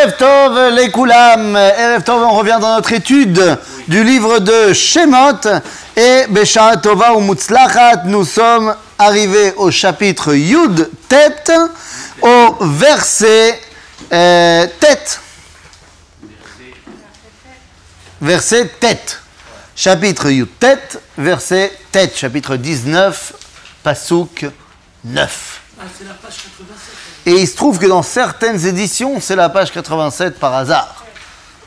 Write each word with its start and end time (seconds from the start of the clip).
Erev 0.00 0.16
Tov 0.16 0.70
les 0.70 0.90
Koulam. 0.90 1.56
Erev 1.56 2.02
Tov, 2.02 2.22
on 2.22 2.32
revient 2.32 2.56
dans 2.58 2.74
notre 2.76 2.92
étude 2.92 3.58
du 3.86 4.02
livre 4.02 4.38
de 4.38 4.72
Shemot. 4.72 5.46
Et 5.94 6.24
Besha 6.30 6.78
Tova 6.78 7.12
ou 7.12 7.20
Mutzlachat, 7.20 8.04
nous 8.06 8.24
sommes 8.24 8.74
arrivés 8.98 9.52
au 9.56 9.70
chapitre 9.70 10.32
Yud 10.32 10.88
Tet, 11.06 11.52
au 12.22 12.56
verset 12.60 13.60
euh, 14.10 14.66
Tet. 14.80 15.20
Verset 18.22 18.70
Tet. 18.80 19.18
Chapitre 19.76 20.30
Yud 20.30 20.48
Tet, 20.58 20.98
verset 21.18 21.78
Tet. 21.92 22.12
Chapitre 22.16 22.56
19, 22.56 23.34
Pasuk 23.82 24.46
9. 25.04 25.60
Ah, 25.78 25.84
c'est 25.98 26.08
la 26.08 26.14
page 26.14 26.36
87. 26.36 27.09
Et 27.26 27.32
il 27.32 27.46
se 27.46 27.56
trouve 27.56 27.78
que 27.78 27.86
dans 27.86 28.02
certaines 28.02 28.66
éditions, 28.66 29.20
c'est 29.20 29.36
la 29.36 29.48
page 29.48 29.72
87 29.72 30.38
par 30.38 30.54
hasard. 30.54 31.04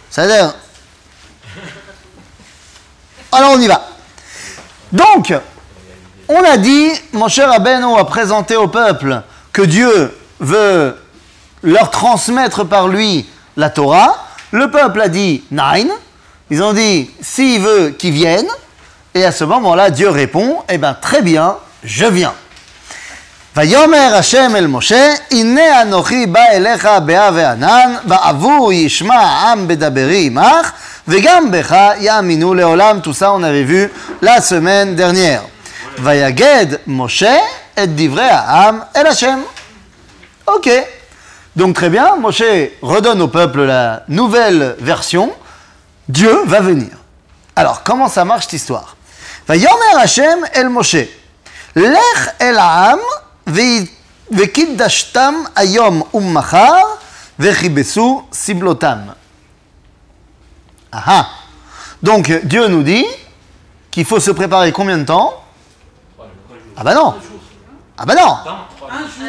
C'est-à-dire. 0.10 0.54
Alors 3.32 3.52
on 3.52 3.60
y 3.60 3.68
va. 3.68 3.82
Donc, 4.92 5.34
on 6.28 6.44
a 6.44 6.58
dit, 6.58 6.92
mon 7.12 7.28
cher 7.28 7.52
Abeno 7.52 7.98
a 7.98 8.06
présenté 8.06 8.56
au 8.56 8.68
peuple 8.68 9.22
que 9.52 9.62
Dieu 9.62 10.16
veut 10.40 10.98
leur 11.64 11.90
transmettre 11.90 12.64
par 12.66 12.88
lui 12.88 13.28
la 13.58 13.70
Torah. 13.70 14.28
Le 14.52 14.70
peuple 14.70 15.02
a 15.02 15.10
dit 15.10 15.44
Nine. 15.52 15.92
Ils 16.50 16.62
ont 16.62 16.74
dit, 16.74 17.10
s'il 17.22 17.62
veut 17.62 17.90
qu'il 17.90 18.14
vienne. 18.14 18.48
Et 19.16 19.26
à 19.26 19.32
ce 19.32 19.44
moment-là, 19.44 19.90
Dieu 19.90 20.10
répond, 20.10 20.64
eh 20.70 20.78
bien 20.78 20.94
très 20.94 21.22
bien, 21.22 21.58
je 21.84 22.06
viens. 22.06 22.34
ויאמר 23.57 24.15
השם 24.15 24.57
אל 24.57 24.67
משה, 24.67 25.15
הנה 25.31 25.83
אנוכי 25.83 26.27
בא 26.27 26.45
אליך 26.53 26.89
באה 27.05 27.31
וענן, 27.35 27.95
בעבור 28.05 28.73
ישמע 28.73 29.15
העם 29.15 29.69
בדברי 29.69 30.27
עמך, 30.27 30.71
וגם 31.09 31.51
בך 31.51 31.77
יאמינו 32.01 32.55
לעולם. 32.55 33.01
Tout 33.03 33.13
ça, 33.13 33.33
on 33.33 33.43
avait 33.43 33.65
vu 33.65 33.91
la 34.23 34.41
semaine 34.41 34.95
dernière. 34.97 35.43
ויגד 36.03 36.67
משה 36.87 37.39
את 37.83 37.89
דברי 37.97 38.31
העם 38.31 38.81
אל 38.97 39.07
השם. 39.07 39.43
Ok. 40.49 40.69
Donc 41.57 41.75
très 41.75 41.91
bien, 41.91 42.17
Moshe 42.17 42.71
redonne 42.83 43.21
au 43.21 43.29
peuple 43.29 43.63
la 43.63 44.03
nouvelle 44.09 44.77
version. 44.79 45.33
Dieu 46.09 46.35
va 46.47 46.61
venir. 46.61 46.93
Alors, 47.57 47.83
comment 47.83 48.09
ça 48.09 48.25
marche 48.25 48.45
cette 48.45 48.53
histoire 48.53 48.95
ויאמר 49.49 49.99
השם 50.03 50.39
אל 50.57 50.69
משה, 50.69 51.03
לך 51.77 52.29
אל 52.41 52.59
העם 52.59 52.99
וקידשתם 54.31 55.35
היום 55.57 56.03
ומחר 56.15 56.83
וכיבסו 57.39 58.23
סבלותם. 58.33 58.99
Ah 60.93 61.27
Donc 62.03 62.31
Dieu 62.45 62.67
nous 62.69 62.83
dit 62.83 63.05
qu'il 63.91 64.05
faut 64.05 64.21
se 64.21 64.31
préparer 64.31 64.73
combien 64.73 64.99
de 64.99 65.05
temps 65.05 65.35
Ah 66.77 66.85
bah 66.85 66.95
non 66.95 67.15
Ah 67.99 68.07
bah 68.07 68.15
non 68.15 68.37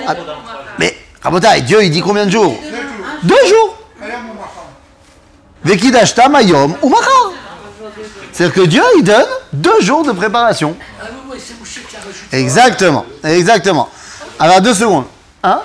Ah, 0.08 0.16
Mais 0.78 0.96
Rabotai, 1.22 1.62
Dieu 1.62 1.84
il 1.84 1.92
dit 1.92 2.02
combien 2.02 2.26
de 2.26 2.32
jours 2.32 2.58
Deux 3.24 3.46
jours 3.48 3.76
Vekidashtam 5.64 6.36
ayom 6.36 6.78
ou 6.82 6.90
machar 6.90 7.32
C'est-à-dire 8.32 8.56
que 8.56 8.62
Dieu 8.62 8.84
il 8.98 9.04
donne 9.04 9.28
deux 9.52 9.82
jours 9.82 10.06
de 10.06 10.14
préparation. 10.14 10.78
Ah 10.80 11.06
oui, 11.12 11.18
oui, 11.34 11.38
c'est 11.46 11.60
Mouché 11.60 11.82
qui 11.82 11.96
a 11.96 12.00
rajouté. 12.00 12.38
Exactement, 12.38 13.06
exactement. 13.24 13.90
Alors 14.39 14.61
deux 14.61 14.75
secondes. 14.75 15.07
Hein? 15.43 15.61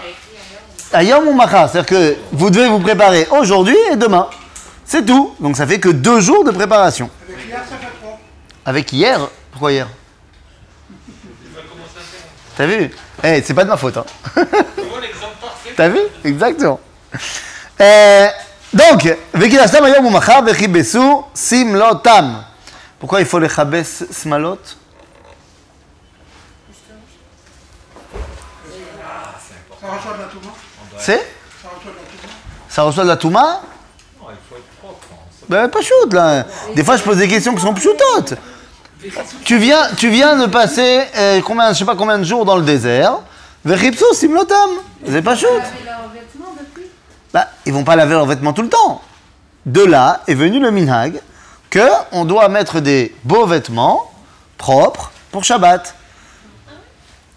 Ayom 0.94 1.28
ou 1.28 1.34
Macha, 1.34 1.68
c'est-à-dire 1.68 1.86
que 1.86 2.18
vous 2.32 2.50
devez 2.50 2.68
vous 2.68 2.80
préparer 2.80 3.28
aujourd'hui 3.32 3.78
et 3.92 3.96
demain. 3.96 4.28
C'est 4.86 5.06
tout. 5.06 5.36
Donc 5.40 5.58
ça 5.58 5.68
fait 5.68 5.80
que 5.80 5.90
deux 5.90 6.20
jours 6.20 6.44
de 6.44 6.52
préparation. 6.52 7.10
Avec 8.66 8.92
hier 8.92 9.20
Pourquoi 9.52 9.72
hier? 9.72 9.88
T'as 12.58 12.66
vu? 12.66 12.92
Eh, 13.24 13.42
c'est 13.42 13.54
pas 13.54 13.64
de 13.64 13.70
ma 13.70 13.78
faute. 13.78 13.98
Hein. 13.98 14.06
T'as 15.76 15.90
vu? 15.90 16.00
Exactement. 16.26 16.80
Euh, 17.80 18.28
donc, 18.74 19.18
Vekidastam 19.34 19.86
ayom 19.86 20.06
ou 20.06 20.10
Macha, 20.10 20.42
vechibesu 20.42 21.00
simlotam. 21.34 22.44
Pourquoi 23.00 23.22
il 23.22 23.26
faut 23.26 23.40
les 23.40 23.48
chabes 23.48 23.82
smalot? 23.84 24.60
C'est 30.98 31.26
Ça 31.62 31.70
reçoit 31.74 31.94
de 31.94 31.98
la 31.98 32.04
Touma 32.04 32.34
Ça 32.70 32.84
reçoit 32.84 33.04
de 33.04 33.10
la 33.10 33.18
Touma 33.18 33.62
Non, 34.22 34.28
il 34.30 34.36
faut 34.50 34.56
être 34.56 34.64
propre. 34.82 35.08
hein. 35.12 35.16
Ben, 35.48 35.68
pas 35.70 35.82
shoot, 35.82 36.14
là. 36.14 36.46
Des 36.76 36.84
fois, 36.84 36.98
je 36.98 37.04
pose 37.04 37.18
des 37.18 37.28
questions 37.28 37.56
qui 37.56 37.62
sont 37.62 37.74
plus 37.74 37.84
shootantes. 37.84 38.36
Tu 39.46 39.58
viens, 39.58 39.88
tu 39.96 40.10
viens 40.10 40.36
de 40.36 40.46
passer, 40.46 41.04
euh, 41.16 41.42
combien, 41.42 41.72
je 41.74 41.80
sais 41.80 41.86
pas 41.86 41.96
combien 41.96 42.20
de 42.20 42.24
jours 42.26 42.44
dans 42.46 42.58
le 42.58 42.64
désert. 42.64 43.20
Veripso, 43.64 44.14
simlotam. 44.14 44.70
C'est 45.08 45.22
pas 45.22 45.36
shoot. 45.36 45.50
laver 45.50 45.86
leurs 45.86 46.10
vêtements 46.10 46.56
depuis? 46.60 46.86
Bah, 47.34 47.48
ils 47.66 47.74
vont 47.74 47.84
pas 47.86 47.96
laver 47.96 48.14
leurs 48.14 48.26
vêtements 48.26 48.54
tout 48.54 48.62
le 48.62 48.70
temps. 48.70 49.02
De 49.66 49.84
là 49.84 50.22
est 50.28 50.34
venu 50.36 50.60
le 50.60 50.72
minhag 50.72 51.22
que 51.70 51.88
on 52.12 52.26
doit 52.26 52.50
mettre 52.50 52.80
des 52.80 53.16
beaux 53.24 53.46
vêtements 53.46 54.12
propres 54.58 55.12
pour 55.32 55.44
Shabbat. 55.44 55.96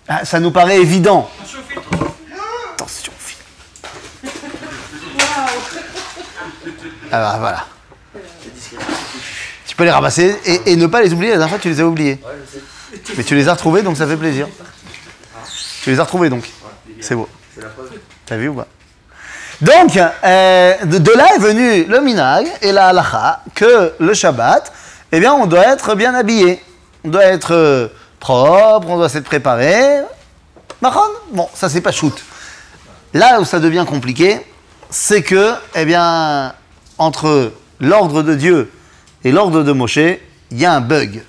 Ah, 0.08 0.24
ça 0.24 0.40
nous 0.40 0.50
paraît 0.50 0.78
évident. 0.80 1.28
Attention, 2.74 3.12
fille. 3.18 3.38
Alors 7.12 7.38
voilà. 7.38 7.66
Tu 9.66 9.76
peux 9.76 9.84
les 9.84 9.90
ramasser 9.90 10.34
et, 10.66 10.76
ne 10.76 10.86
pas 10.86 11.02
les 11.02 11.12
oublier. 11.12 11.32
La 11.32 11.38
dernière 11.38 11.50
fois, 11.50 11.58
tu 11.58 11.68
les 11.68 11.80
as 11.80 11.86
oubliés. 11.86 12.18
Mais 13.16 13.22
tu 13.22 13.34
les 13.34 13.48
as 13.48 13.52
retrouvés, 13.52 13.82
donc 13.82 13.98
ça 13.98 14.06
fait 14.06 14.16
plaisir. 14.16 14.48
Tu 15.82 15.90
les 15.90 16.00
as 16.00 16.04
retrouvés, 16.04 16.30
donc. 16.30 16.48
C'est 17.00 17.14
beau. 17.14 17.28
T'as 18.26 18.36
vu 18.36 18.48
ou 18.48 18.54
pas? 18.54 18.66
Donc, 19.60 19.96
euh, 19.96 20.84
de, 20.84 21.12
là 21.12 21.36
est 21.36 21.38
venu 21.38 21.84
le 21.84 22.00
minag 22.00 22.48
et 22.62 22.72
la 22.72 22.88
halacha 22.88 23.40
que 23.54 23.92
le 23.98 24.14
Shabbat, 24.14 24.72
eh 25.12 25.20
bien, 25.20 25.34
on 25.34 25.46
doit 25.46 25.66
être 25.66 25.94
bien 25.94 26.14
habillé. 26.14 26.62
On 27.04 27.10
doit 27.10 27.24
être 27.24 27.54
euh, 27.54 27.88
propre, 28.18 28.88
on 28.88 28.96
doit 28.96 29.08
s'être 29.08 29.24
préparé. 29.24 30.00
Mahon 30.80 31.00
Bon, 31.30 31.48
ça 31.54 31.68
c'est 31.68 31.80
pas 31.80 31.92
shoot. 31.92 32.24
Là 33.14 33.40
où 33.40 33.44
ça 33.44 33.60
devient 33.60 33.84
compliqué, 33.86 34.40
c'est 34.90 35.22
que, 35.22 35.54
eh 35.74 35.84
bien, 35.84 36.54
entre 37.01 37.51
l'ordre 37.79 38.23
de 38.23 38.35
Dieu 38.35 38.71
et 39.23 39.31
l'ordre 39.31 39.63
de 39.63 39.71
Moshe, 39.71 39.97
il 39.97 40.59
y 40.59 40.65
a 40.65 40.73
un 40.73 40.81
bug. 40.81 41.21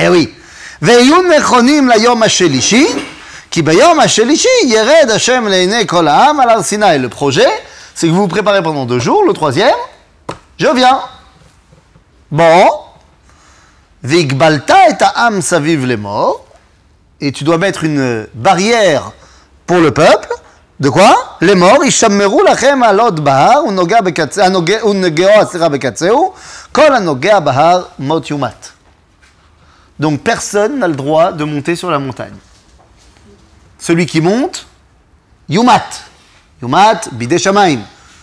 Eh 0.00 0.08
oui. 0.08 0.28
ויהיו 0.82 1.16
נכונים 1.38 1.88
ליום 1.88 2.22
השלישי, 2.22 2.86
כי 3.50 3.62
ביום 3.62 4.00
השלישי 4.00 4.48
ירד 4.66 5.10
השם 5.14 5.46
לעיני 5.46 5.86
כל 5.86 6.08
העם 6.08 6.40
על 6.40 6.50
הר 6.50 6.62
סיני. 6.62 6.98
Le 6.98 7.08
projet, 7.08 7.48
c'est 7.94 8.06
que 8.06 8.12
vous 8.12 8.22
vous 8.22 8.28
préparez 8.28 8.62
pendant 8.62 8.84
deux 8.84 8.98
jours, 8.98 9.24
le 9.24 9.32
troisième, 9.32 9.74
je 10.58 10.68
viens. 10.68 11.00
Bon. 12.30 12.84
והגבלת 14.04 14.70
את 14.70 15.02
העם 15.02 15.40
סביב 15.40 15.84
לאמור, 15.84 16.44
et 17.22 17.32
tu 17.32 17.44
dois 17.44 17.56
mettre 17.56 17.84
une 17.84 18.26
barrière 18.34 19.12
pour 19.66 19.78
le 19.78 19.90
peuple. 19.92 20.28
De 20.80 20.90
quoi? 20.90 21.14
לאמור, 21.42 21.84
ישמרו 21.84 22.42
לכם 22.42 22.80
על 22.84 23.00
עוד 23.00 23.24
בהר, 23.24 23.64
ונוגע 23.68 24.00
בקצה- 24.00 24.44
הנוגע- 24.46 24.84
ונגעו, 24.86 25.46
סליחה, 25.50 25.68
בקצהו, 25.68 26.32
כל 26.72 26.94
הנוגע 26.94 27.40
בהר 27.40 27.82
מות 27.98 28.30
יומת. 28.30 28.70
Donc 30.00 30.20
personne 30.24 30.80
n'a 30.80 30.88
le 30.88 30.96
droit 30.96 31.30
de 31.32 31.44
monter 31.44 31.76
sur 31.76 31.88
la 31.90 32.00
montagne. 32.00 32.34
Celui 33.78 34.06
qui 34.06 34.20
monte, 34.20 34.66
Yumat. 35.48 35.88
Yumat, 36.62 37.00
Bidé 37.12 37.38
Shamaim. 37.38 37.80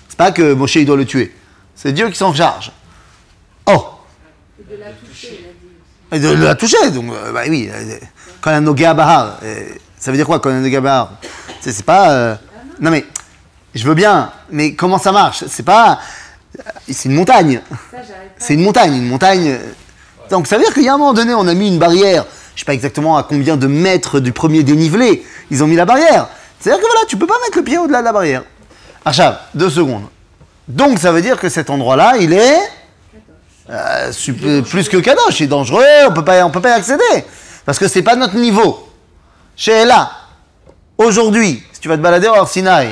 C'est 0.09 0.17
pas 0.17 0.31
que 0.31 0.53
Moshe 0.53 0.75
il 0.75 0.85
doit 0.85 0.97
le 0.97 1.05
tuer. 1.05 1.33
C'est 1.75 1.93
Dieu 1.93 2.09
qui 2.09 2.17
s'en 2.17 2.33
charge. 2.33 2.71
Oh 3.67 3.85
De 4.69 4.75
la 4.75 4.91
toucher, 4.91 5.39
il 6.11 6.15
a 6.15 6.19
dit. 6.19 6.27
Et 6.33 6.35
de 6.37 6.43
la 6.43 6.55
toucher, 6.55 6.91
donc, 6.91 7.05
euh, 7.13 7.31
bah 7.31 7.43
oui. 7.47 7.69
euh, 7.73 7.97
Quand 8.41 8.51
un 8.51 8.59
Nogea 8.61 8.93
Bahar, 8.93 9.37
euh, 9.43 9.69
ça 9.97 10.11
veut 10.11 10.17
dire 10.17 10.25
quoi 10.25 10.39
quand 10.41 10.49
un 10.49 10.59
Nogea 10.59 10.81
Bahar 10.81 11.11
C'est 11.61 11.71
c'est 11.71 11.85
pas. 11.85 12.37
non 12.80 12.90
mais, 12.90 13.04
je 13.74 13.86
veux 13.86 13.94
bien, 13.94 14.32
mais 14.50 14.74
comment 14.74 14.98
ça 14.98 15.12
marche? 15.12 15.44
C'est 15.48 15.62
pas. 15.62 15.98
C'est 16.90 17.08
une 17.08 17.14
montagne. 17.14 17.60
C'est 18.38 18.54
une 18.54 18.62
montagne, 18.62 18.94
une 18.94 19.08
montagne. 19.08 19.58
Donc 20.30 20.46
ça 20.46 20.56
veut 20.56 20.64
dire 20.64 20.72
qu'il 20.72 20.84
y 20.84 20.88
a 20.88 20.94
un 20.94 20.98
moment 20.98 21.12
donné, 21.12 21.34
on 21.34 21.46
a 21.46 21.54
mis 21.54 21.68
une 21.68 21.78
barrière. 21.78 22.24
Je 22.54 22.60
sais 22.60 22.64
pas 22.64 22.74
exactement 22.74 23.18
à 23.18 23.22
combien 23.22 23.56
de 23.56 23.66
mètres 23.66 24.18
du 24.20 24.32
premier 24.32 24.62
dénivelé 24.62 25.24
ils 25.50 25.62
ont 25.62 25.66
mis 25.66 25.76
la 25.76 25.84
barrière. 25.84 26.28
C'est-à-dire 26.58 26.82
que 26.82 26.86
voilà, 26.86 27.06
tu 27.06 27.16
peux 27.16 27.26
pas 27.26 27.38
mettre 27.44 27.58
le 27.58 27.64
pied 27.64 27.78
au-delà 27.78 28.00
de 28.00 28.04
la 28.04 28.12
barrière. 28.12 28.44
Archav, 29.04 29.38
deux 29.54 29.70
secondes. 29.70 30.06
Donc 30.66 30.98
ça 30.98 31.12
veut 31.12 31.22
dire 31.22 31.38
que 31.38 31.48
cet 31.48 31.70
endroit-là, 31.70 32.14
il 32.18 32.32
est 32.32 32.58
euh, 33.70 34.62
plus 34.62 34.88
que 34.88 34.96
kadosh, 34.96 35.40
il 35.40 35.44
est 35.44 35.48
dangereux, 35.48 35.84
on 36.08 36.12
peut 36.12 36.24
pas, 36.24 36.44
on 36.44 36.50
peut 36.50 36.60
pas 36.60 36.70
y 36.70 36.72
accéder. 36.72 37.24
Parce 37.64 37.78
que 37.78 37.88
c'est 37.88 38.02
pas 38.02 38.16
notre 38.16 38.36
niveau. 38.36 38.88
Chez 39.54 39.84
là, 39.84 40.10
aujourd'hui, 40.98 41.62
si 41.72 41.80
tu 41.80 41.88
vas 41.88 41.96
te 41.96 42.02
balader 42.02 42.28
au 42.28 42.46
Sinaï, 42.46 42.90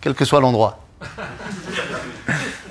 quel 0.00 0.14
que 0.14 0.24
soit 0.24 0.40
l'endroit, 0.40 0.78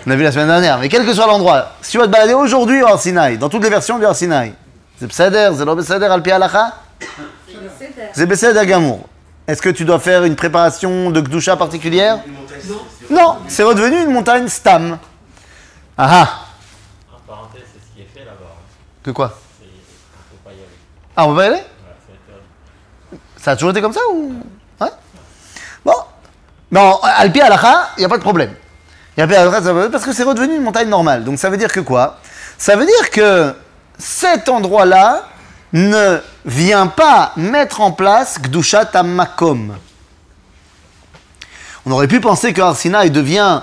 On 0.06 0.12
a 0.12 0.16
vu 0.16 0.24
la 0.24 0.32
semaine 0.32 0.48
dernière. 0.48 0.78
Mais 0.80 0.88
quel 0.90 1.06
que 1.06 1.14
soit 1.14 1.28
l'endroit, 1.28 1.74
si 1.82 1.92
tu 1.92 1.98
vas 1.98 2.06
te 2.06 2.12
balader 2.12 2.34
aujourd'hui 2.34 2.82
au 2.82 2.88
Arsinaï, 2.88 3.38
dans 3.38 3.50
toutes 3.50 3.64
les 3.64 3.70
versions 3.70 4.00
du 4.00 4.06
Arsinaï, 4.06 4.54
c'est 4.98 5.08
Besséder, 5.08 5.52
c'est 5.58 5.66
Besséder 5.66 6.06
al 6.06 6.22
pi 6.24 6.32
halacha 6.32 6.74
C'est 7.00 7.54
Seder. 7.88 8.10
C'est 8.14 8.26
Besséder 8.26 8.66
Gamour. 8.66 9.08
Est-ce 9.46 9.62
que 9.62 9.70
tu 9.70 9.84
dois 9.86 10.00
faire 10.00 10.24
une 10.24 10.36
préparation 10.36 11.10
de 11.12 11.20
Gdusha 11.22 11.56
particulière? 11.58 12.20
Non, 13.10 13.38
c'est 13.48 13.64
redevenu 13.64 14.04
une 14.04 14.12
montagne 14.14 14.48
Stam. 14.48 14.98
Ah 15.98 16.08
ah 16.10 16.40
En 17.16 17.20
parenthèse, 17.28 17.62
c'est 17.74 17.80
ce 17.90 17.96
qui 17.96 18.02
est 18.02 18.10
fait 18.20 18.26
là-bas. 18.26 18.46
hein. 18.50 18.62
Que 19.04 19.12
quoi? 19.12 19.38
C'est- 19.60 19.66
On 19.66 20.36
ne 20.36 20.38
peut 20.38 20.44
pas 20.46 20.52
y 20.52 20.54
aller. 20.54 20.64
Ah, 21.16 21.26
on 21.28 21.34
va 21.34 21.36
pas 21.42 21.44
y 21.44 21.48
aller? 21.54 21.64
Interdit. 21.64 23.22
Ça 23.38 23.52
a 23.52 23.56
toujours 23.56 23.72
été 23.72 23.82
comme 23.82 23.94
ça 23.94 24.02
ou? 24.12 24.34
Non, 26.72 27.00
Alpi 27.02 27.40
Alacha, 27.42 27.90
il 27.98 28.02
n'y 28.02 28.06
a 28.06 28.10
pas 28.10 28.18
de 28.18 28.24
problème. 28.24 28.54
Parce 29.16 30.06
que 30.06 30.14
c'est 30.14 30.24
redevenu 30.24 30.56
une 30.56 30.64
montagne 30.64 30.90
normale. 30.90 31.24
Donc 31.24 31.40
ça 31.40 31.50
veut 31.50 31.58
dire 31.58 31.72
que 31.72 31.80
quoi? 31.80 32.20
Ça 32.58 32.76
veut 32.76 32.86
dire 32.86 33.10
que 33.12 33.56
cet 33.98 34.50
endroit-là 34.50 35.24
ne 35.74 36.20
vient 36.46 36.88
pas 36.88 37.32
mettre 37.36 37.82
en 37.82 37.92
place 37.92 38.40
Gdusha 38.42 38.86
Tamakom. 38.86 39.76
On 41.86 41.92
aurait 41.92 42.08
pu 42.08 42.20
penser 42.20 42.54
que 42.54 42.62
Arsinaï 42.62 43.12
devient 43.12 43.62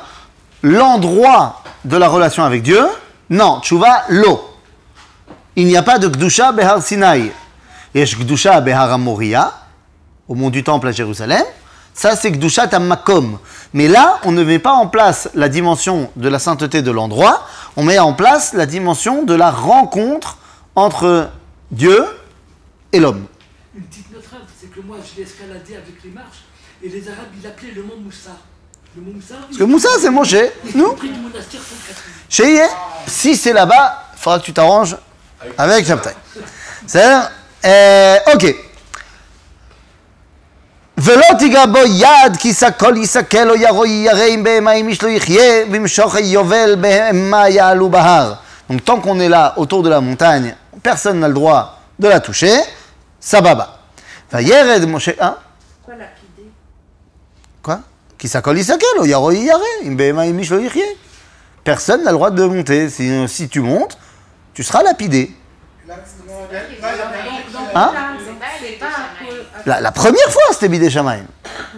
l'endroit 0.63 1.63
de 1.85 1.97
la 1.97 2.09
relation 2.09 2.43
avec 2.43 2.63
Dieu. 2.63 2.85
Non, 3.31 3.61
Tchouva, 3.61 4.05
l'eau. 4.09 4.51
Il 5.57 5.67
n'y 5.67 5.77
a 5.77 5.83
pas 5.83 5.99
de 5.99 6.09
Gdusha 6.09 6.53
Behar 6.53 6.83
Sinai. 6.83 7.33
Yesh 7.95 8.19
Gdusha 8.19 8.61
Behar 8.61 8.93
Amoria, 8.93 9.53
au 10.27 10.35
mont 10.35 10.51
du 10.51 10.65
Temple 10.65 10.89
à 10.89 10.93
Jérusalem. 10.93 11.45
Ça, 11.95 12.17
c'est 12.17 12.33
Gdusha 12.33 12.67
Makom. 12.81 13.39
Mais 13.73 13.87
là, 13.87 14.19
on 14.25 14.33
ne 14.33 14.43
met 14.43 14.59
pas 14.59 14.73
en 14.73 14.89
place 14.89 15.31
la 15.35 15.49
dimension 15.49 16.11
de 16.17 16.29
la 16.29 16.41
sainteté 16.41 16.83
de 16.83 16.91
l'endroit, 16.91 17.47
on 17.77 17.85
met 17.85 17.99
en 18.01 18.13
place 18.13 18.53
la 18.53 18.67
dimension 18.67 19.23
de 19.23 19.35
la 19.35 19.51
rencontre 19.51 20.39
entre 20.75 21.31
Dieu 21.71 22.05
et 22.93 22.99
l'homme. 22.99 23.27
Une 23.77 23.83
petite 23.85 24.13
note 24.13 24.23
c'est 24.61 24.71
que 24.71 24.81
moi 24.81 24.97
je 25.03 25.17
l'ai 25.17 25.27
escaladé 25.27 25.77
avec 25.77 26.03
les 26.05 26.11
marches 26.11 26.45
et 26.83 26.89
les 26.89 27.09
Arabes 27.09 27.27
ils 27.37 27.43
l'appelaient 27.43 27.73
le 27.75 27.83
mont 27.83 27.97
Moussa. 28.03 28.31
Le 28.97 29.03
mont 29.03 29.13
Moussa, 29.15 29.35
Parce 29.41 29.57
que 29.57 29.65
Moussa, 29.65 29.89
c'est. 30.01 30.11
Nous, 30.77 30.85
monastère 30.85 31.61
sont 31.61 31.75
quatre. 31.87 32.03
chez 32.29 32.61
si 33.07 33.37
c'est 33.37 33.53
là-bas, 33.53 34.11
il 34.15 34.21
faudra 34.21 34.39
que 34.39 34.45
tu 34.45 34.53
t'arranges 34.53 34.97
avec 35.59 35.87
Shabtai. 35.87 36.11
C'est-à-dire, 36.87 37.31
euh, 37.65 38.17
ok. 38.35 38.55
ולא 40.98 41.26
תיגע 41.40 41.66
בו 41.66 41.80
יד, 41.86 42.38
כי 42.40 42.54
סקול 42.54 42.98
יסכל 42.98 43.50
או 43.50 43.56
ירוי 43.56 43.90
ירא 43.90 44.24
אם 44.24 44.44
בהמה 44.44 44.72
אם 44.72 44.88
איש 44.88 45.04
לא 45.04 45.10
יחיה, 45.10 45.64
וימשוך 45.72 46.16
יובל 46.20 46.76
בהמה 46.82 47.50
יעלו 47.50 47.90
בהר. 47.90 48.34
Donc 48.70 48.86
tant 48.86 49.00
qu'on 49.00 49.20
est 49.20 49.30
là, 49.30 49.54
autour 49.58 49.82
de 49.82 49.90
la 49.90 50.00
montagne, 50.00 50.56
personne 50.84 51.20
n'a 51.20 51.28
le 51.28 51.34
droit 51.34 51.80
de 52.00 52.08
la 52.08 52.20
toucher, 52.20 52.60
sababa. 53.20 53.66
וירד 54.34 54.86
משה... 54.86 55.12
hein 55.20 55.36
Quoi 55.86 55.96
lapider 55.96 56.50
Quoi 57.64 57.80
Qui 58.20 58.28
s'accole, 58.28 58.60
il 58.60 58.64
s'accole, 58.66 59.00
au 59.00 59.06
yaro, 59.06 59.32
il 59.32 59.44
yaré, 59.44 59.72
im 59.86 59.96
behema, 59.96 60.28
im 60.28 60.40
ish 60.40 60.52
lo 60.52 60.60
yichye. 60.60 60.86
Personne 61.64 62.04
n'a 62.04 62.12
le 62.12 62.18
droit 62.18 62.30
de 62.30 62.44
monter. 62.46 62.90
Si, 62.90 63.28
si 63.28 63.50
tu 63.50 63.62
montes, 63.62 63.98
tu 64.54 64.64
seras 64.64 64.84
lapidé. 64.84 65.32
Là, 65.88 65.96
là, 65.96 66.60
il 66.70 66.80
y 66.80 66.86
a 66.86 66.90
bien- 66.92 67.82
Hein 67.82 67.92
la, 69.67 69.93
première 69.93 70.31
fois, 70.31 70.43
c'était 70.53 70.69
Bidé. 70.69 70.89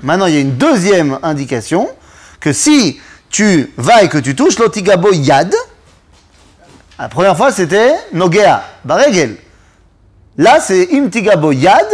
Maintenant, 0.03 0.27
il 0.27 0.35
y 0.35 0.37
a 0.37 0.41
une 0.41 0.57
deuxième 0.57 1.19
indication 1.23 1.89
que 2.41 2.53
si 2.53 3.01
tu 3.31 3.73
vas 3.77 4.03
et 4.03 4.09
que 4.09 4.19
tu 4.19 4.35
touches 4.35 4.59
l'otigabo 4.59 5.13
yad, 5.13 5.55
la 6.99 7.09
première 7.09 7.37
fois, 7.37 7.53
c'était 7.53 7.95
nogea, 8.13 8.63
baregel. 8.85 9.37
Là, 10.39 10.61
c'est 10.61 10.93
imtigabo 10.93 11.53
yad, 11.53 11.87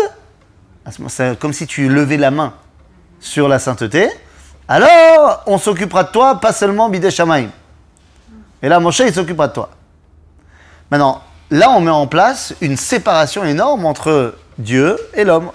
c'est 1.08 1.38
comme 1.38 1.52
si 1.52 1.66
tu 1.66 1.88
levais 1.88 2.16
la 2.16 2.30
main 2.30 2.54
sur 3.20 3.48
la 3.48 3.58
sainteté. 3.58 4.08
Alors, 4.68 5.42
on 5.46 5.58
s'occupera 5.58 6.04
de 6.04 6.10
toi, 6.10 6.40
pas 6.40 6.52
seulement 6.52 6.88
Bidé 6.88 7.10
Shamaim. 7.10 7.48
Et 8.62 8.68
là, 8.68 8.80
Moshe, 8.80 9.00
il 9.00 9.12
s'occupera 9.12 9.48
de 9.48 9.52
toi. 9.52 9.70
Maintenant, 10.90 11.22
là, 11.50 11.70
on 11.70 11.80
met 11.80 11.90
en 11.90 12.06
place 12.06 12.54
une 12.60 12.76
séparation 12.76 13.44
énorme 13.44 13.84
entre 13.84 14.36
Dieu 14.58 14.96
et 15.14 15.24
l'homme. 15.24 15.50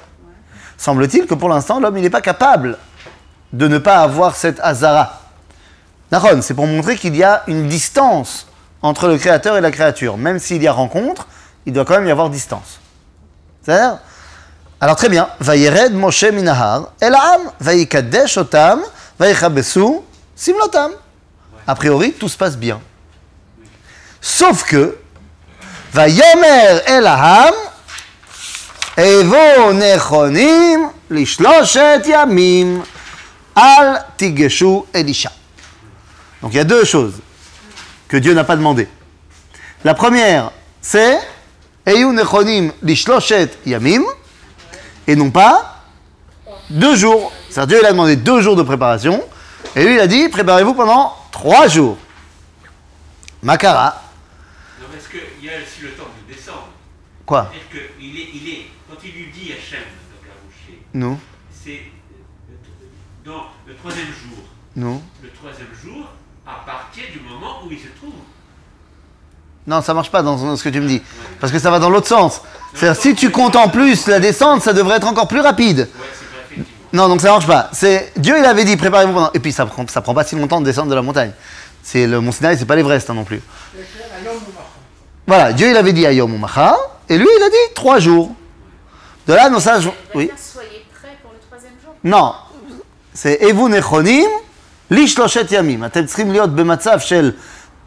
Semble-t-il 0.77 1.25
que 1.25 1.33
pour 1.33 1.49
l'instant, 1.49 1.79
l'homme, 1.79 1.99
n'est 1.99 2.09
pas 2.09 2.21
capable 2.21 2.77
de 3.53 3.67
ne 3.67 3.77
pas 3.77 3.97
avoir 3.99 4.35
cette 4.35 4.59
hazara. 4.59 5.21
Naron, 6.11 6.41
c'est 6.41 6.53
pour 6.53 6.67
montrer 6.67 6.95
qu'il 6.95 7.15
y 7.15 7.23
a 7.23 7.43
une 7.47 7.67
distance 7.67 8.47
entre 8.81 9.07
le 9.07 9.17
créateur 9.17 9.57
et 9.57 9.61
la 9.61 9.71
créature. 9.71 10.17
Même 10.17 10.39
s'il 10.39 10.61
y 10.61 10.67
a 10.67 10.71
rencontre, 10.71 11.27
il 11.65 11.73
doit 11.73 11.85
quand 11.85 11.95
même 11.95 12.07
y 12.07 12.11
avoir 12.11 12.29
distance. 12.29 12.79
Alors 14.79 14.95
très 14.95 15.09
bien. 15.09 15.27
Vayered 15.39 15.93
Moshe 15.93 16.25
minahar 16.31 16.91
el 17.01 17.13
ha'am, 17.13 17.51
vayikadesh 17.59 18.37
otam, 18.37 18.81
vayichabesu 19.19 20.01
simlotam. 20.35 20.91
A 21.65 21.75
priori, 21.75 22.13
tout 22.13 22.29
se 22.29 22.37
passe 22.37 22.55
bien. 22.55 22.79
Sauf 24.21 24.63
que, 24.63 24.97
Vayomer 25.93 26.83
el 26.85 27.07
Evo 28.97 29.73
nechonim 29.73 30.89
lishloshet 31.11 32.07
yamim 32.07 32.81
al 33.55 34.03
tigeshu 34.17 34.83
elisha. 34.93 35.31
Donc 36.41 36.53
il 36.53 36.57
y 36.57 36.59
a 36.59 36.63
deux 36.63 36.83
choses 36.83 37.21
que 38.07 38.17
Dieu 38.17 38.33
n'a 38.33 38.43
pas 38.43 38.55
demandé. 38.55 38.87
La 39.83 39.93
première, 39.93 40.51
c'est 40.81 41.19
Eyu 41.85 42.11
nechonim 42.11 42.71
lishloshet 42.81 43.51
yamim 43.67 44.01
et 45.05 45.15
non 45.15 45.29
pas 45.29 45.83
deux 46.71 46.95
jours. 46.95 47.31
C'est-à-dire 47.49 47.77
Dieu 47.77 47.83
il 47.83 47.85
a 47.85 47.91
demandé 47.91 48.15
deux 48.15 48.41
jours 48.41 48.55
de 48.55 48.63
préparation 48.63 49.23
et 49.75 49.85
lui 49.85 49.93
il 49.93 49.99
a 49.99 50.07
dit 50.07 50.27
préparez-vous 50.29 50.73
pendant 50.73 51.13
trois 51.31 51.67
jours. 51.67 51.97
Makara, 53.43 54.01
Non, 54.81 54.87
parce 54.91 55.07
qu'il 55.07 55.45
y 55.45 55.49
a 55.49 55.53
aussi 55.61 55.81
le 55.83 55.91
temps 55.91 56.07
de 56.27 56.33
descendre? 56.33 56.69
quoi? 57.23 57.51
C'est-à-dire 57.53 57.89
qu'il 57.95 58.19
est, 58.19 58.29
il 58.33 58.49
est, 58.49 58.65
quand 58.89 58.95
il 59.03 59.11
lui 59.11 59.31
dit 59.33 59.51
Hachem, 59.51 59.79
donc 59.81 60.23
à 60.25 60.35
Moshe, 60.43 60.77
Nous, 60.93 61.17
c'est 61.63 61.81
dans 63.25 63.45
le 63.67 63.75
troisième 63.75 64.05
jour. 64.07 64.43
nous. 64.75 65.01
Le 65.21 65.29
troisième 65.31 65.67
jour, 65.83 66.07
à 66.45 66.63
partir 66.65 67.03
du 67.11 67.19
moment 67.19 67.59
où 67.65 67.71
il 67.71 67.77
se 67.79 67.87
trouve. 67.99 68.13
Non, 69.65 69.81
ça 69.81 69.93
marche 69.93 70.09
pas 70.11 70.21
dans 70.21 70.55
ce 70.55 70.63
que 70.63 70.69
tu 70.69 70.79
me 70.79 70.87
dis. 70.87 71.01
Parce 71.41 71.51
que 71.51 71.59
ça 71.59 71.69
va 71.69 71.79
dans 71.79 71.89
l'autre 71.89 72.07
sens. 72.07 72.41
C'est-à-dire, 72.73 73.01
si 73.01 73.15
tu 73.15 73.31
comptes 73.31 73.57
en 73.57 73.67
plus 73.67 74.07
la 74.07 74.19
descente, 74.21 74.61
ça 74.61 74.71
devrait 74.71 74.95
être 74.95 75.07
encore 75.07 75.27
plus 75.27 75.41
rapide. 75.41 75.79
Ouais, 75.79 75.87
c'est 76.13 76.25
vrai, 76.25 76.43
effectivement. 76.49 76.87
Non, 76.93 77.09
donc 77.09 77.19
ça 77.19 77.31
marche 77.31 77.47
pas. 77.47 77.69
C'est 77.73 78.13
Dieu, 78.15 78.35
il 78.39 78.45
avait 78.45 78.63
dit 78.63 78.77
préparez-vous 78.77 79.11
pendant. 79.13 79.31
Et 79.33 79.39
puis 79.39 79.51
ça 79.51 79.65
prend, 79.65 79.85
ça 79.87 79.99
prend 80.01 80.13
pas 80.13 80.23
si 80.23 80.35
longtemps 80.37 80.61
de 80.61 80.65
descendre 80.65 80.89
de 80.89 80.95
la 80.95 81.01
montagne. 81.01 81.31
C'est 81.83 82.07
le 82.07 82.21
Mont 82.21 82.31
Sinaï, 82.31 82.57
c'est 82.57 82.65
pas 82.65 82.75
l'Everest 82.77 83.09
hein, 83.09 83.13
non 83.13 83.25
plus. 83.25 83.41
Voilà, 85.25 85.51
Dieu, 85.51 85.69
il 85.69 85.75
avait 85.75 85.91
dit 85.93 86.05
Ayom 86.05 86.33
ou 86.33 86.37
Macha, 86.37 86.77
et 87.09 87.17
lui, 87.17 87.27
il 87.37 87.43
a 87.43 87.49
dit 87.49 87.73
trois 87.75 87.99
jours. 87.99 88.33
De 89.26 89.34
là, 89.34 89.48
non, 89.50 89.60
ça, 89.60 89.80
je- 89.80 89.88
oui. 90.14 90.30
Soyez 90.36 90.84
prêts 91.00 91.16
pour 91.22 91.32
le 91.32 91.38
troisième 91.46 91.72
jour. 91.82 91.94
Non, 92.04 92.32
c'est 93.14 93.40
Evu 93.42 93.68
Nechonim, 93.68 94.28
Lishloshet 94.90 95.46
Yamim. 95.50 95.84
אתם 95.86 96.06
צריכים 96.06 96.30
להיות 96.32 96.54
במצב 96.56 96.98
של 97.00 97.32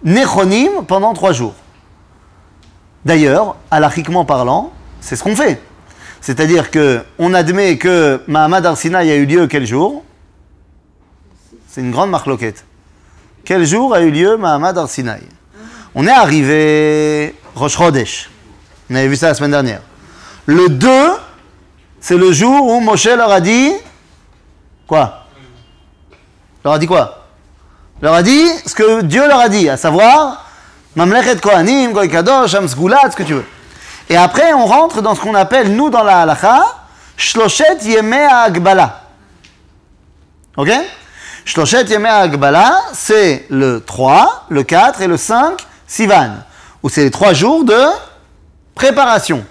נכונים 0.04 0.72
pendant 0.88 1.14
trois 1.14 1.34
jours. 1.34 1.54
D'ailleurs, 3.06 3.56
halachiquement 3.72 4.26
parlant, 4.26 4.72
c'est 5.02 5.16
ce 5.16 5.24
qu'on 5.24 5.36
fait. 5.36 5.62
C'est-à-dire 6.22 6.72
que 6.72 7.02
on 7.20 7.34
admet 7.34 7.78
que 7.78 8.22
Mahamad 8.28 8.66
Arsinaï 8.66 9.12
a 9.12 9.16
eu 9.16 9.26
lieu 9.26 9.48
quel 9.48 9.66
jour 9.66 10.04
C'est 11.68 11.82
une 11.82 11.92
grande 11.92 12.10
marloquette. 12.10 12.64
Quel 13.44 13.66
jour 13.66 13.94
a 13.94 14.02
eu 14.02 14.10
lieu 14.10 14.38
Mahamad 14.38 14.78
Arsinaï 14.78 15.22
On 15.94 16.08
est 16.08 16.12
arrivé 16.12 17.36
Rosh 17.56 17.78
Chodesh. 17.78 18.30
On 18.90 18.96
avait 18.96 19.08
vu 19.08 19.16
ça 19.18 19.28
la 19.28 19.34
semaine 19.36 19.52
dernière. 19.52 19.82
Le 20.48 20.68
2, 20.70 20.90
c'est 22.01 22.17
le 22.17 22.33
jour 22.33 22.67
où 22.67 22.81
Moshe 22.81 23.07
leur 23.07 23.31
a 23.31 23.41
dit 23.41 23.73
quoi? 24.87 25.25
Leur 26.65 26.75
a 26.75 26.79
dit 26.79 26.87
quoi? 26.87 27.27
Leur 28.03 28.15
a 28.15 28.23
dit 28.23 28.49
ce 28.67 28.75
que 28.75 29.03
Dieu 29.03 29.27
leur 29.29 29.41
a 29.41 29.49
dit, 29.49 29.69
à 29.69 29.77
savoir 29.77 30.47
Mamlechet 30.97 31.37
Kohanim, 31.37 31.93
Goy 31.93 32.09
Kadosh, 32.09 32.51
ce 32.51 33.17
que 33.17 33.23
tu 33.23 33.35
veux. 33.35 33.45
Et 34.09 34.17
après, 34.17 34.53
on 34.53 34.67
rentre 34.67 35.03
dans 35.03 35.15
ce 35.15 35.21
qu'on 35.21 35.35
appelle, 35.35 35.75
nous, 35.77 35.89
dans 35.89 36.03
la 36.03 36.23
halacha, 36.23 36.65
Shloshet 37.17 37.79
Yemei 37.83 38.27
Agbala. 38.27 39.03
Ok? 40.57 40.71
Shloshet 41.45 41.85
Yemei 41.85 42.11
Agbala, 42.11 42.77
c'est 42.93 43.47
le 43.51 43.85
3, 43.85 44.47
le 44.49 44.65
4 44.65 45.03
et 45.03 45.07
le 45.07 45.17
5 45.17 45.65
Sivan, 45.87 46.39
où 46.83 46.89
c'est 46.89 47.05
les 47.05 47.11
trois 47.11 47.35
jours 47.35 47.65
de 47.65 47.81
préparation. 48.75 49.45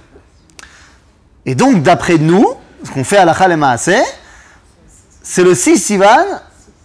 Et 1.49 1.55
donc, 1.55 1.81
d'après 1.81 2.19
nous, 2.19 2.45
ce 2.83 2.91
qu'on 2.91 3.03
fait 3.03 3.17
à 3.17 3.25
la 3.25 3.57
Maaseh, 3.57 4.03
c'est 5.23 5.43
le 5.43 5.55
6 5.55 5.79
Sivan 5.79 6.23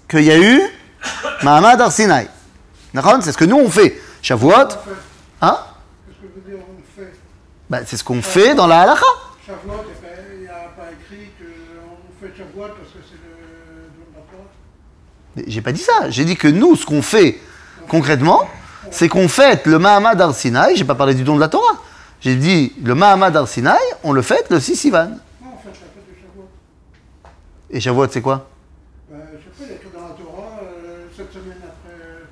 qu'il 0.08 0.22
y 0.22 0.30
a 0.30 0.38
eu 0.38 0.58
Mahamad 1.42 1.78
Arsinaï. 1.82 2.30
C'est 3.20 3.32
ce 3.32 3.36
que 3.36 3.44
nous 3.44 3.58
on 3.58 3.68
fait. 3.68 4.00
Shavuot, 4.22 4.54
hein? 4.54 5.58
Qu'est-ce 6.06 6.16
que 6.16 6.34
veut 6.34 6.50
dire 6.50 6.64
on 6.66 6.98
fait 6.98 7.12
bah, 7.68 7.80
C'est 7.84 7.98
ce 7.98 8.04
qu'on 8.04 8.22
fait 8.22 8.54
dans 8.54 8.66
la 8.66 8.80
halakha. 8.80 9.04
Shavuot, 9.46 9.84
il 10.32 10.40
n'y 10.40 10.48
a 10.48 10.52
pas 10.74 10.88
écrit 10.92 11.28
qu'on 11.38 12.26
fait 12.26 12.32
Shavuot 12.34 12.68
parce 12.68 12.88
que 12.88 13.00
c'est 13.06 13.20
le 13.20 13.90
don 13.98 14.12
de 14.12 14.16
la 14.16 14.22
Torah. 14.32 14.48
Mais 15.36 15.44
J'ai 15.46 15.60
pas 15.60 15.72
dit 15.72 15.82
ça. 15.82 16.08
J'ai 16.08 16.24
dit 16.24 16.36
que 16.36 16.48
nous, 16.48 16.74
ce 16.74 16.86
qu'on 16.86 17.02
fait 17.02 17.38
concrètement, 17.86 18.48
c'est 18.90 19.10
qu'on 19.10 19.28
fête 19.28 19.66
le 19.66 19.78
Mahamad 19.78 20.18
Arsinaï. 20.22 20.74
J'ai 20.74 20.86
pas 20.86 20.94
parlé 20.94 21.12
du 21.12 21.22
don 21.22 21.34
de 21.36 21.40
la 21.40 21.48
Torah. 21.48 21.83
J'ai 22.24 22.36
dit 22.36 22.72
le 22.82 22.94
Mahamad 22.94 23.36
Arsinaï, 23.36 23.76
on 24.02 24.12
le 24.12 24.22
fête 24.22 24.46
le 24.48 24.58
6 24.58 24.76
Sivan. 24.76 25.08
Non, 25.08 25.10
on 25.42 25.58
fait 25.58 25.68
la 25.68 25.74
fête 25.74 26.08
de 26.08 26.14
Shavuot. 26.22 26.48
Et 27.68 27.80
Shavuot, 27.80 28.06
c'est 28.10 28.22
quoi? 28.22 28.46
Je 29.10 29.16
sais 29.16 29.18
pas, 29.18 29.64
il 29.64 29.70
y 29.70 29.74
a 29.74 29.76
que 29.76 29.94
dans 29.94 30.08
la 30.08 30.14
Torah, 30.14 30.60
euh, 30.62 31.04
cette 31.14 31.30
semaine 31.30 31.58
après, 31.62 32.24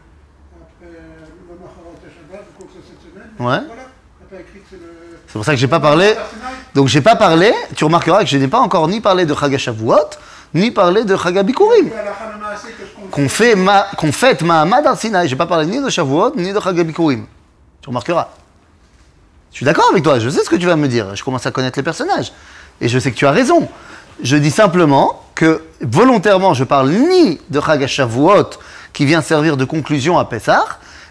après 0.62 0.86
le 0.86 1.54
Macharat 1.60 1.92
et 2.06 2.10
Shabbat, 2.10 2.44
donc 2.58 2.68
c'est 2.72 2.88
cette 2.88 3.02
semaine. 3.02 3.28
Ouais. 3.38 3.66
Voilà, 3.66 3.82
pas 4.30 4.40
écrit 4.40 4.60
que 4.60 4.66
c'est 4.70 4.76
le. 4.76 5.18
C'est 5.26 5.32
pour 5.34 5.44
ça 5.44 5.52
que 5.52 5.58
j'ai 5.58 5.68
pas 5.68 5.80
parlé. 5.80 6.14
Donc 6.74 6.88
j'ai 6.88 7.02
pas 7.02 7.16
parlé. 7.16 7.52
Tu 7.76 7.84
remarqueras 7.84 8.20
que 8.20 8.30
je 8.30 8.38
n'ai 8.38 8.48
pas 8.48 8.60
encore 8.60 8.88
ni 8.88 9.02
parlé 9.02 9.26
de 9.26 9.34
Chag 9.34 9.54
Shavuot, 9.58 10.08
ni 10.54 10.70
parlé 10.70 11.04
de 11.04 11.14
Chag 11.18 11.38
Bikurim. 11.44 11.90
Qu'on 13.10 13.24
Qu'on 13.24 13.28
fait 13.28 13.54
ma, 13.56 13.88
qu'on 13.98 14.10
fête 14.10 14.40
Mahamad 14.40 14.86
Arsinaï. 14.86 15.28
J'ai 15.28 15.36
pas 15.36 15.44
parlé 15.44 15.66
ni 15.66 15.82
de 15.82 15.90
Shavuot, 15.90 16.34
ni 16.36 16.50
de 16.50 16.60
Chag 16.60 16.80
Bikurim. 16.80 17.26
Tu 17.82 17.90
remarqueras. 17.90 18.28
Je 19.52 19.58
suis 19.58 19.66
d'accord 19.66 19.88
avec 19.90 20.02
toi. 20.02 20.18
Je 20.18 20.28
sais 20.28 20.42
ce 20.42 20.50
que 20.50 20.56
tu 20.56 20.66
vas 20.66 20.76
me 20.76 20.88
dire. 20.88 21.14
Je 21.14 21.22
commence 21.22 21.46
à 21.46 21.50
connaître 21.50 21.78
les 21.78 21.82
personnages. 21.82 22.32
Et 22.80 22.88
je 22.88 22.98
sais 22.98 23.12
que 23.12 23.16
tu 23.16 23.26
as 23.26 23.30
raison. 23.30 23.68
Je 24.22 24.36
dis 24.36 24.50
simplement 24.50 25.22
que 25.34 25.62
volontairement, 25.80 26.54
je 26.54 26.64
parle 26.64 26.90
ni 26.90 27.40
de 27.50 27.60
Chag 27.60 27.86
Shavuot 27.86 28.50
qui 28.92 29.06
vient 29.06 29.22
servir 29.22 29.56
de 29.56 29.64
conclusion 29.64 30.18
à 30.18 30.24
Pessah, 30.24 30.64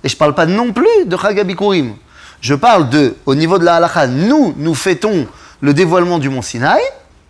et 0.04 0.10
je 0.10 0.16
parle 0.16 0.36
pas 0.36 0.46
non 0.46 0.72
plus 0.72 1.06
de 1.06 1.18
Chag 1.18 1.44
Bikurim. 1.46 1.96
Je 2.40 2.54
parle 2.56 2.90
de, 2.90 3.16
au 3.26 3.36
niveau 3.36 3.58
de 3.58 3.66
la 3.66 3.76
halakha, 3.76 4.08
nous, 4.08 4.54
nous 4.58 4.76
fêtons 4.76 5.28
le 5.62 5.74
dévoilement 5.74 6.20
du 6.20 6.30
mont 6.30 6.42
Sinaï. 6.42 6.82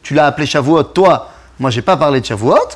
Tu 0.04 0.14
l'as 0.14 0.26
appelé 0.26 0.46
Shavuot, 0.46 0.84
toi. 0.84 1.30
Moi, 1.60 1.70
j'ai 1.70 1.82
pas 1.82 1.98
parlé 1.98 2.22
de 2.22 2.26
Shavuot. 2.26 2.70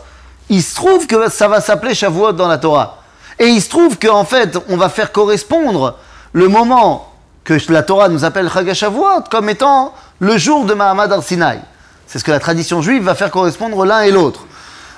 Il 0.50 0.62
se 0.62 0.75
trouve 0.75 1.08
que 1.08 1.30
ça 1.30 1.48
va 1.48 1.62
s'appeler 1.62 1.96
Shavuot 1.96 2.34
dans 2.34 2.48
la 2.48 2.58
Torah. 2.58 3.01
Et 3.39 3.48
il 3.48 3.62
se 3.62 3.70
trouve 3.70 3.98
qu'en 3.98 4.25
fait, 4.25 4.58
on 4.70 4.77
va 4.77 4.89
faire 4.89 5.12
correspondre 5.12 5.98
le 6.34 6.48
moment 6.48 7.14
que 7.46 7.72
la 7.72 7.84
Torah 7.84 8.10
nous 8.10 8.25
appelle 8.25 8.50
Chag 8.52 8.74
Shavuot 8.74 9.22
comme 9.30 9.50
étant 9.50 9.94
le 10.20 10.38
jour 10.38 10.66
de 10.66 10.74
Mahamad 10.74 11.14
Arsinaï. 11.14 11.62
C'est 12.08 12.20
ce 12.20 12.24
que 12.24 12.32
la 12.32 12.40
tradition 12.40 12.82
juive 12.82 13.04
va 13.04 13.16
faire 13.16 13.32
correspondre 13.32 13.86
l'un 13.86 14.02
et 14.02 14.12
l'autre. 14.12 14.46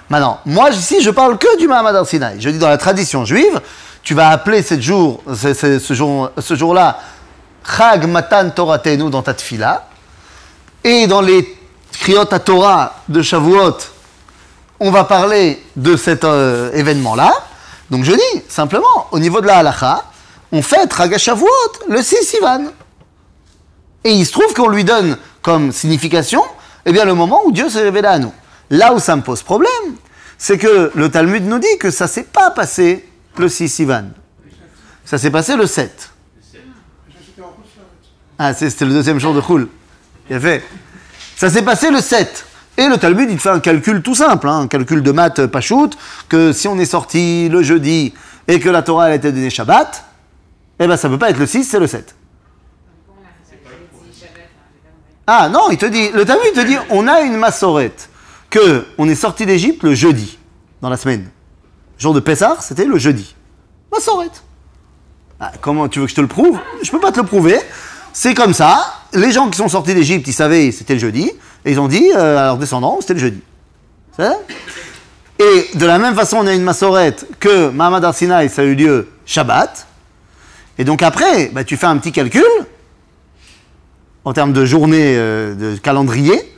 Maintenant, 0.10 0.40
moi 0.46 0.70
ici, 0.70 1.02
je 1.02 1.10
parle 1.10 1.38
que 1.38 1.58
du 1.58 1.68
Mahamad 1.68 1.96
Arsinaï. 1.96 2.38
Je 2.40 2.50
dis 2.50 2.58
dans 2.58 2.70
la 2.70 2.78
tradition 2.78 3.26
juive, 3.26 3.62
tu 4.02 4.14
vas 4.14 4.30
appeler 4.30 4.64
cette 4.64 4.82
jour, 4.82 5.22
ce, 5.36 5.94
jour, 5.94 6.32
ce 6.40 6.56
jour-là 6.56 6.98
Chag 7.78 8.08
Matan 8.08 8.50
Toratenu 8.50 9.10
dans 9.10 9.22
ta 9.22 9.34
tfila. 9.34 9.86
Et 10.84 11.06
dans 11.06 11.22
les 11.22 11.58
Kriot 12.00 12.34
à 12.34 12.40
Torah 12.40 12.96
de 13.10 13.22
Shavuot, 13.22 13.78
on 14.80 14.92
va 14.92 15.04
parler 15.04 15.62
de 15.76 15.98
cet 15.98 16.24
euh, 16.24 16.72
événement-là. 16.72 17.34
Donc 17.90 18.06
je 18.06 18.14
dis, 18.14 18.44
simplement, 18.48 19.08
au 19.12 19.20
niveau 19.20 19.42
de 19.42 19.48
la 19.48 19.58
halacha, 19.58 20.04
on 20.52 20.62
fête 20.62 20.94
Chag 20.96 21.18
Shavuot 21.18 21.48
le 21.90 22.02
6 22.02 22.24
Sivan. 22.24 22.66
Et 24.04 24.12
il 24.12 24.26
se 24.26 24.32
trouve 24.32 24.54
qu'on 24.54 24.70
lui 24.70 24.84
donne 24.84 25.18
comme 25.42 25.72
signification, 25.72 26.42
eh 26.86 26.92
bien, 26.92 27.06
le 27.06 27.14
moment 27.14 27.42
où 27.46 27.52
Dieu 27.52 27.70
s'est 27.70 27.82
révélé 27.82 28.08
à 28.08 28.20
nous. 28.20 28.34
Là 28.70 28.94
où 28.94 29.00
ça 29.00 29.16
me 29.16 29.22
pose 29.22 29.44
problème, 29.44 29.72
c'est 30.38 30.58
que 30.58 30.92
le 30.94 31.10
Talmud 31.10 31.46
nous 31.46 31.60
dit 31.60 31.78
que 31.80 31.90
ça 31.90 32.08
s'est 32.08 32.24
pas 32.24 32.52
passé 32.52 33.08
le 33.38 33.50
6 33.50 33.70
Sivan. 33.70 34.06
Ça 35.06 35.18
s'est 35.18 35.32
passé 35.32 35.56
le 35.56 35.66
7. 35.66 35.90
Ça, 36.00 36.58
c'était 37.26 37.42
en 37.42 37.46
Rousse, 37.46 37.56
là. 37.78 37.84
Ah, 38.38 38.54
c'était 38.54 38.86
le 38.86 38.92
deuxième 38.92 39.20
jour 39.20 39.34
de 39.34 39.42
Khoul. 39.42 39.70
Bien 40.30 40.40
fait. 40.40 40.64
Ça 41.36 41.50
s'est 41.50 41.64
passé 41.64 41.90
le 41.90 42.02
7. 42.02 42.46
Et 42.78 42.88
le 42.88 42.98
Talmud, 42.98 43.30
il 43.32 43.40
fait 43.40 43.50
un 43.50 43.60
calcul 43.60 44.04
tout 44.04 44.14
simple, 44.14 44.48
hein, 44.48 44.60
un 44.60 44.68
calcul 44.68 45.02
de 45.02 45.12
maths 45.12 45.48
pas 45.48 45.62
shoot, 45.62 45.98
que 46.30 46.54
si 46.54 46.68
on 46.68 46.78
est 46.78 46.86
sorti 46.86 47.50
le 47.50 47.64
jeudi 47.64 48.14
et 48.48 48.60
que 48.60 48.70
la 48.70 48.84
Torah 48.84 49.08
elle 49.08 49.14
a 49.14 49.16
été 49.16 49.32
donnée 49.32 49.50
Shabbat, 49.50 50.04
eh 50.80 50.88
ben 50.88 50.98
ça 50.98 51.10
peut 51.10 51.18
pas 51.18 51.30
être 51.30 51.40
le 51.40 51.48
6, 51.48 51.64
c'est 51.64 51.80
le 51.80 51.88
7. 51.88 52.16
Ah 55.26 55.50
non, 55.50 55.70
il 55.72 55.78
te 55.78 55.86
dit, 55.86 56.10
le 56.12 56.24
Talmud 56.24 56.54
te 56.54 56.66
dit, 56.66 56.78
on 56.90 57.08
a 57.08 57.22
une 57.22 57.36
massorette, 57.36 58.10
que 58.50 58.86
on 58.98 59.10
est 59.10 59.16
sorti 59.16 59.46
d'Égypte 59.46 59.84
le 59.84 59.94
jeudi, 59.94 60.38
dans 60.82 60.90
la 60.90 60.96
semaine. 60.96 61.30
Jour 61.98 62.14
de 62.14 62.20
Pessah, 62.20 62.58
c'était 62.62 62.86
le 62.86 62.98
jeudi. 62.98 63.36
Massorette. 63.92 64.44
Ah, 65.40 65.52
comment 65.60 65.88
tu 65.88 66.00
veux 66.00 66.06
que 66.06 66.12
je 66.12 66.16
te 66.16 66.22
le 66.22 66.28
prouve? 66.28 66.60
Je 66.82 66.90
peux 66.92 67.00
pas 67.00 67.12
te 67.12 67.20
le 67.20 67.26
prouver. 67.26 67.60
C'est 68.14 68.34
comme 68.34 68.54
ça. 68.54 68.94
Les 69.14 69.32
gens 69.32 69.50
qui 69.50 69.58
sont 69.58 69.68
sortis 69.68 69.94
d'Égypte, 69.94 70.28
ils 70.28 70.34
savaient 70.34 70.72
c'était 70.72 70.94
le 70.94 71.00
jeudi, 71.00 71.32
et 71.66 71.72
ils 71.72 71.80
ont 71.80 71.88
dit 71.88 72.12
euh, 72.16 72.38
à 72.38 72.44
leurs 72.46 72.58
descendants 72.58 72.98
c'était 73.02 73.16
le 73.16 73.20
jeudi. 73.20 73.42
Et 75.40 75.78
de 75.78 75.86
la 75.86 76.00
même 76.00 76.16
façon, 76.16 76.38
on 76.38 76.48
a 76.48 76.54
une 76.54 76.64
massorette 76.64 77.28
que 77.40 77.70
Mahamad 77.70 78.04
Arsinaï, 78.04 78.50
ça 78.50 78.64
a 78.64 78.66
eu 78.66 78.76
lieu 78.76 79.10
Shabbat. 79.26 79.87
Et 80.78 80.84
donc 80.84 81.02
après, 81.02 81.50
bah, 81.50 81.64
tu 81.64 81.78
fais 81.78 81.88
un 81.88 81.98
petit 81.98 82.12
calcul 82.12 82.44
en 84.26 84.34
termes 84.34 84.54
de 84.54 84.66
journée, 84.66 85.16
euh, 85.18 85.56
de 85.56 85.78
calendrier. 85.78 86.54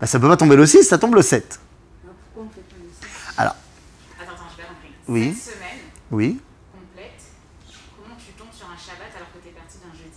Bah, 0.00 0.06
ça 0.06 0.18
peut 0.18 0.28
pas 0.28 0.36
tomber 0.36 0.56
le 0.56 0.66
6, 0.66 0.84
ça 0.84 0.98
tombe 0.98 1.14
le 1.14 1.22
7. 1.22 1.60
Alors, 3.36 3.54
Attends, 4.20 4.32
attends, 4.32 4.42
je 4.52 4.56
vais 4.56 4.68
rentrer. 4.68 4.88
Oui. 5.08 5.34
Cette 5.34 5.54
semaine 5.54 5.68
oui. 6.10 6.40
complète, 6.72 7.12
comment 7.96 8.16
tu 8.18 8.32
tombes 8.32 8.48
sur 8.52 8.66
un 8.66 8.76
Shabbat 8.76 9.08
alors 9.16 9.28
que 9.32 9.38
tu 9.42 9.48
es 9.48 9.52
parti 9.52 9.78
d'un 9.78 9.96
jeudi? 9.96 10.16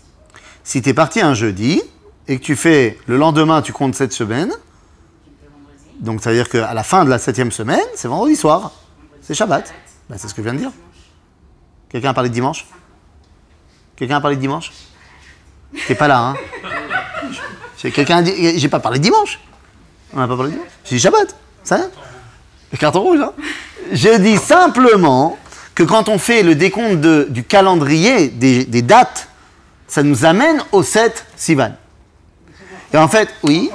Si 0.64 0.82
tu 0.82 0.90
es 0.90 0.94
parti 0.94 1.22
un 1.22 1.34
jeudi 1.34 1.82
et 2.28 2.38
que 2.40 2.44
tu 2.44 2.56
fais 2.56 3.00
le 3.08 3.18
lendemain, 3.18 3.62
tu 3.62 3.72
comptes 3.72 3.96
cette 3.96 4.14
semaine. 4.14 4.50
Le 4.50 6.06
Donc 6.06 6.22
ça 6.22 6.32
veut 6.32 6.36
dire 6.36 6.50
qu'à 6.50 6.74
la 6.74 6.84
fin 6.84 7.06
de 7.06 7.10
la 7.10 7.18
septième 7.18 7.52
semaine, 7.52 7.80
c'est 7.96 8.08
vendredi 8.08 8.36
soir. 8.36 8.74
C'est 9.22 9.34
Shabbat. 9.34 9.74
Bah, 10.10 10.16
c'est 10.18 10.28
ce 10.28 10.34
que 10.34 10.42
je 10.42 10.44
viens 10.44 10.54
de 10.54 10.60
dire. 10.60 10.72
Quelqu'un 11.90 12.10
a 12.10 12.14
parlé 12.14 12.30
de 12.30 12.34
dimanche? 12.34 12.66
Quelqu'un 13.98 14.18
a 14.18 14.22
parlé 14.22 14.36
de 14.38 14.42
dimanche? 14.42 14.72
T'es 15.88 15.96
pas 15.96 16.08
là, 16.08 16.20
hein? 16.20 16.36
Quelqu'un 17.94 18.22
dit. 18.22 18.58
J'ai 18.60 18.70
pas 18.70 18.80
parlé 18.80 19.00
de 19.00 19.04
dimanche. 19.04 19.40
On 20.14 20.20
n'a 20.20 20.28
pas 20.28 20.36
parlé 20.38 20.52
de 20.52 20.56
dimanche? 20.58 20.72
J'ai 20.86 20.96
dit 20.96 21.02
Shabbat. 21.02 21.36
Ça 21.64 21.80
Le 22.72 22.78
carton 22.78 23.02
rouge, 23.02 23.20
hein? 23.20 23.34
Je 23.92 24.18
dis 24.20 24.38
simplement 24.38 25.38
que 25.76 25.84
quand 25.84 26.10
on 26.10 26.18
fait 26.18 26.44
le 26.44 26.56
décompte 26.56 27.02
de- 27.02 27.28
du 27.30 27.44
calendrier, 27.44 28.30
des, 28.30 28.66
des 28.66 28.82
dates, 28.82 29.28
ça 29.88 30.04
nous 30.04 30.26
amène 30.26 30.62
au 30.72 30.84
7 30.84 31.26
Sivan. 31.36 31.72
Et 32.94 32.98
en 32.98 33.08
fait, 33.08 33.30
oui. 33.44 33.70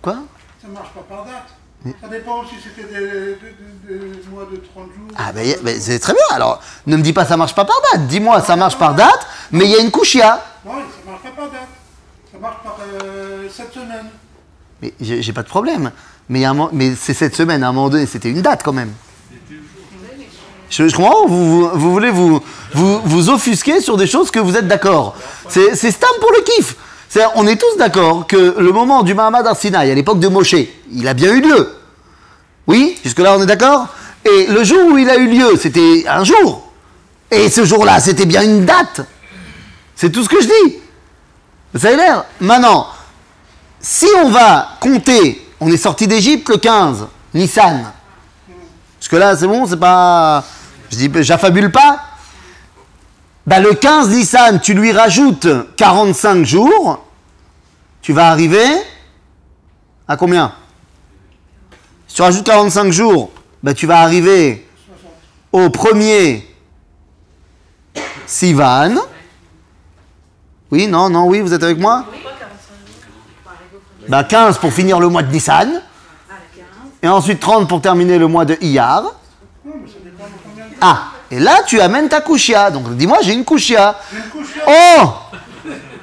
Quoi? 0.00 0.18
Ça 0.60 0.68
marche 0.68 0.90
pas 0.90 1.02
par 1.08 1.24
date. 1.24 1.51
Ça 2.00 2.08
dépend 2.08 2.44
si 2.46 2.54
c'était 2.62 2.86
des, 2.88 3.00
des- 3.00 3.98
des- 3.98 3.98
des 4.16 4.28
mois 4.30 4.46
de 4.50 4.56
30 4.56 4.84
jours. 4.86 5.08
Ah 5.18 5.32
ben, 5.32 5.56
ben, 5.62 5.80
c'est 5.80 5.98
très 5.98 6.12
bien. 6.12 6.36
Alors, 6.36 6.60
ne 6.86 6.96
me 6.96 7.02
dis 7.02 7.12
pas 7.12 7.24
ça 7.24 7.36
marche 7.36 7.54
pas 7.54 7.64
par 7.64 7.76
date. 7.92 8.06
Dis-moi 8.06 8.40
ça 8.40 8.54
marche 8.56 8.78
par 8.78 8.94
date, 8.94 9.26
mais 9.50 9.64
il 9.64 9.70
y 9.72 9.76
a 9.76 9.80
une 9.80 9.90
couchia. 9.90 10.44
Non, 10.64 10.72
ça 10.72 11.10
marche 11.10 11.22
pas 11.22 11.30
par 11.30 11.50
date. 11.50 11.68
Ça 12.32 12.38
marche 12.38 12.62
par 12.62 12.76
euh, 13.04 13.48
cette 13.52 13.72
semaine. 13.72 14.06
Mais 14.80 14.92
j'ai 15.00 15.32
pas 15.32 15.42
de 15.42 15.48
problème. 15.48 15.90
Mais, 16.28 16.44
un 16.44 16.70
c'est 16.96 17.14
cette 17.14 17.34
semaine, 17.34 17.62
à 17.64 17.68
un 17.68 17.72
moment 17.72 17.90
donné, 17.90 18.06
c'était 18.06 18.30
une 18.30 18.42
date 18.42 18.62
quand 18.64 18.72
même. 18.72 18.92
Je, 20.70 20.88
je 20.88 20.96
comprends, 20.96 21.26
vous, 21.26 21.44
vous, 21.68 21.68
vous 21.74 21.92
voulez 21.92 22.10
vous, 22.10 22.40
vous, 22.72 23.00
vous 23.04 23.28
offusquer 23.28 23.80
sur 23.82 23.96
des 23.98 24.06
choses 24.06 24.30
que 24.30 24.38
vous 24.38 24.56
êtes 24.56 24.66
d'accord. 24.68 25.14
C'est 25.48 25.74
c'est 25.76 25.90
stam 25.90 26.08
pour 26.20 26.30
le 26.32 26.40
kiff. 26.42 26.76
C'est- 27.12 27.26
On 27.34 27.46
est 27.46 27.56
tous 27.56 27.76
d'accord 27.76 28.26
que 28.26 28.54
le 28.58 28.72
moment 28.72 29.02
du 29.02 29.12
Mahamad 29.12 29.46
Arsinaï, 29.46 29.90
à 29.90 29.94
l'époque 29.94 30.18
de 30.18 30.28
Moshe, 30.28 30.54
il 30.90 31.06
a 31.06 31.12
bien 31.12 31.30
eu 31.34 31.42
lieu. 31.42 31.68
Oui, 32.66 32.96
jusque-là 33.04 33.36
on 33.36 33.42
est 33.42 33.46
d'accord? 33.46 33.86
Et 34.24 34.46
le 34.46 34.64
jour 34.64 34.78
où 34.90 34.96
il 34.96 35.10
a 35.10 35.16
eu 35.16 35.28
lieu, 35.28 35.54
c'était 35.60 36.06
un 36.08 36.24
jour. 36.24 36.72
Et 37.30 37.50
ce 37.50 37.66
jour-là, 37.66 38.00
c'était 38.00 38.24
bien 38.24 38.42
une 38.42 38.64
date. 38.64 39.02
C'est 39.94 40.08
tout 40.10 40.24
ce 40.24 40.28
que 40.30 40.40
je 40.40 40.46
dis. 40.46 40.76
Vous 41.74 41.84
avez 41.84 41.96
l'air? 41.96 42.24
Maintenant, 42.40 42.86
si 43.78 44.06
on 44.24 44.30
va 44.30 44.68
compter, 44.80 45.46
on 45.60 45.70
est 45.70 45.76
sorti 45.76 46.06
d'Égypte 46.06 46.48
le 46.48 46.56
15, 46.56 47.08
Nissan. 47.34 47.92
Parce 48.98 49.08
que 49.08 49.16
là, 49.16 49.36
c'est 49.36 49.46
bon, 49.46 49.66
c'est 49.66 49.76
pas. 49.78 50.44
Je 50.90 50.96
dis, 50.96 51.10
j'affabule 51.22 51.70
pas. 51.70 52.00
Bah, 53.46 53.58
le 53.60 53.74
15 53.74 54.10
Nissan, 54.10 54.60
tu 54.60 54.74
lui 54.74 54.92
rajoutes 54.92 55.48
45 55.76 56.44
jours, 56.44 57.04
tu 58.00 58.12
vas 58.12 58.28
arriver 58.28 58.64
à 60.06 60.16
combien? 60.16 60.52
Si 62.06 62.16
tu 62.16 62.22
rajoutes 62.22 62.44
45 62.44 62.92
jours, 62.92 63.30
bah, 63.62 63.74
tu 63.74 63.86
vas 63.86 64.00
arriver 64.00 64.66
au 65.50 65.70
premier 65.70 66.48
Sivan. 68.26 68.94
Oui, 70.70 70.86
non, 70.86 71.10
non, 71.10 71.26
oui, 71.26 71.40
vous 71.40 71.52
êtes 71.52 71.62
avec 71.62 71.78
moi? 71.78 72.06
Bah 74.08 74.24
15 74.24 74.58
pour 74.58 74.72
finir 74.72 74.98
le 74.98 75.08
mois 75.08 75.22
de 75.22 75.30
Nissan. 75.30 75.82
Et 77.02 77.08
ensuite 77.08 77.40
30 77.40 77.68
pour 77.68 77.80
terminer 77.80 78.18
le 78.18 78.26
mois 78.26 78.44
de 78.44 78.56
Iyar. 78.60 79.04
Ah, 80.80 81.12
et 81.32 81.38
là, 81.38 81.62
tu 81.66 81.80
amènes 81.80 82.10
ta 82.10 82.20
kushia. 82.20 82.70
Donc, 82.70 82.94
dis-moi, 82.94 83.20
j'ai 83.22 83.32
une 83.32 83.44
kushia. 83.44 83.98
J'ai 84.12 84.18
une 84.18 84.24
couche 84.24 84.54
Oh 84.66 85.08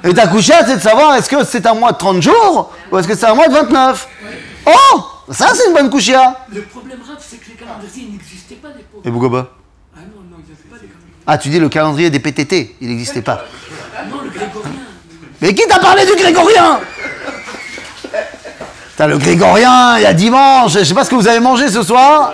Et 0.02 0.12
ta 0.12 0.26
kushia, 0.26 0.66
c'est 0.66 0.74
de 0.74 0.82
savoir 0.82 1.14
est-ce 1.14 1.30
que 1.30 1.44
c'est 1.44 1.64
un 1.66 1.74
mois 1.74 1.92
de 1.92 1.98
30 1.98 2.20
jours 2.20 2.72
ou 2.90 2.98
est-ce 2.98 3.06
que 3.06 3.14
c'est 3.14 3.26
un 3.26 3.34
mois 3.34 3.46
de 3.46 3.52
29 3.52 4.08
Oh 4.66 5.04
Ça, 5.30 5.52
c'est 5.54 5.68
une 5.68 5.72
bonne 5.72 5.88
kushia. 5.88 6.36
Le 6.52 6.62
problème 6.62 6.98
grave, 6.98 7.18
c'est 7.20 7.36
que 7.36 7.48
les 7.48 7.54
calendriers 7.54 8.08
n'existaient 8.10 8.56
pas 8.56 8.68
à 8.70 8.72
l'époque. 8.72 9.02
Et 9.04 9.10
pourquoi 9.12 9.30
pas 9.30 9.50
Ah 9.94 10.00
non, 10.00 10.20
non, 10.28 10.36
il 10.40 10.46
n'y 10.46 10.58
avait 10.58 10.68
pas 10.68 10.78
des 10.78 10.88
calendriers. 10.88 11.22
Ah, 11.28 11.38
tu 11.38 11.48
dis 11.48 11.60
le 11.60 11.68
calendrier 11.68 12.10
des 12.10 12.18
PTT, 12.18 12.74
il 12.80 12.88
n'existait 12.88 13.22
pas. 13.22 13.44
Non, 14.10 14.22
le 14.24 14.30
grégorien. 14.30 14.70
Mais 15.40 15.54
qui 15.54 15.64
t'a 15.68 15.78
parlé 15.78 16.06
du 16.06 16.16
grégorien? 16.16 16.80
T'as 18.96 19.06
le 19.06 19.16
grégorien, 19.16 19.96
il 19.98 20.02
y 20.02 20.06
a 20.06 20.12
dimanche, 20.12 20.72
je 20.72 20.82
sais 20.82 20.92
pas 20.92 21.04
ce 21.04 21.10
que 21.10 21.14
vous 21.14 21.28
avez 21.28 21.38
mangé 21.38 21.68
ce 21.68 21.84
soir. 21.84 22.32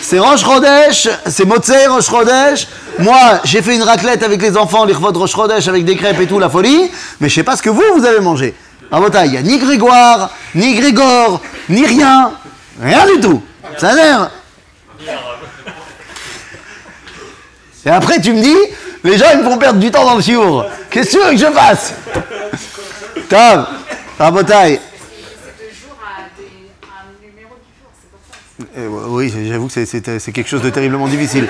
C'est 0.00 0.18
Roche 0.18 0.44
Rodèche, 0.44 1.08
c'est 1.26 1.44
Mozart 1.44 1.92
Roche 1.92 2.08
Rodèche. 2.08 2.68
Moi, 2.98 3.40
j'ai 3.44 3.62
fait 3.62 3.74
une 3.74 3.82
raclette 3.82 4.22
avec 4.22 4.40
les 4.40 4.56
enfants, 4.56 4.84
les 4.84 4.94
de 4.94 4.98
Roche 4.98 5.34
Rodèche 5.34 5.68
avec 5.68 5.84
des 5.84 5.96
crêpes 5.96 6.20
et 6.20 6.26
tout, 6.26 6.38
la 6.38 6.48
folie. 6.48 6.90
Mais 7.20 7.28
je 7.28 7.34
sais 7.34 7.42
pas 7.42 7.56
ce 7.56 7.62
que 7.62 7.70
vous, 7.70 7.82
vous 7.96 8.04
avez 8.04 8.20
mangé. 8.20 8.54
À 8.90 9.00
votre 9.00 9.18
il 9.24 9.32
n'y 9.32 9.36
a 9.36 9.42
ni 9.42 9.58
Grégoire, 9.58 10.30
ni 10.54 10.74
Grégor, 10.74 11.40
ni 11.68 11.84
rien. 11.84 12.32
Rien 12.80 13.06
du 13.06 13.20
tout. 13.20 13.42
Ça 13.78 13.90
a 13.90 13.94
l'air. 13.94 14.30
Et 17.84 17.90
après, 17.90 18.20
tu 18.20 18.32
me 18.32 18.42
dis, 18.42 18.56
les 19.04 19.18
gens, 19.18 19.26
ils 19.32 19.38
me 19.38 19.44
font 19.44 19.58
perdre 19.58 19.78
du 19.78 19.90
temps 19.90 20.04
dans 20.04 20.16
le 20.16 20.22
chiour. 20.22 20.64
Qu'est-ce 20.90 21.16
que 21.16 21.36
je 21.36 21.46
fasse? 21.46 21.94
Tom, 23.28 23.66
Rabotaille. 24.18 24.80
C'est 25.44 25.66
de 25.66 25.70
jour 25.70 25.96
à, 26.02 26.22
des, 26.38 26.46
à 26.82 27.02
un 27.02 27.24
numéro 27.24 27.54
du 27.54 27.70
jour, 27.78 27.90
Euh, 28.78 28.88
oui, 29.08 29.32
j'avoue 29.48 29.68
que 29.68 29.84
c'est- 29.84 30.32
quelque 30.32 30.48
chose 30.48 30.62
de 30.62 30.70
terriblement 30.70 31.08
difficile. 31.08 31.46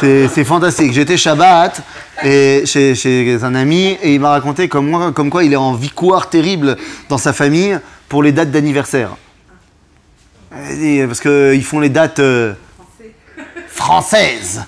C'est 0.00 0.44
fantastique. 0.44 0.92
J'étais 0.92 1.16
Shabbat 1.18 1.82
et 2.24 2.62
chez, 2.64 2.94
chez 2.94 3.38
un 3.42 3.54
ami 3.54 3.98
et 4.02 4.14
il 4.14 4.20
m'a 4.20 4.30
raconté 4.30 4.68
comme, 4.68 4.88
moi, 4.88 5.12
comme 5.12 5.28
quoi 5.28 5.44
il 5.44 5.52
est 5.52 5.56
en 5.56 5.74
victoire 5.74 6.30
terrible 6.30 6.76
dans 7.10 7.18
sa 7.18 7.32
famille 7.34 7.78
pour 8.08 8.22
les 8.22 8.32
dates 8.32 8.50
d'anniversaire. 8.50 9.10
Parce 10.50 11.20
qu'ils 11.20 11.64
font 11.64 11.78
les 11.80 11.90
dates 11.90 12.20
euh, 12.20 12.54
françaises. 13.68 14.64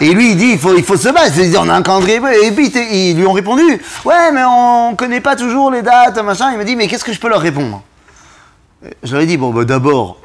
Et 0.00 0.12
lui, 0.12 0.32
il 0.32 0.36
dit, 0.36 0.50
il 0.52 0.58
faut, 0.58 0.96
se 0.96 1.08
battre. 1.08 1.32
Il 1.38 1.50
dit, 1.50 1.56
on 1.56 1.68
a 1.68 1.74
un 1.74 1.82
calendrier. 1.82 2.20
Et 2.42 2.50
puis, 2.50 2.66
ils 2.92 3.16
lui 3.16 3.24
ont 3.26 3.32
répondu, 3.32 3.62
ouais, 4.04 4.32
mais 4.32 4.42
on 4.44 4.96
connaît 4.96 5.20
pas 5.20 5.36
toujours 5.36 5.70
les 5.70 5.82
dates, 5.82 6.18
machin. 6.24 6.50
Il 6.50 6.58
m'a 6.58 6.64
dit, 6.64 6.74
mais 6.74 6.88
qu'est-ce 6.88 7.04
que 7.04 7.12
je 7.12 7.20
peux 7.20 7.28
leur 7.28 7.40
répondre? 7.40 7.82
Je 9.04 9.12
leur 9.12 9.22
ai 9.22 9.26
dit, 9.26 9.36
bon, 9.36 9.50
bah, 9.50 9.64
d'abord, 9.64 10.18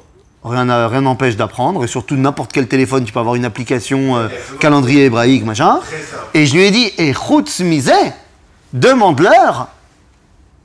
rien 0.44 1.02
n'empêche 1.02 1.36
d'apprendre. 1.36 1.84
Et 1.84 1.88
surtout, 1.88 2.16
n'importe 2.16 2.52
quel 2.52 2.68
téléphone, 2.68 3.04
tu 3.04 3.12
peux 3.12 3.20
avoir 3.20 3.36
une 3.36 3.46
application 3.46 4.18
euh, 4.18 4.28
calendrier 4.60 5.06
hébraïque, 5.06 5.46
machin. 5.46 5.80
Et 6.34 6.46
je 6.46 6.54
lui 6.56 6.64
ai 6.64 6.72
dit, 6.72 6.92
et 6.98 7.14
Chutz 7.14 7.60
Mizeh, 7.60 8.14
demande-leur 8.74 9.68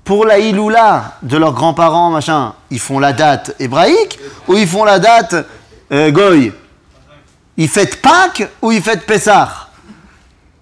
pour 0.04 0.26
la 0.26 0.38
Iloula 0.38 1.16
de 1.22 1.36
leurs 1.36 1.54
grands-parents, 1.54 2.10
machin, 2.10 2.54
ils 2.70 2.78
font 2.78 2.98
la 2.98 3.12
date 3.12 3.56
hébraïque 3.58 4.18
ou 4.46 4.54
ils 4.54 4.68
font 4.68 4.84
la 4.84 4.98
date 4.98 5.34
euh, 5.90 6.10
goy? 6.10 6.52
Ils 7.56 7.68
fêtent 7.68 8.02
Pâques 8.02 8.48
ou 8.60 8.72
ils 8.72 8.82
fêtent 8.82 9.06
Pessah 9.06 9.70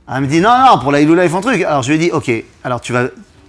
Elle 0.08 0.22
me 0.22 0.26
dit 0.26 0.40
non, 0.40 0.56
non, 0.58 0.78
pour 0.78 0.92
la 0.92 1.00
Iloula, 1.00 1.24
ils 1.24 1.30
font 1.30 1.40
truc. 1.40 1.62
Alors 1.62 1.82
je 1.82 1.88
lui 1.88 1.96
ai 1.96 1.98
dit, 1.98 2.10
ok, 2.12 2.30
alors 2.62 2.80
tu, 2.80 2.92
vas, 2.92 3.06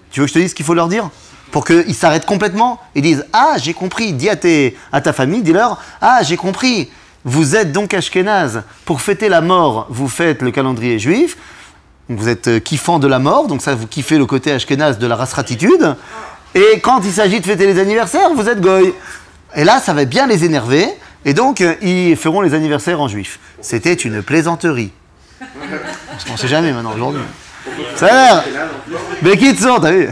tu 0.09 0.19
veux 0.19 0.25
que 0.25 0.29
je 0.29 0.33
te 0.33 0.39
dise 0.39 0.49
ce 0.51 0.55
qu'il 0.55 0.65
faut 0.65 0.73
leur 0.73 0.87
dire? 0.87 1.09
Pour 1.53 1.65
qu'ils 1.65 1.93
s'arrêtent 1.93 2.25
complètement 2.25 2.81
Ils 2.95 3.03
disent, 3.03 3.25
ah, 3.31 3.57
j'ai 3.61 3.75
compris, 3.75 4.11
dis 4.11 4.27
à, 4.27 4.35
tes, 4.35 4.75
à 4.91 5.01
ta 5.01 5.13
famille, 5.13 5.43
dis-leur, 5.43 5.79
ah, 6.01 6.23
j'ai 6.23 6.35
compris, 6.35 6.89
vous 7.25 7.55
êtes 7.55 7.71
donc 7.71 7.93
Ashkenaz. 7.93 8.63
Pour 8.85 9.01
fêter 9.01 9.29
la 9.29 9.39
mort, 9.39 9.85
vous 9.91 10.07
faites 10.07 10.41
le 10.41 10.49
calendrier 10.49 10.97
juif. 10.97 11.37
Vous 12.09 12.27
êtes 12.27 12.47
euh, 12.47 12.59
kiffant 12.59 12.97
de 12.97 13.07
la 13.07 13.19
mort, 13.19 13.45
donc 13.45 13.61
ça 13.61 13.75
vous 13.75 13.85
kiffez 13.85 14.17
le 14.17 14.25
côté 14.25 14.51
ashkenaz 14.51 14.97
de 14.97 15.05
la 15.05 15.15
rastratitude. 15.15 15.95
Et 16.55 16.79
quand 16.81 17.01
il 17.05 17.11
s'agit 17.11 17.39
de 17.39 17.45
fêter 17.45 17.67
les 17.67 17.79
anniversaires, 17.79 18.33
vous 18.35 18.49
êtes 18.49 18.59
goy. 18.59 18.91
Et 19.55 19.63
là, 19.63 19.79
ça 19.79 19.93
va 19.93 20.05
bien 20.05 20.25
les 20.25 20.43
énerver, 20.43 20.87
et 21.23 21.35
donc 21.35 21.61
euh, 21.61 21.75
ils 21.83 22.17
feront 22.17 22.41
les 22.41 22.55
anniversaires 22.55 22.99
en 22.99 23.07
juif. 23.07 23.39
C'était 23.61 23.93
une 23.93 24.23
plaisanterie. 24.23 24.91
Parce 25.39 26.25
qu'on 26.25 26.35
sait 26.35 26.47
jamais 26.47 26.73
maintenant 26.73 26.93
aujourd'hui. 26.93 27.21
Ça 27.95 28.07
a 28.07 28.11
l'air. 28.11 28.43
Bekitsour, 29.21 29.79
t'as 29.79 29.91
vu? 29.91 30.09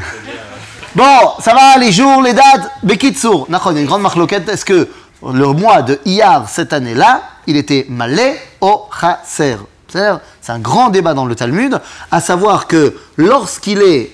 Bon, 0.93 1.04
ça 1.39 1.54
va, 1.54 1.77
les 1.80 1.91
jours, 1.91 2.21
les 2.21 2.34
dates. 2.34 2.69
Bekitsour. 2.84 3.45
Nachon, 3.49 3.71
il 3.71 3.75
y 3.75 3.77
a 3.77 3.82
une 3.82 3.88
grande 3.88 4.01
marloquette. 4.01 4.49
Est-ce 4.49 4.65
que 4.65 4.89
le 5.23 5.47
mois 5.54 5.84
de 5.84 5.97
Iyar 6.04 6.49
cette 6.49 6.73
année-là, 6.73 7.21
il 7.47 7.56
était 7.56 7.86
malé 7.88 8.36
au 8.60 8.89
chaser? 8.99 9.56
C'est 9.88 10.51
un 10.51 10.60
grand 10.60 10.89
débat 10.89 11.13
dans 11.13 11.25
le 11.25 11.36
Talmud, 11.36 11.80
à 12.12 12.19
savoir 12.19 12.67
que 12.67 12.97
lorsqu'il 13.17 13.82
est 13.82 14.12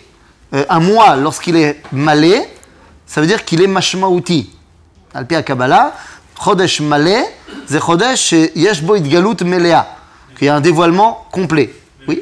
euh, 0.53 0.65
un 0.69 0.79
mois, 0.79 1.15
lorsqu'il 1.15 1.55
est 1.55 1.81
malé, 1.91 2.41
ça 3.05 3.21
veut 3.21 3.27
dire 3.27 3.43
qu'il 3.45 3.61
est 3.61 3.67
mashmaouti. 3.67 4.51
Alpi 5.13 5.35
Kabbalah, 5.43 5.93
chodesh 6.43 6.81
malé, 6.81 7.23
c'est 7.67 7.79
chodesh 7.79 8.33
yesh 8.55 8.81
bo 8.83 8.95
idgalut 8.95 9.35
melea, 9.45 9.87
qu'il 10.37 10.47
y 10.47 10.49
a 10.49 10.55
un 10.55 10.61
dévoilement 10.61 11.27
complet. 11.31 11.73
Oui. 12.07 12.21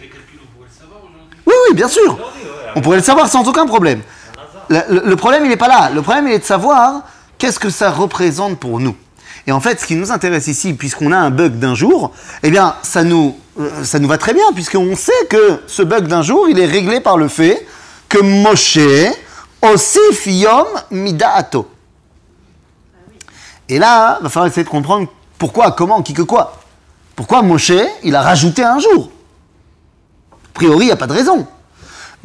Oui, 1.46 1.54
oui, 1.70 1.76
bien 1.76 1.88
sûr. 1.88 2.18
On 2.76 2.82
pourrait 2.82 2.98
le 2.98 3.04
savoir 3.04 3.28
sans 3.28 3.48
aucun 3.48 3.66
problème. 3.66 4.02
Le, 4.70 5.16
problème, 5.16 5.46
il 5.46 5.50
n'est 5.50 5.58
pas 5.58 5.68
là. 5.68 5.90
Le 5.94 6.02
problème, 6.02 6.28
il 6.28 6.34
est 6.34 6.40
de 6.40 6.44
savoir 6.44 7.04
qu'est-ce 7.38 7.60
que 7.60 7.70
ça 7.70 7.92
représente 7.92 8.60
pour 8.60 8.80
nous. 8.80 8.96
Et 9.48 9.52
en 9.52 9.60
fait, 9.60 9.80
ce 9.80 9.86
qui 9.86 9.96
nous 9.96 10.12
intéresse 10.12 10.48
ici, 10.48 10.74
puisqu'on 10.74 11.12
a 11.12 11.18
un 11.18 11.30
bug 11.30 11.60
d'un 11.60 11.76
jour, 11.76 12.12
eh 12.42 12.50
bien, 12.50 12.76
ça 12.82 13.04
nous, 13.04 13.38
euh, 13.60 13.84
ça 13.84 14.00
nous 14.00 14.08
va 14.08 14.18
très 14.18 14.34
bien, 14.34 14.46
puisqu'on 14.54 14.96
sait 14.96 15.12
que 15.30 15.62
ce 15.68 15.84
bug 15.84 16.08
d'un 16.08 16.24
jour, 16.24 16.48
il 16.50 16.60
est 16.60 16.66
réglé 16.66 17.00
par 17.00 17.18
le 17.18 17.28
fait 17.28 17.66
que 18.10 18.20
Moshe, 18.20 18.80
osif 19.62 20.26
yom 20.26 20.68
midaato. 20.92 21.70
Et 23.70 23.80
là, 23.80 24.18
il 24.20 24.24
va 24.24 24.30
falloir 24.30 24.52
essayer 24.52 24.64
de 24.64 24.70
comprendre 24.70 25.08
pourquoi, 25.38 25.72
comment, 25.72 26.02
qui 26.02 26.14
que 26.14 26.22
quoi. 26.22 26.58
Pourquoi 27.16 27.42
Moshe, 27.42 27.72
il 28.04 28.16
a 28.16 28.22
rajouté 28.22 28.64
un 28.64 28.80
jour? 28.80 29.10
A 30.32 30.54
priori, 30.54 30.86
il 30.86 30.88
n'y 30.88 30.92
a 30.92 30.98
pas 30.98 31.08
de 31.08 31.14
raison. 31.14 31.48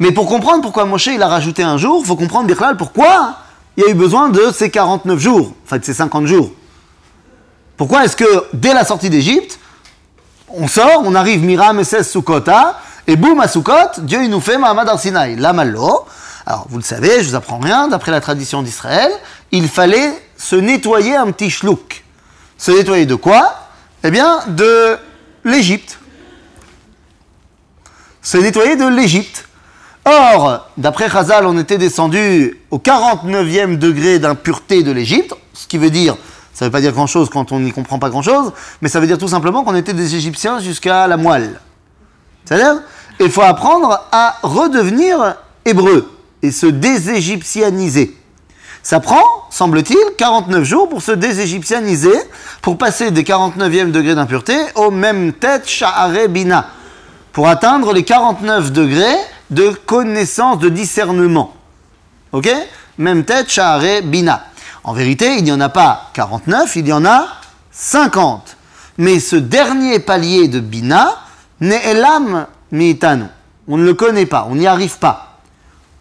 Mais 0.01 0.11
pour 0.11 0.25
comprendre 0.25 0.63
pourquoi 0.63 0.85
Moshe 0.85 1.05
il 1.05 1.21
a 1.21 1.27
rajouté 1.27 1.61
un 1.61 1.77
jour, 1.77 1.99
il 2.01 2.07
faut 2.07 2.15
comprendre 2.15 2.47
Birklal 2.47 2.75
pourquoi 2.75 3.35
il 3.77 3.83
y 3.83 3.85
a 3.85 3.91
eu 3.91 3.93
besoin 3.93 4.29
de 4.29 4.51
ces 4.51 4.71
49 4.71 5.19
jours, 5.19 5.53
enfin 5.63 5.77
de 5.77 5.85
ces 5.85 5.93
50 5.93 6.25
jours. 6.25 6.49
Pourquoi 7.77 8.03
est-ce 8.03 8.15
que 8.15 8.47
dès 8.51 8.73
la 8.73 8.83
sortie 8.83 9.11
d'Égypte, 9.11 9.59
on 10.49 10.67
sort, 10.67 11.03
on 11.05 11.13
arrive 11.13 11.43
Miram 11.43 11.79
et 11.79 11.83
Sukkota, 11.83 12.79
et 13.05 13.15
boum 13.15 13.39
à 13.41 13.47
Sukkot, 13.47 13.99
Dieu 13.99 14.23
il 14.23 14.31
nous 14.31 14.41
fait 14.41 14.57
Mahamad 14.57 14.89
Arsinaï, 14.89 15.35
la 15.35 15.53
Malo. 15.53 16.07
Alors 16.47 16.65
vous 16.67 16.79
le 16.79 16.83
savez, 16.83 17.21
je 17.21 17.29
vous 17.29 17.35
apprends 17.35 17.59
rien, 17.59 17.87
d'après 17.87 18.09
la 18.09 18.21
tradition 18.21 18.63
d'Israël, 18.63 19.11
il 19.51 19.69
fallait 19.69 20.19
se 20.35 20.55
nettoyer 20.55 21.15
un 21.15 21.29
petit 21.31 21.51
shlouk. 21.51 22.03
Se 22.57 22.71
nettoyer 22.71 23.05
de 23.05 23.13
quoi? 23.13 23.53
Eh 24.03 24.09
bien, 24.09 24.39
de 24.47 24.97
l'Égypte 25.43 25.99
se 28.23 28.37
nettoyer 28.37 28.75
de 28.75 28.87
l'Égypte. 28.87 29.47
Or, 30.05 30.67
d'après 30.77 31.09
Chazal, 31.09 31.45
on 31.45 31.57
était 31.59 31.77
descendu 31.77 32.59
au 32.71 32.79
49e 32.79 33.77
degré 33.77 34.17
d'impureté 34.17 34.81
de 34.83 34.91
l'Égypte, 34.91 35.35
ce 35.53 35.67
qui 35.67 35.77
veut 35.77 35.91
dire, 35.91 36.15
ça 36.53 36.65
ne 36.65 36.69
veut 36.69 36.71
pas 36.71 36.81
dire 36.81 36.91
grand-chose 36.91 37.29
quand 37.29 37.51
on 37.51 37.59
n'y 37.59 37.71
comprend 37.71 37.99
pas 37.99 38.09
grand-chose, 38.09 38.51
mais 38.81 38.89
ça 38.89 38.99
veut 38.99 39.07
dire 39.07 39.19
tout 39.19 39.27
simplement 39.27 39.63
qu'on 39.63 39.75
était 39.75 39.93
des 39.93 40.15
Égyptiens 40.15 40.59
jusqu'à 40.59 41.07
la 41.07 41.17
moelle. 41.17 41.59
C'est-à-dire, 42.45 42.81
il 43.19 43.29
faut 43.29 43.43
apprendre 43.43 43.99
à 44.11 44.37
redevenir 44.41 45.35
hébreu 45.65 46.11
et 46.41 46.51
se 46.51 46.65
déségyptianiser. 46.65 48.17
Ça 48.83 48.99
prend, 48.99 49.23
semble-t-il, 49.51 49.99
49 50.17 50.63
jours 50.63 50.89
pour 50.89 51.03
se 51.03 51.11
déségyptianiser, 51.11 52.17
pour 52.63 52.79
passer 52.79 53.11
des 53.11 53.21
49e 53.21 53.91
degrés 53.91 54.15
d'impureté 54.15 54.57
au 54.73 54.89
même 54.89 55.33
tête 55.33 55.69
Sha'are 55.69 56.27
Bina, 56.29 56.67
pour 57.31 57.47
atteindre 57.47 57.93
les 57.93 58.03
49 58.03 58.71
degrés 58.71 59.17
de 59.51 59.69
connaissance, 59.85 60.59
de 60.59 60.69
discernement. 60.69 61.53
Ok? 62.31 62.49
Même 62.97 63.25
tête 63.25 63.49
Sha'are 63.49 64.01
Bina. 64.03 64.45
En 64.83 64.93
vérité, 64.93 65.35
il 65.37 65.43
n'y 65.43 65.51
en 65.51 65.61
a 65.61 65.69
pas 65.69 66.09
49, 66.13 66.75
il 66.77 66.87
y 66.87 66.93
en 66.93 67.05
a 67.05 67.27
50. 67.71 68.57
Mais 68.97 69.19
ce 69.19 69.35
dernier 69.35 69.99
palier 69.99 70.47
de 70.47 70.59
Bina, 70.59 71.17
Ne'elam. 71.59 72.47
On 73.67 73.77
ne 73.77 73.83
le 73.83 73.93
connaît 73.93 74.25
pas, 74.25 74.47
on 74.49 74.55
n'y 74.55 74.65
arrive 74.65 74.97
pas. 74.97 75.39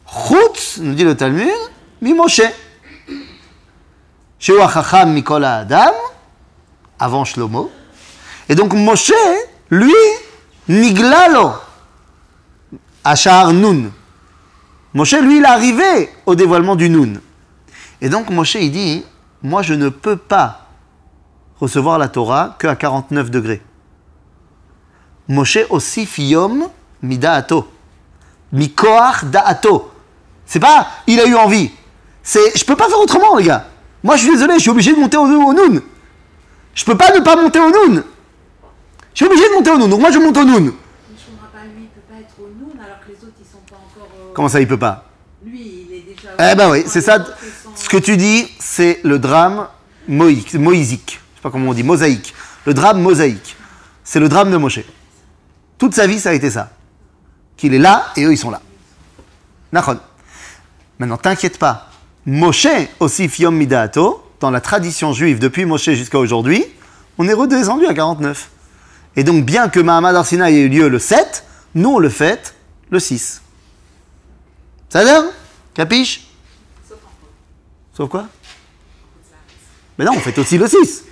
Chutz, 0.07 0.79
nous 0.79 0.95
dit 0.95 1.05
le 1.05 1.17
Talmud, 1.17 1.49
mi 2.01 2.15
Moshe. 2.15 2.43
Sheu 4.39 4.59
Chacham 4.73 5.13
Mikol 5.13 5.45
Adam, 5.45 5.93
avant 6.99 7.25
Shlomo. 7.25 7.71
Et 8.49 8.55
donc 8.55 8.73
Moshe, 8.73 9.13
lui, 9.71 9.93
Niglalo, 10.69 11.53
Achar 13.05 13.53
Nun. 13.53 13.91
Moshe, 14.93 15.15
lui, 15.15 15.39
il 15.39 15.43
est 15.43 15.47
arrivé 15.47 16.11
au 16.27 16.35
dévoilement 16.35 16.77
du 16.77 16.89
Nun. 16.91 17.21
Et 18.01 18.09
donc 18.09 18.31
Moshe, 18.31 18.55
il 18.57 18.71
dit, 18.73 19.05
moi 19.43 19.63
je 19.63 19.75
ne 19.75 19.89
peux 19.89 20.17
pas 20.17 20.67
recevoir 21.61 21.99
la 21.99 22.09
Torah 22.09 22.57
qu'à 22.59 22.75
49 22.75 23.31
degrés. 23.31 23.63
Moshe 25.29 25.59
aussi 25.71 26.09
yom 26.19 26.69
midaato. 27.03 27.69
Mikoach 28.53 29.25
da'ato. 29.27 29.93
C'est 30.45 30.59
pas 30.59 30.89
il 31.07 31.21
a 31.21 31.27
eu 31.27 31.37
envie. 31.37 31.71
C'est 32.23 32.59
je 32.59 32.65
peux 32.65 32.75
pas 32.77 32.89
faire 32.89 32.99
autrement 33.01 33.37
les 33.37 33.45
gars. 33.45 33.67
Moi 34.03 34.17
je 34.17 34.23
suis 34.23 34.33
désolé, 34.33 34.55
je 34.55 34.61
suis 34.61 34.71
obligé 34.71 34.93
de 34.93 34.99
monter 34.99 35.17
au, 35.19 35.23
au 35.25 35.53
noun. 35.55 35.81
Je 36.75 36.85
peux 36.85 36.97
pas 36.97 37.15
ne 37.15 37.21
pas 37.21 37.37
monter 37.37 37.61
au 37.61 37.71
noun. 37.71 38.03
Je 39.15 39.17
suis 39.17 39.27
obligé 39.27 39.49
de 39.49 39.55
monter 39.55 39.71
au 39.71 39.79
noun. 39.79 39.91
Donc 39.91 40.01
moi 40.01 40.11
je 40.11 40.19
monte 40.19 40.37
au 40.37 40.45
noun. 40.45 40.65
Mais 40.65 40.73
je 41.17 41.27
comprends 41.31 41.47
pas, 41.53 41.65
lui, 41.65 41.83
il 41.83 41.89
peut 41.89 42.01
pas 42.13 42.19
être 42.21 42.35
au 42.41 42.49
noun 42.49 42.73
alors 42.85 42.99
que 43.01 43.09
les 43.11 43.17
autres, 43.17 43.37
ils 43.41 43.47
sont 43.47 43.63
pas 43.69 43.77
encore. 43.77 44.09
euh, 44.19 44.30
Comment 44.41 44.49
ça 44.49 44.63
il 44.63 44.67
peut 44.67 44.79
pas 44.79 45.05
Lui, 45.45 45.85
il 45.87 45.95
est 45.95 46.01
déjà. 46.01 46.31
Eh 46.53 46.57
ben 46.57 46.71
oui, 46.71 46.85
c'est 46.87 47.03
ça. 47.03 47.23
Ce 47.75 47.91
que 47.91 47.99
tu 47.99 48.17
dis, 48.17 48.51
c'est 48.59 49.01
le 49.03 49.19
drame 49.19 49.69
moïque, 50.09 50.55
moïsique. 50.55 51.21
Je 51.35 51.37
sais 51.37 51.43
pas 51.43 51.51
comment 51.51 51.69
on 51.69 51.75
dit, 51.75 51.83
mosaïque. 51.83 52.35
Le 52.65 52.73
drame 52.73 53.03
mosaïque. 53.03 53.55
C'est 54.03 54.19
le 54.19 54.31
drame 54.31 54.51
de 54.51 54.57
Moshe. 54.57 54.81
Toute 55.77 55.95
sa 55.95 56.07
vie, 56.07 56.19
ça 56.19 56.31
a 56.31 56.33
été 56.33 56.49
ça. 56.49 56.71
Qu'il 57.59 57.75
est 57.75 57.79
là 57.79 58.07
et 58.17 58.25
eux, 58.25 58.33
ils 58.33 58.39
sont 58.39 58.51
là. 58.51 58.63
Nachon. 59.73 60.01
Maintenant, 60.99 61.19
t'inquiète 61.19 61.59
pas. 61.59 61.91
Moshe, 62.25 62.67
aussi 62.99 63.29
fiom 63.29 63.55
midaato, 63.55 64.25
dans 64.41 64.51
la 64.51 64.63
tradition 64.63 65.13
juive 65.13 65.39
depuis 65.39 65.67
Moshe 65.67 65.91
jusqu'à 65.91 66.19
aujourd'hui, 66.19 66.65
on 67.19 67.29
est 67.29 67.35
redescendu 67.35 67.85
à 67.85 67.93
49. 67.93 68.49
Et 69.17 69.23
donc, 69.23 69.45
bien 69.45 69.69
que 69.69 69.81
Mahamad 69.81 70.17
Arsina 70.17 70.51
ait 70.51 70.61
eu 70.61 70.71
lieu 70.71 70.89
le 70.89 70.99
7, 70.99 71.45
nous, 71.75 71.91
on 71.91 71.99
le 71.99 72.09
fête 72.09 72.55
le 72.89 72.99
6. 72.99 73.43
Ça 74.91 75.01
a 75.01 75.05
l'air 75.05 75.23
Capiche? 75.75 76.27
Sauf 77.97 78.09
quoi? 78.11 78.27
Mais 79.99 80.05
non, 80.05 80.13
on 80.17 80.21
fait 80.21 80.37
aussi 80.39 80.59
le 80.59 80.67
6. 80.67 81.05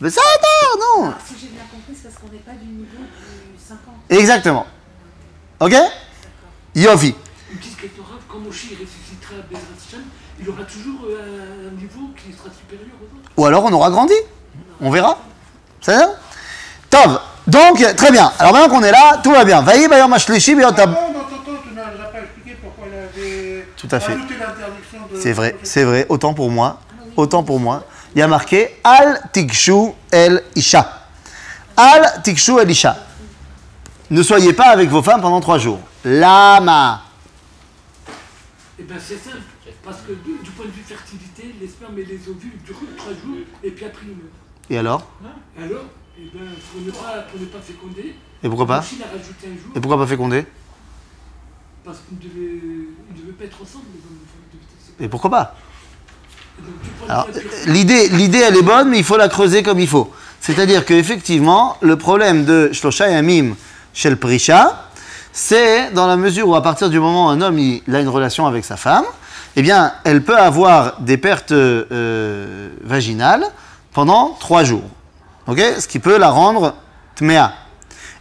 Mais 0.00 0.10
ça, 0.10 0.20
attends, 0.34 0.78
non 1.00 1.06
Alors, 1.06 1.18
si 1.26 1.34
j'ai 1.40 1.46
bien 1.48 1.62
compris, 1.70 1.94
c'est 1.94 2.08
parce 2.08 2.16
qu'on 2.22 2.28
n'est 2.32 2.38
pas 2.40 2.52
du 2.52 2.66
niveau 2.66 2.98
du 2.98 3.62
50. 3.66 3.78
Exactement. 4.10 4.66
Ok? 5.60 5.74
Yofi. 6.74 7.14
Une 7.50 7.58
petite 7.58 7.80
question 7.80 8.04
quand 8.28 8.38
Moshe 8.38 8.64
il 8.70 8.74
ressuscitera 8.76 9.34
Bezrat 9.50 9.62
Hashem, 9.88 10.02
il 10.40 10.48
aura 10.48 10.62
toujours 10.64 11.00
euh, 11.08 11.68
un 11.68 11.80
niveau 11.80 12.10
qui 12.16 12.32
sera 12.36 12.50
supérieur 12.54 12.94
aux 13.00 13.04
autres. 13.16 13.30
Ou 13.36 13.46
alors 13.46 13.64
on 13.64 13.72
aura 13.72 13.90
grandi. 13.90 14.14
On 14.80 14.90
verra. 14.90 15.18
Ça 15.80 15.96
va? 15.98 16.06
Tov. 16.90 17.20
Donc, 17.46 17.96
très 17.96 18.10
bien. 18.12 18.30
Alors 18.38 18.52
maintenant 18.52 18.68
qu'on 18.68 18.82
est 18.84 18.92
là, 18.92 19.18
tout 19.22 19.30
va 19.32 19.44
bien. 19.44 19.62
Vaï, 19.62 19.88
bayom, 19.88 20.12
ashlishi, 20.12 20.54
bayom, 20.54 20.70
Ah 20.72 20.76
tab- 20.76 20.94
bon, 20.94 21.12
dans 21.12 21.24
ton 21.24 21.36
temps, 21.36 21.58
tu 21.66 21.74
n'as 21.74 21.84
pas 21.86 22.20
expliqué 22.20 22.56
pourquoi 22.62 22.86
il 22.88 22.94
avait 22.94 23.66
Tout 23.88 23.96
à 23.96 24.00
fait. 24.00 24.18
C'est 25.18 25.32
vrai, 25.32 25.56
c'est 25.62 25.84
vrai. 25.84 26.06
Autant 26.08 26.34
pour 26.34 26.50
moi. 26.50 26.80
Autant 27.16 27.42
pour 27.42 27.58
moi. 27.58 27.84
Il 28.14 28.18
y 28.18 28.22
a 28.22 28.28
marqué 28.28 28.76
Al 28.84 29.20
tikshu 29.32 29.92
el 30.10 30.42
isha. 30.54 31.06
Al 31.76 32.22
tikshu 32.22 32.58
el 32.58 32.70
isha. 32.70 32.96
Ne 34.10 34.22
soyez 34.22 34.52
pas 34.52 34.68
avec 34.68 34.90
vos 34.90 35.02
femmes 35.02 35.20
pendant 35.20 35.40
trois 35.40 35.58
jours. 35.58 35.80
Lama. 36.04 37.02
Et 38.78 38.82
bien 38.82 38.96
c'est 38.98 39.16
simple, 39.16 39.42
parce 39.84 39.98
que 39.98 40.12
du, 40.12 40.38
du 40.42 40.50
point 40.50 40.66
de 40.66 40.70
vue 40.70 40.84
fertilité, 40.86 41.54
les 41.60 41.66
spermes 41.66 41.98
et 41.98 42.04
les 42.04 42.28
ovules 42.28 42.58
durent 42.64 42.76
trois 42.96 43.12
jours 43.12 43.38
et 43.64 43.70
puis 43.70 43.84
après 43.84 44.02
ils 44.06 44.16
meurent. 44.16 44.70
Et 44.70 44.78
alors? 44.78 45.10
Hein? 45.24 45.30
Alors, 45.58 45.84
eh 46.18 46.30
ben, 46.32 46.46
pour, 46.72 46.82
ne 46.82 46.90
pas, 46.90 47.22
pour 47.30 47.40
ne 47.40 47.46
pas 47.46 47.60
féconder, 47.60 48.14
Et 48.42 48.48
pourquoi 48.48 48.66
pas? 48.66 48.84
Et 49.74 49.80
pourquoi 49.80 49.98
pas 49.98 50.06
féconder? 50.06 50.46
Parce 51.88 52.00
qu'ils 52.06 52.18
ne 52.18 52.22
devaient, 52.22 52.60
ils 53.16 53.22
devaient 53.22 53.32
pas 53.32 53.44
être 53.44 53.56
ensemble, 53.62 53.86
les 53.94 54.00
hommes 54.00 54.18
et 55.00 55.08
pourquoi 55.08 55.30
pas 55.30 55.54
l'idée, 57.66 58.08
l'idée, 58.08 58.38
elle 58.38 58.56
est 58.56 58.62
bonne, 58.62 58.90
mais 58.90 58.98
il 58.98 59.04
faut 59.04 59.16
la 59.16 59.28
creuser 59.28 59.62
comme 59.62 59.78
il 59.78 59.86
faut. 59.86 60.12
C'est-à-dire 60.40 60.84
qu'effectivement, 60.84 61.76
le 61.80 61.96
problème 61.96 62.44
de 62.44 62.70
Shlosha 62.72 63.08
Yamim 63.08 63.54
chez 63.94 64.10
le 64.10 64.16
Prisha, 64.16 64.88
c'est 65.32 65.92
dans 65.92 66.08
la 66.08 66.16
mesure 66.16 66.48
où 66.48 66.56
à 66.56 66.62
partir 66.62 66.90
du 66.90 66.98
moment 66.98 67.26
où 67.26 67.28
un 67.28 67.40
homme 67.40 67.58
il, 67.60 67.94
a 67.94 68.00
une 68.00 68.08
relation 68.08 68.46
avec 68.46 68.64
sa 68.64 68.76
femme, 68.76 69.04
eh 69.54 69.62
bien, 69.62 69.92
elle 70.02 70.24
peut 70.24 70.36
avoir 70.36 71.00
des 71.00 71.16
pertes 71.16 71.52
euh, 71.52 72.68
vaginales 72.82 73.44
pendant 73.92 74.36
trois 74.40 74.64
jours. 74.64 74.90
Ce 75.46 75.86
qui 75.86 76.00
peut 76.00 76.18
la 76.18 76.28
rendre 76.28 76.74
tmea. 77.14 77.52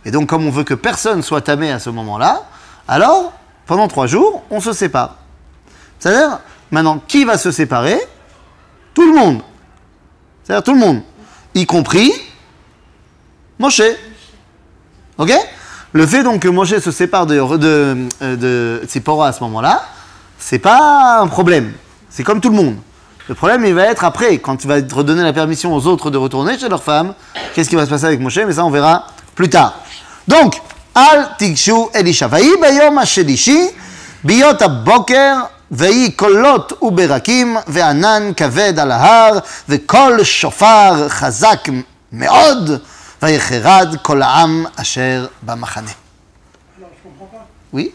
Et 0.06 0.12
donc, 0.12 0.30
comme 0.30 0.46
on 0.46 0.52
veut 0.52 0.64
que 0.64 0.76
personne 0.76 1.24
soit 1.24 1.42
tamé 1.42 1.72
à 1.72 1.80
ce 1.80 1.90
moment-là, 1.90 2.44
alors, 2.88 3.34
pendant 3.68 3.88
trois 3.88 4.08
jours, 4.08 4.44
on 4.50 4.60
se 4.60 4.74
sépare. 4.74 5.18
C'est-à-dire, 6.00 6.40
maintenant, 6.72 7.02
qui 7.08 7.26
va 7.26 7.38
se 7.38 7.52
séparer? 7.52 8.00
Tout 8.94 9.14
le 9.14 9.20
monde. 9.20 9.42
C'est-à-dire 10.44 10.64
tout 10.64 10.74
le 10.74 10.80
monde. 10.80 11.02
Y 11.54 11.66
compris 11.66 12.12
Moshe. 13.60 13.82
Ok? 15.18 15.32
Le 15.94 16.06
fait 16.06 16.24
donc 16.24 16.42
que 16.42 16.48
Moshe 16.48 16.78
se 16.80 16.92
sépare 16.92 17.26
de, 17.26 17.36
de, 17.58 18.08
de 18.22 19.22
à 19.22 19.32
ce 19.34 19.44
moment-là, 19.44 19.84
c'est 20.38 20.60
pas 20.60 21.20
un 21.20 21.28
problème. 21.28 21.74
C'est 22.10 22.24
comme 22.24 22.42
tout 22.42 22.50
le 22.50 22.56
monde. 22.56 22.76
Le 23.28 23.36
problème, 23.36 23.66
il 23.66 23.74
va 23.74 23.84
être 23.84 24.06
après, 24.06 24.38
quand 24.38 24.56
tu 24.56 24.68
vas 24.68 24.82
te 24.82 24.96
redonner 24.96 25.24
la 25.24 25.34
permission 25.34 25.74
aux 25.74 25.86
autres 25.88 26.10
de 26.10 26.18
retourner 26.18 26.58
chez 26.58 26.70
leur 26.70 26.82
femme. 26.82 27.14
Qu'est-ce 27.54 27.70
qui 27.70 27.76
va 27.76 27.86
se 27.86 27.90
passer 27.90 28.06
avec 28.06 28.20
Moshe? 28.22 28.38
Mais 28.38 28.54
ça, 28.54 28.64
on 28.64 28.70
verra 28.70 29.08
plus 29.36 29.50
tard. 29.50 29.80
Donc, 30.28 30.62
Al 30.97 31.37
Tigshu 31.39 31.89
Elisha. 31.95 32.29
Vaï 32.29 32.51
bayom 32.61 32.99
השלישי, 32.99 33.69
ביות 34.25 34.63
הבוקר, 34.63 35.35
ויהי 35.71 36.13
קולות 36.13 36.83
וברקים, 36.83 37.57
וענן 37.67 38.33
כבד 38.37 38.79
על 38.79 38.91
ההר, 38.91 39.39
וקול 39.69 40.25
שופר 40.25 41.09
חזק 41.09 41.69
מאוד, 42.13 42.71
ויחרד 43.23 43.97
כל 44.03 44.23
העם 44.23 44.67
אשר 44.77 45.27
במחנה. 45.43 45.91
Alors, 45.91 46.91
je 46.95 47.09
comprends 47.09 47.31
pas. 47.33 47.47
Oui 47.73 47.93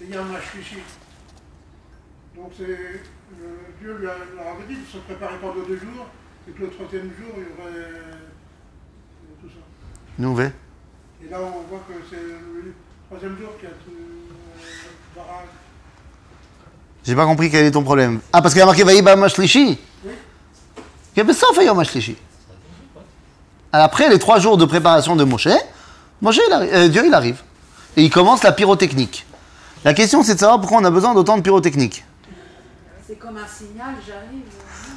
Il 0.00 0.10
y 0.10 0.16
a 0.16 0.20
un 0.20 0.24
Mashlishi. 0.24 0.82
Donc, 2.36 2.52
c'est... 2.56 2.64
euh, 2.64 3.80
Dieu 3.80 3.96
lui 3.98 4.06
a, 4.06 4.14
leur 4.36 4.46
avait 4.54 4.66
dit 4.68 4.74
de 4.74 4.86
se 4.92 4.98
préparer 4.98 5.36
pendant 5.40 5.66
deux 5.66 5.78
jours, 5.78 6.06
et 6.48 6.52
que 6.52 6.62
le 6.62 6.70
troisième 6.70 7.10
jour, 7.18 7.32
il 7.36 7.42
y 7.42 7.52
aurait 7.60 7.78
euh, 7.78 9.40
tout 9.40 9.48
ça. 9.48 9.62
Nous, 10.18 10.34
ve 10.34 10.50
Et 11.25 11.29
là, 11.29 11.37
on 11.39 11.69
voit 11.69 11.83
que 11.87 11.93
c'est 12.09 12.15
le 12.15 12.73
troisième 13.07 13.37
jour 13.37 13.49
qu'il 13.59 13.69
y 13.69 13.71
a 13.71 13.75
tout 13.75 13.91
le 13.91 15.15
barrage. 15.15 15.47
J'ai 17.03 17.15
pas 17.15 17.25
compris 17.25 17.49
quel 17.49 17.65
est 17.65 17.71
ton 17.71 17.83
problème. 17.83 18.19
Ah, 18.31 18.41
parce 18.41 18.53
qu'il 18.53 18.59
y 18.59 18.63
a 18.63 18.65
marqué 18.65 18.83
Vaïba 18.83 19.15
Mashlishi 19.15 19.77
Oui. 20.05 20.11
Il 21.15 21.17
y 21.17 21.21
avait 21.21 21.33
ça, 21.33 21.47
Mashlishi. 21.73 22.15
Après 23.73 24.09
les 24.09 24.19
trois 24.19 24.39
jours 24.39 24.57
de 24.57 24.65
préparation 24.65 25.15
de 25.15 25.23
Moshe, 25.23 25.47
Moshe, 26.21 26.39
euh, 26.51 26.87
Dieu, 26.89 27.03
il 27.05 27.13
arrive. 27.13 27.41
Et 27.95 28.03
il 28.03 28.09
commence 28.09 28.43
la 28.43 28.51
pyrotechnique. 28.51 29.25
La 29.83 29.93
question, 29.93 30.23
c'est 30.23 30.35
de 30.35 30.39
savoir 30.39 30.59
pourquoi 30.59 30.79
on 30.79 30.83
a 30.83 30.91
besoin 30.91 31.13
d'autant 31.13 31.37
de 31.37 31.41
pyrotechnique. 31.41 32.03
C'est 33.07 33.15
comme 33.15 33.37
un 33.37 33.47
signal, 33.47 33.95
j'arrive. 34.05 34.43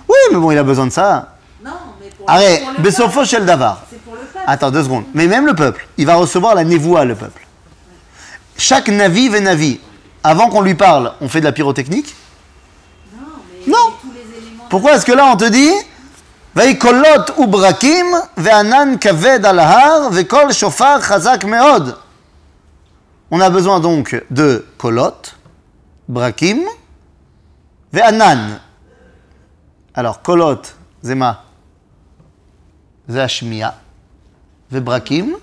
Oui, 0.08 0.16
mais 0.30 0.38
bon, 0.38 0.50
il 0.50 0.58
a 0.58 0.62
besoin 0.62 0.86
de 0.86 0.92
ça. 0.92 1.36
Non, 1.64 1.70
mais 2.00 2.10
pour. 2.10 2.28
Arrête, 2.28 2.62
Besopho 2.80 3.24
Davar. 3.40 3.84
C'est 3.90 4.02
pour 4.02 4.14
le 4.14 4.20
Attends 4.46 4.70
deux 4.70 4.84
secondes. 4.84 5.04
Mais 5.14 5.26
même 5.26 5.46
le 5.46 5.54
peuple, 5.54 5.86
il 5.96 6.06
va 6.06 6.16
recevoir 6.16 6.54
la 6.54 6.64
névoie, 6.64 7.04
le 7.04 7.14
peuple. 7.14 7.46
Chaque 8.56 8.88
navi 8.88 9.26
et 9.26 9.40
navi, 9.40 9.80
avant 10.22 10.48
qu'on 10.48 10.60
lui 10.60 10.74
parle, 10.74 11.12
on 11.20 11.28
fait 11.28 11.40
de 11.40 11.44
la 11.44 11.52
pyrotechnique. 11.52 12.14
Non, 13.16 13.24
mais 13.66 13.72
Non. 13.72 13.78
mais 13.88 13.92
tous 14.02 14.14
les 14.14 14.38
éléments. 14.38 14.64
Pourquoi 14.68 14.94
est-ce 14.94 15.06
que 15.06 15.12
là 15.12 15.26
on 15.32 15.36
te 15.36 15.48
dit 15.48 15.72
Vaikolot 16.54 17.42
ubrakim 17.42 18.06
ve'anan 18.36 18.98
kaved 18.98 19.44
al 19.44 19.58
har 19.58 20.10
ve'kol 20.12 20.52
shofar 20.52 21.02
chazak 21.02 21.44
meod. 21.44 21.96
On 23.30 23.40
a 23.40 23.50
besoin 23.50 23.80
donc 23.80 24.22
de 24.30 24.64
kolot, 24.78 25.34
brakim, 26.08 26.60
ve'anan. 27.92 28.60
Alors 29.94 30.22
kolot, 30.22 30.62
zema, 31.02 31.32
זה 33.08 33.26
Vebrakim, 34.74 35.36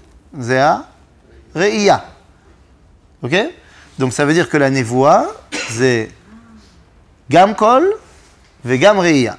Donc 3.97 4.13
ça 4.13 4.25
veut 4.25 4.33
dire 4.33 4.49
que 4.49 4.57
la 4.57 4.69
névoie, 4.69 5.33
c'est 5.69 6.11
Gamkol, 7.29 7.93
Vegam 8.65 8.99
Re'ia. 8.99 9.37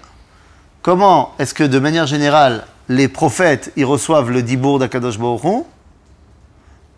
Comment 0.81 1.35
est-ce 1.39 1.53
que 1.53 1.65
de 1.65 1.79
manière 1.79 2.07
générale, 2.07 2.67
les 2.89 3.09
prophètes, 3.09 3.73
ils 3.77 3.85
reçoivent 3.85 4.31
le 4.31 4.43
dibour 4.43 4.79
d'Akadosh 4.79 5.19
Baruch 5.19 5.65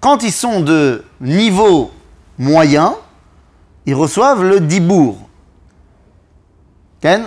Quand 0.00 0.22
ils 0.22 0.32
sont 0.32 0.60
de 0.60 1.04
niveau 1.20 1.90
moyen, 2.38 2.94
ils 3.86 3.94
reçoivent 3.94 4.44
le 4.44 4.60
dibour. 4.60 5.18
Ken? 7.00 7.24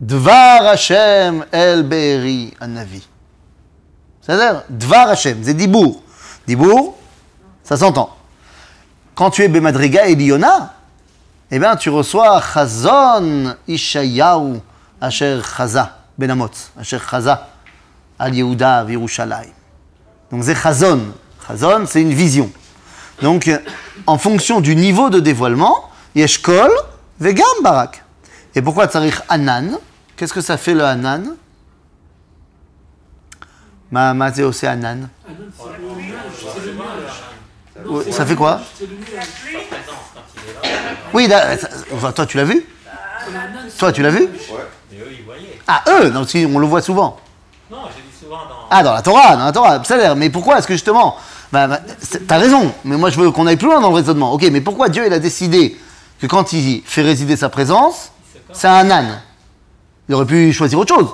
Dvar 0.00 0.66
Hashem 0.66 1.44
El 1.52 1.82
Be'eri 1.82 2.54
Anavi. 2.58 3.09
C'est-à-dire, 4.30 4.62
Dvar 4.68 5.08
Hashem, 5.08 5.38
c'est 5.42 5.54
dibour. 5.54 6.00
Dibour, 6.46 6.96
ça 7.64 7.76
s'entend. 7.76 8.16
Quand 9.16 9.28
tu 9.30 9.42
es 9.42 9.48
Bemadriga 9.48 10.06
et 10.06 10.14
Liona, 10.14 10.72
eh 11.50 11.58
bien, 11.58 11.74
tu 11.74 11.90
reçois 11.90 12.40
Chazon 12.40 13.56
Ishayahu 13.66 14.60
Asher 15.00 15.40
Chaza, 15.56 15.98
Ben 16.16 16.30
Amotz, 16.30 16.70
Asher 16.78 17.00
Chaza, 17.10 17.48
al 18.20 18.32
Yehuda 18.32 18.84
Virushalayim. 18.84 19.50
Donc 20.30 20.44
c'est 20.44 20.54
Chazon. 20.54 21.00
Chazon, 21.48 21.86
c'est 21.86 22.00
une 22.00 22.14
vision. 22.14 22.52
Donc, 23.22 23.50
en 24.06 24.16
fonction 24.16 24.60
du 24.60 24.76
niveau 24.76 25.10
de 25.10 25.18
dévoilement, 25.18 25.90
Yeshkol, 26.14 26.70
Vegam 27.18 27.44
Barak. 27.64 28.04
Et 28.54 28.62
pourquoi 28.62 28.86
Tsarich 28.86 29.16
Anan 29.28 29.80
Qu'est-ce 30.16 30.32
que 30.32 30.40
ça 30.40 30.56
fait 30.56 30.74
le 30.74 30.84
Anan 30.84 31.34
Ma, 31.34 31.34
ma 31.34 31.34
c'est 31.34 31.34
aussi 31.34 31.34
Anan. 31.34 31.34
Ah 32.44 32.48
non, 32.48 32.48
c'est 32.70 33.08
le 33.08 33.08
nuage, 33.08 33.38
c'est 33.40 33.48
le 33.48 33.48
nuage. 33.48 33.79
Ouais, 37.86 38.02
c'est 38.04 38.12
ça 38.12 38.22
le 38.22 38.28
fait 38.28 38.36
quoi? 38.36 38.50
Là. 38.50 38.60
Oui, 41.12 41.28
ça- 41.28 41.68
enfin, 41.94 42.12
toi 42.12 42.26
tu 42.26 42.36
l'as 42.36 42.44
vu? 42.44 42.64
Toi 43.78 43.92
tu 43.92 44.02
l'as 44.02 44.10
vu? 44.10 44.28
Ah, 45.66 45.82
eux 45.88 46.10
Non, 46.10 46.26
si, 46.26 46.46
on 46.52 46.58
le 46.58 46.66
voit 46.66 46.82
souvent. 46.82 47.18
Non, 47.70 47.78
j'ai 47.96 48.02
dit 48.02 48.16
souvent 48.18 48.36
dans. 48.38 48.66
Ah, 48.70 48.82
dans 48.82 48.92
la 48.92 49.02
Torah, 49.02 49.36
dans 49.36 49.44
la 49.44 49.52
Torah, 49.52 49.84
ça 49.84 49.94
a 49.94 49.98
l'air. 49.98 50.16
Mais 50.16 50.30
pourquoi? 50.30 50.58
Est-ce 50.58 50.66
que 50.66 50.74
justement. 50.74 51.16
Bah, 51.52 51.66
bah, 51.66 51.80
T'as 52.28 52.38
raison, 52.38 52.72
mais 52.84 52.96
moi 52.96 53.10
je 53.10 53.18
veux 53.18 53.30
qu'on 53.30 53.46
aille 53.46 53.56
plus 53.56 53.66
loin 53.66 53.80
dans 53.80 53.88
le 53.90 53.94
raisonnement. 53.96 54.32
Ok, 54.32 54.42
mais 54.52 54.60
pourquoi 54.60 54.88
Dieu 54.88 55.04
il 55.06 55.12
a 55.12 55.18
décidé 55.18 55.76
que 56.20 56.26
quand 56.26 56.52
il 56.52 56.82
fait 56.84 57.02
résider 57.02 57.36
sa 57.36 57.48
présence, 57.48 58.12
c'est 58.52 58.68
un 58.68 58.90
âne? 58.90 59.20
Il 60.08 60.14
aurait 60.14 60.26
pu 60.26 60.52
choisir 60.52 60.78
autre 60.78 60.94
chose. 60.94 61.08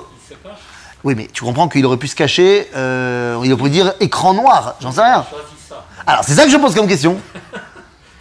Oui, 1.05 1.15
mais 1.17 1.29
tu 1.33 1.45
comprends 1.45 1.69
qu'il 1.69 1.85
aurait 1.87 1.97
pu 1.99 2.09
se 2.09 2.17
cacher, 2.17 2.69
euh, 2.75 3.41
il 3.45 3.53
aurait 3.53 3.63
pu 3.65 3.71
dire 3.71 3.95
écran 4.01 4.35
noir, 4.35 4.75
j'en 4.81 4.91
sais 4.93 5.03
rien. 5.03 5.25
Ça. 5.69 5.85
Alors, 6.07 6.25
c'est 6.25 6.35
ça 6.35 6.45
que 6.45 6.51
je 6.51 6.57
pose 6.57 6.75
comme 6.75 6.89
question. 6.89 7.19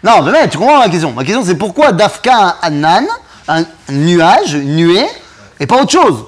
Non, 0.03 0.21
mais 0.21 0.31
mec, 0.33 0.51
tu 0.51 0.59
comprends 0.59 0.77
ma 0.77 0.87
question. 0.89 1.13
Ma 1.13 1.23
question, 1.23 1.43
c'est 1.43 1.55
pourquoi 1.55 1.91
Dafka 1.91 2.57
un 2.61 2.83
âne, 2.83 3.07
un 3.47 3.63
nuage, 3.89 4.53
une 4.53 4.75
nuée, 4.75 5.07
et 5.59 5.65
pas 5.65 5.81
autre 5.81 5.91
chose? 5.91 6.25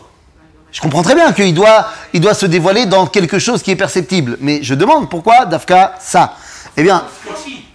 Je 0.71 0.81
comprends 0.81 1.03
très 1.03 1.13
bien 1.13 1.31
qu'il 1.31 1.53
doit, 1.53 1.87
il 2.11 2.19
doit 2.19 2.33
se 2.33 2.47
dévoiler 2.47 2.87
dans 2.87 3.05
quelque 3.05 3.37
chose 3.37 3.61
qui 3.61 3.69
est 3.69 3.75
perceptible. 3.75 4.35
Mais 4.41 4.63
je 4.63 4.73
demande 4.73 5.11
pourquoi 5.11 5.45
Dafka 5.45 5.93
ça 5.99 6.33
Eh 6.75 6.81
bien, 6.81 7.03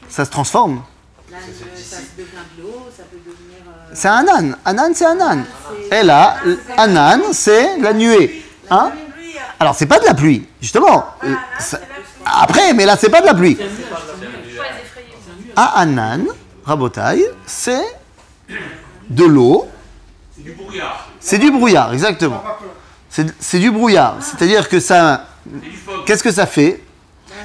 ça 0.08 0.24
se 0.24 0.30
transforme. 0.30 0.82
Devenir. 3.12 3.62
euh, 3.68 3.90
C'est 3.94 4.08
un 4.08 4.26
âne. 4.26 4.56
Un 4.64 4.78
âne, 4.78 4.92
c'est 4.96 5.06
un 5.06 5.20
âne. 5.20 5.44
Et 5.92 6.02
là, 6.02 6.34
un 6.78 6.96
âne, 6.96 7.22
c'est 7.32 7.78
la 7.78 7.92
nuée. 7.92 8.41
Hein 8.72 8.90
Alors, 9.60 9.74
c'est 9.74 9.86
pas 9.86 10.00
de 10.00 10.06
la 10.06 10.14
pluie, 10.14 10.48
justement. 10.60 11.04
Euh, 11.24 11.34
Après, 12.24 12.72
mais 12.72 12.86
là, 12.86 12.96
c'est 12.96 13.10
pas 13.10 13.20
de 13.20 13.26
la 13.26 13.34
pluie. 13.34 13.56
Pas 13.56 13.64
effrayé. 13.64 15.08
À 15.54 15.80
Anan, 15.80 16.24
Rabotai, 16.64 17.22
c'est 17.44 17.84
de 19.10 19.24
l'eau, 19.24 19.68
c'est 20.34 20.42
du 20.42 20.52
brouillard, 20.52 21.08
c'est 21.20 21.38
du 21.38 21.50
brouillard, 21.50 21.92
exactement. 21.92 22.42
C'est 23.10 23.58
du 23.58 23.70
brouillard. 23.70 24.16
C'est-à-dire 24.20 24.70
que 24.70 24.80
ça. 24.80 25.26
Qu'est-ce 26.06 26.22
que 26.22 26.32
ça 26.32 26.46
fait? 26.46 26.82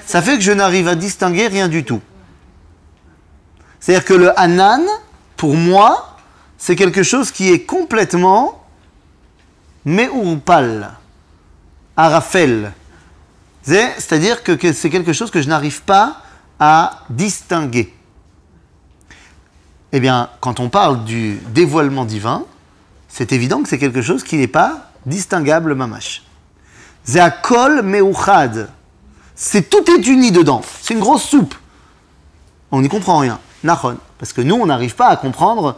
Ça 0.06 0.22
fait 0.22 0.38
que 0.38 0.42
je 0.44 0.54
n'arrive 0.54 0.88
à 0.88 0.96
distinguer 0.96 1.48
rien 1.48 1.68
du 1.68 1.84
tout. 1.84 2.00
C'est-à-dire 3.82 4.06
que 4.06 4.14
le 4.14 4.40
Anan, 4.40 4.82
pour 5.36 5.56
moi, 5.56 6.18
c'est 6.58 6.78
quelque 6.78 7.04
chose 7.04 7.32
qui 7.32 7.52
est 7.52 7.64
complètement 7.64 8.64
Meurpal, 9.84 10.92
Arafel. 11.98 12.72
C'est- 13.64 13.96
C'est-à-dire 13.98 14.44
que, 14.44 14.72
c'est 14.72 14.90
quelque 14.90 15.14
chose 15.14 15.32
que 15.32 15.42
je 15.42 15.50
n'arrive 15.50 15.82
pas 15.82 16.22
à 16.60 17.02
distinguer. 17.10 17.94
Eh 19.92 20.00
bien, 20.00 20.30
quand 20.42 20.60
on 20.60 20.70
parle 20.70 21.04
du 21.04 21.40
dévoilement 21.50 22.06
divin, 22.06 22.44
c'est 23.10 23.32
évident 23.32 23.62
que 23.64 23.70
c'est 23.70 23.80
quelque 23.80 24.02
chose 24.02 24.24
qui 24.24 24.38
n'est 24.38 24.48
pas 24.48 24.92
distinguable, 25.06 25.74
mamash. 25.76 26.24
Zeakol 27.06 27.82
meuchad. 27.84 28.70
C'est 29.36 29.70
tout 29.70 29.90
est 29.90 30.06
uni 30.08 30.32
dedans. 30.32 30.62
C'est 30.82 30.94
une 30.94 31.00
grosse 31.00 31.24
soupe. 31.24 31.56
On 32.72 32.82
n'y 32.82 32.90
comprend 32.90 33.20
rien. 33.20 33.40
Nachon. 33.64 33.98
Parce 34.20 34.34
que 34.34 34.42
nous, 34.42 34.56
on 34.56 34.66
n'arrive 34.66 34.96
pas 34.96 35.08
à 35.08 35.16
comprendre 35.16 35.78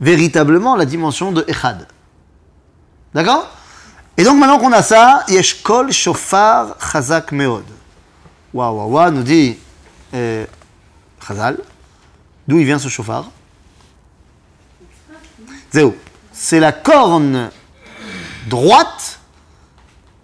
véritablement 0.00 0.76
la 0.76 0.84
dimension 0.84 1.32
de 1.32 1.44
Echad. 1.48 1.86
D'accord? 3.14 3.48
Et 4.16 4.24
donc 4.24 4.38
maintenant 4.38 4.58
qu'on 4.58 4.72
a 4.72 4.82
ça, 4.82 5.24
yesh 5.28 5.62
kol 5.62 5.92
shofar 5.92 6.76
chazak 6.78 7.32
meod. 7.32 7.64
Waouh, 8.54 8.76
waouh, 8.76 8.90
waouh, 8.90 9.10
nous 9.10 9.22
dit 9.22 9.58
euh, 10.14 10.46
Chazal. 11.26 11.58
D'où 12.46 12.58
il 12.58 12.64
vient 12.64 12.78
ce 12.78 12.88
chauffard 12.88 13.30
Zéo. 15.72 15.96
C'est 16.32 16.60
la 16.60 16.72
corne 16.72 17.50
droite 18.48 19.20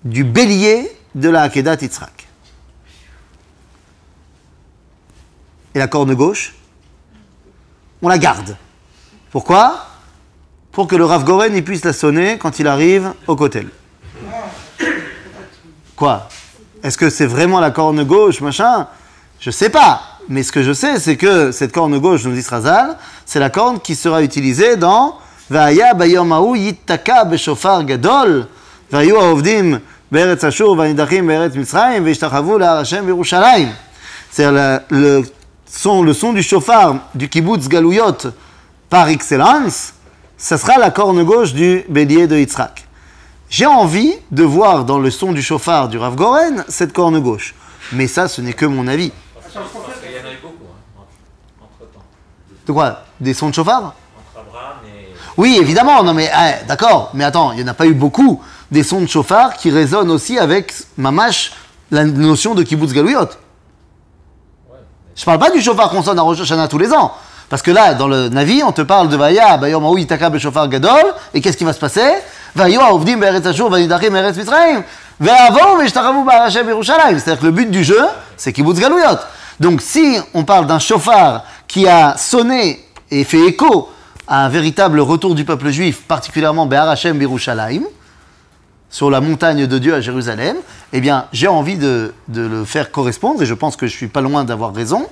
du 0.05 0.25
bélier 0.25 0.91
de 1.15 1.29
la 1.29 1.43
Akedat 1.43 1.77
Yitzhak. 1.83 2.29
Et 5.75 5.79
la 5.79 5.89
corne 5.89 6.15
gauche, 6.15 6.55
on 8.03 8.09
la 8.09 8.19
garde. 8.19 8.57
Pourquoi? 9.31 9.87
Pour 10.71 10.87
que 10.87 10.97
le 10.97 11.05
Rav 11.05 11.25
Goren 11.25 11.63
puisse 11.63 11.85
la 11.85 11.93
sonner 11.93 12.39
quand 12.39 12.59
il 12.59 12.67
arrive 12.67 13.13
au 13.27 13.37
kotel. 13.37 13.69
Quoi? 16.03 16.27
Est-ce 16.83 16.99
que 16.99 17.11
c'est 17.11 17.27
vraiment 17.27 17.61
la 17.61 17.71
corne 17.71 18.03
gauche, 18.03 18.41
machin? 18.41 18.89
Je 19.39 19.53
sais 19.53 19.71
pas. 19.71 20.03
Mais 20.29 20.43
ce 20.43 20.51
que 20.51 20.65
je 20.65 20.73
sais, 20.73 20.99
c'est 20.99 21.17
que 21.17 21.53
cette 21.53 21.71
corne 21.71 21.97
gauche, 22.01 22.25
nous 22.25 22.35
dit 22.35 22.43
Srazal, 22.43 22.99
c'est 23.25 23.39
la 23.39 23.51
corne 23.51 23.79
qui 23.79 23.95
sera 23.95 24.21
utilisée 24.21 24.75
dans 24.75 25.15
Vaya 25.49 25.95
bayom 25.95 26.33
hahu 26.33 26.59
yittaka 26.59 27.25
beshofar 27.25 27.85
gadol, 27.85 28.49
vayu 28.91 29.15
haovdim 29.15 29.79
be'eretz 30.11 30.43
Ashur 30.43 30.75
v'anidachim 30.75 31.25
be'eretz 31.25 31.55
Mitzrayim 31.55 32.03
ve'ishtachavu 32.03 32.59
la'ar 32.59 32.79
Hashem 32.79 33.05
v'Yerushalayim. 33.05 33.69
C'est-à-dire 34.33 34.55
la- 34.55 34.83
le 34.89 35.23
son, 35.67 36.03
le 36.03 36.15
son 36.15 36.33
du 36.33 36.43
chauffard 36.43 36.97
du 37.15 37.29
kibbutz 37.29 37.69
Galouyot 37.69 38.33
par 38.91 39.07
excellence, 39.07 39.93
ça 40.37 40.59
sera 40.59 40.79
la 40.79 40.91
corne 40.91 41.23
gauche 41.23 41.55
du 41.55 41.85
bélier 41.89 42.27
de 42.27 42.39
Yitzhak. 42.39 42.89
J'ai 43.53 43.67
envie 43.67 44.15
de 44.31 44.45
voir 44.45 44.87
dans 44.87 44.99
le 44.99 45.11
son 45.11 45.33
du 45.33 45.43
chauffard 45.43 45.89
du 45.89 45.99
Rav 45.99 46.15
Goren 46.15 46.65
cette 46.69 46.95
corne 46.95 47.21
gauche. 47.21 47.55
Mais 47.93 48.07
ça, 48.07 48.27
ce 48.27 48.41
n'est 48.41 48.55
que 48.55 48.65
mon 48.65 48.89
avis. 48.89 49.13
De 52.67 52.73
quoi? 52.73 53.05
Des 53.21 53.35
sons 53.35 53.51
de 53.51 53.55
chauffard? 53.55 53.95
Oui, 55.37 55.59
évidemment, 55.61 56.03
non 56.03 56.15
mais 56.15 56.31
eh, 56.33 56.65
d'accord, 56.65 57.11
mais 57.13 57.25
attends, 57.25 57.53
il 57.53 57.59
n'y 57.59 57.65
en 57.65 57.69
a 57.69 57.75
pas 57.75 57.85
eu 57.85 57.93
beaucoup 57.93 58.43
des 58.71 58.83
sons 58.83 59.03
de 59.03 59.07
chauffard 59.07 59.53
qui 59.59 59.71
résonnent 59.71 60.11
aussi 60.11 60.39
avec 60.39 60.73
mamash 60.97 61.53
la 61.91 62.05
notion 62.05 62.55
de 62.55 62.63
kibbutz 62.63 62.95
galouyot. 62.95 63.29
Je 65.15 65.25
parle 65.27 65.39
pas 65.39 65.51
du 65.51 65.61
chauffard 65.61 65.91
qu'on 65.91 66.03
sonne 66.03 66.19
à 66.19 66.23
Rosh 66.23 66.41
Hashanah 66.41 66.69
tous 66.69 66.79
les 66.79 66.91
ans. 66.91 67.13
Parce 67.51 67.61
que 67.61 67.71
là, 67.71 67.93
dans 67.93 68.09
le 68.09 68.31
Navi, 68.31 68.63
on 68.63 68.73
te 68.73 68.81
parle 68.81 69.11
de 69.11 69.17
Vaya, 69.17 69.59
Bayom 69.59 69.99
Yitaka 69.99 70.31
Beshofar 70.31 70.69
Gadol, 70.69 71.15
et 71.35 71.43
qu'est-ce 71.43 71.59
qui 71.59 71.65
va 71.65 71.75
se 71.75 71.81
passer? 71.81 72.15
C'est-à-dire 77.21 77.41
que 77.41 77.47
le 77.47 77.51
but 77.51 77.71
du 77.71 77.85
jeu, 77.85 78.03
c'est 78.37 78.53
Kibbutz 78.53 78.79
Galouyot. 78.79 79.19
Donc 79.61 79.81
si 79.81 80.19
on 80.35 80.45
parle 80.45 80.67
d'un 80.67 80.79
chauffard 80.79 81.45
qui 81.69 81.87
a 81.87 82.17
sonné 82.17 82.85
et 83.11 83.25
fait 83.25 83.47
écho 83.47 83.91
à 84.27 84.45
un 84.45 84.49
véritable 84.49 85.01
retour 85.01 85.35
du 85.35 85.45
peuple 85.45 85.71
juif, 85.71 86.03
particulièrement 86.07 86.67
Be'ar 86.67 86.89
Hashem 86.89 87.19
sur 88.91 89.11
la 89.11 89.21
montagne 89.23 89.67
de 89.67 89.79
Dieu 89.79 89.95
à 89.95 90.01
Jérusalem, 90.01 90.57
eh 90.93 91.01
bien, 91.01 91.27
j'ai 91.33 91.49
envie 91.49 91.77
de, 91.77 92.13
le 92.29 92.65
faire 92.65 92.91
correspondre, 92.91 93.43
et 93.43 93.47
je 93.47 93.55
pense 93.55 93.77
que 93.77 93.87
je 93.87 93.97
suis 93.97 94.09
pas 94.09 94.21
loin 94.21 94.45
d'avoir 94.45 94.75
raison, 94.75 95.07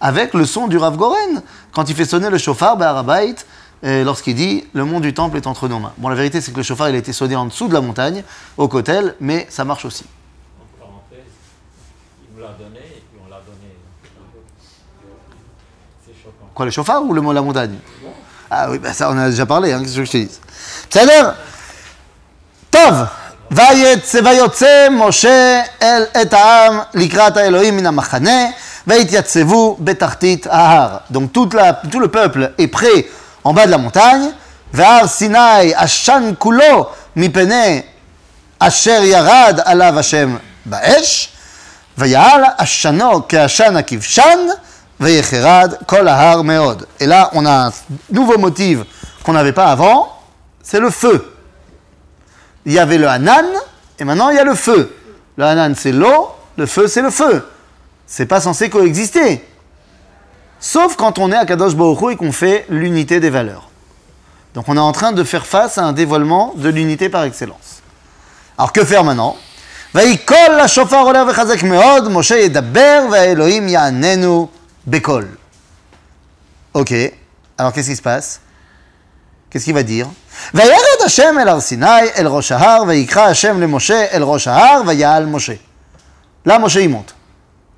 avec 0.00 0.34
le 0.34 0.44
son 0.44 0.66
du 0.66 0.76
Rav 0.76 0.96
Goren, 0.96 1.42
quand 1.72 1.88
il 1.88 1.94
fait 1.94 2.04
sonner 2.04 2.28
le 2.28 2.38
chauffard, 2.38 2.76
Be'arabait, 2.76 3.28
et 3.28 3.34
lorsqu'il 3.83 4.35
dit « 4.35 4.73
Le 4.73 4.85
monde 4.85 5.03
du 5.03 5.13
temple 5.13 5.37
est 5.37 5.47
entre 5.47 5.67
nos 5.67 5.79
mains ». 5.79 5.97
Bon, 5.97 6.09
la 6.09 6.15
vérité, 6.15 6.41
c'est 6.41 6.51
que 6.51 6.57
le 6.57 6.63
chauffard, 6.63 6.89
il 6.89 6.95
a 6.95 6.97
été 6.97 7.13
sonné 7.13 7.35
en 7.35 7.45
dessous 7.45 7.67
de 7.67 7.73
la 7.73 7.81
montagne, 7.81 8.23
au 8.57 8.67
Kotel, 8.67 9.15
mais 9.19 9.47
ça 9.49 9.63
marche 9.63 9.85
aussi. 9.85 10.05
En 10.59 10.65
parenthèse, 10.79 11.19
il 12.29 12.37
me 12.37 12.41
l'a 12.41 12.53
donné 12.53 12.79
et 12.79 13.03
puis 13.11 13.19
on 13.25 13.29
l'a 13.29 13.41
donné. 13.45 13.75
C'est 16.05 16.13
choquant. 16.13 16.49
Quoi, 16.53 16.65
le 16.65 16.71
chauffard 16.71 17.03
ou 17.03 17.13
le 17.13 17.21
mot 17.21 17.33
la 17.33 17.41
montagne 17.41 17.77
Ah 18.49 18.69
oui, 18.69 18.79
bah 18.79 18.93
ça, 18.93 19.09
on 19.11 19.17
a 19.17 19.29
déjà 19.29 19.45
parlé, 19.45 19.71
hein, 19.73 19.81
qu'est-ce 19.81 19.97
que 19.97 20.05
je 20.05 20.11
te 20.11 20.17
dis 20.17 20.39
בסדר? 20.89 21.31
טוב, 22.69 22.93
ויצא 23.51 24.19
ויוצא 24.25 24.87
משה 24.91 25.61
אל 25.81 26.03
את 26.21 26.33
העם 26.33 26.79
לקראת 26.93 27.37
האלוהים 27.37 27.77
מן 27.77 27.85
המחנה, 27.85 28.45
והתייצבו 28.87 29.77
בתחתית 29.79 30.47
ההר. 30.47 30.97
Donc 31.11 31.33
toute 31.33 31.53
la, 31.53 31.73
tout 31.73 31.99
le 31.99 32.07
peuple 32.07 32.51
est 32.57 32.67
prêt 32.67 33.05
en 33.44 33.52
bas 33.52 33.66
de 33.66 33.70
la 33.70 33.78
montagne. 33.78 34.32
Var 34.72 35.08
Sinai, 35.08 35.74
Ashan 35.74 36.34
Kulo, 36.34 36.90
Mipene, 37.16 37.84
Asher 38.58 39.04
Yarad, 39.06 39.62
Alav 39.66 39.96
Hashem, 39.96 40.38
Baesh. 40.64 41.30
Vayal, 41.96 42.54
Ashano, 42.58 43.26
Keashan 43.28 43.76
Akivshan, 43.76 44.48
Vayecherad, 44.98 45.86
Kol 45.86 46.08
Ahar 46.08 46.42
Meod. 46.42 46.86
Et 46.98 47.06
là, 47.06 47.30
on 47.34 47.44
a 47.44 47.66
un 47.66 47.72
nouveau 48.10 48.38
motif 48.38 48.78
qu'on 49.22 49.34
n'avait 49.34 49.52
pas 49.52 49.66
avant, 49.66 50.18
c'est 50.62 50.80
le 50.80 50.90
feu. 50.90 51.34
Il 52.64 52.72
y 52.72 52.78
avait 52.78 52.96
le 52.96 53.08
Hanan, 53.08 53.44
et 53.98 54.04
maintenant 54.04 54.30
il 54.30 54.36
y 54.36 54.38
a 54.38 54.44
le 54.44 54.54
feu. 54.54 54.96
Le 55.36 55.44
Hanan, 55.44 55.74
c'est 55.74 55.92
l'eau, 55.92 56.30
le 56.56 56.66
feu, 56.66 56.88
c'est 56.88 57.02
le 57.02 57.10
feu. 57.10 57.46
C'est 58.06 58.26
pas 58.26 58.40
censé 58.40 58.70
coexister. 58.70 59.46
Sauf 60.60 60.96
quand 60.96 61.18
on 61.18 61.32
est 61.32 61.36
à 61.36 61.46
Kadosh 61.46 61.74
Baruch 61.74 62.12
et 62.12 62.16
qu'on 62.16 62.32
fait 62.32 62.66
l'unité 62.68 63.18
des 63.18 63.30
valeurs. 63.30 63.70
Donc 64.54 64.68
on 64.68 64.76
est 64.76 64.80
en 64.80 64.92
train 64.92 65.12
de 65.12 65.24
faire 65.24 65.46
face 65.46 65.78
à 65.78 65.84
un 65.84 65.92
dévoilement 65.92 66.52
de 66.56 66.68
l'unité 66.68 67.08
par 67.08 67.24
excellence. 67.24 67.82
Alors 68.58 68.72
que 68.72 68.84
faire 68.84 69.04
maintenant? 69.04 69.36
Ok, 76.74 76.94
alors 77.58 77.72
qu'est-ce 77.72 77.90
qui 77.90 77.96
se 77.96 78.02
passe? 78.02 78.40
Qu'est-ce 79.48 79.64
qu'il 79.64 79.74
va 79.74 79.82
dire? 79.82 80.06
Là, 86.44 86.58
Moshe, 86.58 86.76
il 86.76 86.88
monte. 86.88 87.16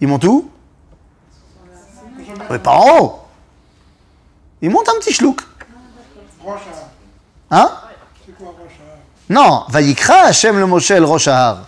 Il 0.00 0.08
monte 0.08 0.24
où? 0.24 0.50
Mais 2.50 2.59
pas 2.59 2.72
en 2.72 2.98
haut. 2.98 3.20
Il 4.61 4.70
monte 4.70 4.88
un 4.88 4.98
petit 5.00 5.12
chlouk. 5.12 5.40
Hein? 7.50 7.70
Non, 9.28 9.64
Vayikra 9.68 10.26
Hashem 10.26 10.59
le 10.59 10.66
Moshe 10.66 10.90
el 10.90 11.05
Rosh 11.05 11.28
Hahar. 11.28 11.62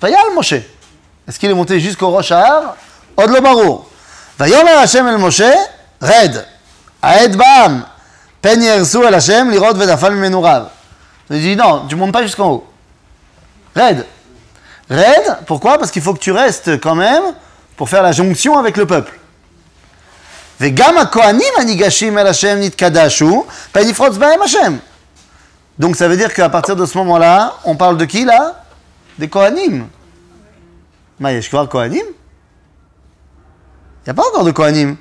Vayal 0.00 0.32
Moshe. 0.34 0.52
Est-ce 1.26 1.38
qu'il 1.38 1.50
est 1.50 1.54
monté 1.54 1.80
jusqu'au 1.80 2.10
Rosh 2.10 2.32
Hahar 2.32 2.76
Od 3.16 3.30
lo 3.30 3.40
barur. 3.40 3.86
Vayomer 4.38 4.72
Hashem 4.72 5.06
el 5.08 5.18
Moshe, 5.18 5.42
red. 6.00 6.46
Aed 7.02 7.36
ba'am. 7.36 7.84
Pen 8.40 8.62
yersu 8.62 9.02
el 9.04 9.14
Hashem, 9.14 9.50
lirot 9.50 9.74
vedafal 9.74 10.14
mimenu 10.14 10.36
rav. 10.36 10.68
Il 11.30 11.40
dit 11.40 11.56
non, 11.56 11.86
tu 11.88 11.96
montes 11.96 12.12
pas 12.12 12.22
jusqu'en 12.22 12.50
haut. 12.50 12.66
Red. 13.74 14.06
Red, 14.90 15.38
pourquoi? 15.46 15.78
Parce 15.78 15.90
qu'il 15.90 16.02
faut 16.02 16.12
que 16.12 16.18
tu 16.18 16.32
restes 16.32 16.80
quand 16.80 16.94
même 16.94 17.22
pour 17.76 17.88
faire 17.88 18.02
la 18.02 18.12
jonction 18.12 18.58
avec 18.58 18.76
le 18.76 18.86
peuple. 18.86 19.18
וגם 20.61 20.97
הכהנים 20.97 21.53
הניגשים 21.57 22.17
אל 22.17 22.27
השם 22.27 22.57
נתקדשו, 22.59 23.45
פן 23.71 23.89
יפרוץ 23.89 24.17
בהם 24.17 24.41
השם. 24.41 24.77
Donc 25.79 25.95
ça 25.95 26.09
veut 26.09 26.17
dire 26.17 26.33
qu'à 26.33 26.49
partir 26.49 26.75
de 26.75 26.85
ce 26.85 26.97
moment-là, 26.97 27.55
on 27.63 27.75
parle 27.75 27.95
de 27.95 28.03
qui 28.03 28.25
là 28.25 28.65
Des 29.17 29.29
Kohanim. 29.29 29.87
Ma 31.19 31.31
Yeshkvar 31.31 31.69
Kohanim 31.69 32.03
Il 34.01 34.05
n'y 34.05 34.09
a 34.09 34.13
pas 34.13 34.27
encore 34.27 34.43
de 34.43 34.51
Kohanim. 34.51 34.97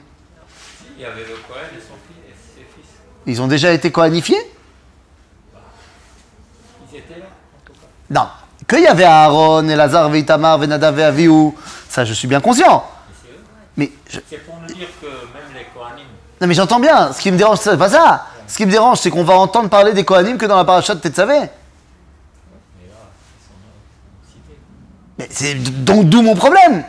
Il 0.96 1.02
y 1.02 1.04
avait 1.04 1.22
le 1.22 1.34
Cohen 1.48 1.66
et 1.76 1.80
son 1.80 1.94
fils 2.06 2.22
et 2.28 2.34
ses 2.54 2.60
fils. 2.60 2.90
Ils 3.26 3.42
ont 3.42 3.48
déjà 3.48 3.72
été 3.72 3.90
Kohanifiés 3.90 4.36
Ils 6.92 6.98
étaient 6.98 7.18
là, 7.18 7.26
en 7.26 7.66
tout 7.66 7.72
cas. 7.72 7.88
Non. 8.08 8.28
Qu'il 8.68 8.84
y 8.84 8.86
avait 8.86 9.04
Aaron, 9.04 9.68
Elazar, 9.68 10.08
Veitamar, 10.10 10.58
Venadav 10.58 10.98
et 11.00 11.04
Avihu, 11.04 11.52
ça 11.88 12.04
je 12.04 12.12
suis 12.12 12.28
bien 12.28 12.40
conscient. 12.40 12.84
Mais 13.77 13.91
je- 14.09 14.19
C'est 14.29 14.37
pour 14.45 14.55
nous 14.59 14.67
dire 14.73 14.87
que 15.01 15.07
même 15.07 15.51
les 15.55 15.65
Kohanim, 15.73 16.05
non, 16.41 16.47
mais 16.47 16.53
j'entends 16.53 16.79
bien. 16.79 17.11
Ce 17.13 17.19
qui 17.21 17.31
me 17.31 17.37
dérange, 17.37 17.59
c'est 17.59 17.77
pas 17.77 17.89
ça. 17.89 18.25
Ce 18.47 18.57
qui 18.57 18.65
me 18.65 18.71
dérange, 18.71 18.99
c'est 18.99 19.09
qu'on 19.09 19.23
va 19.23 19.35
entendre 19.35 19.69
parler 19.69 19.93
des 19.93 20.03
Kohanim 20.03 20.37
que 20.37 20.45
dans 20.45 20.57
la 20.57 20.65
paracha 20.65 20.93
de 20.95 20.99
Tetzavé. 20.99 21.33
mais 21.39 21.39
là, 21.39 21.49
ils 23.39 23.45
sont 23.45 23.53
là, 23.63 24.31
cités. 24.31 24.59
Mais 25.17 25.27
c'est 25.31 25.55
donc 25.85 26.05
d'où 26.09 26.21
mon 26.21 26.35
problème. 26.35 26.83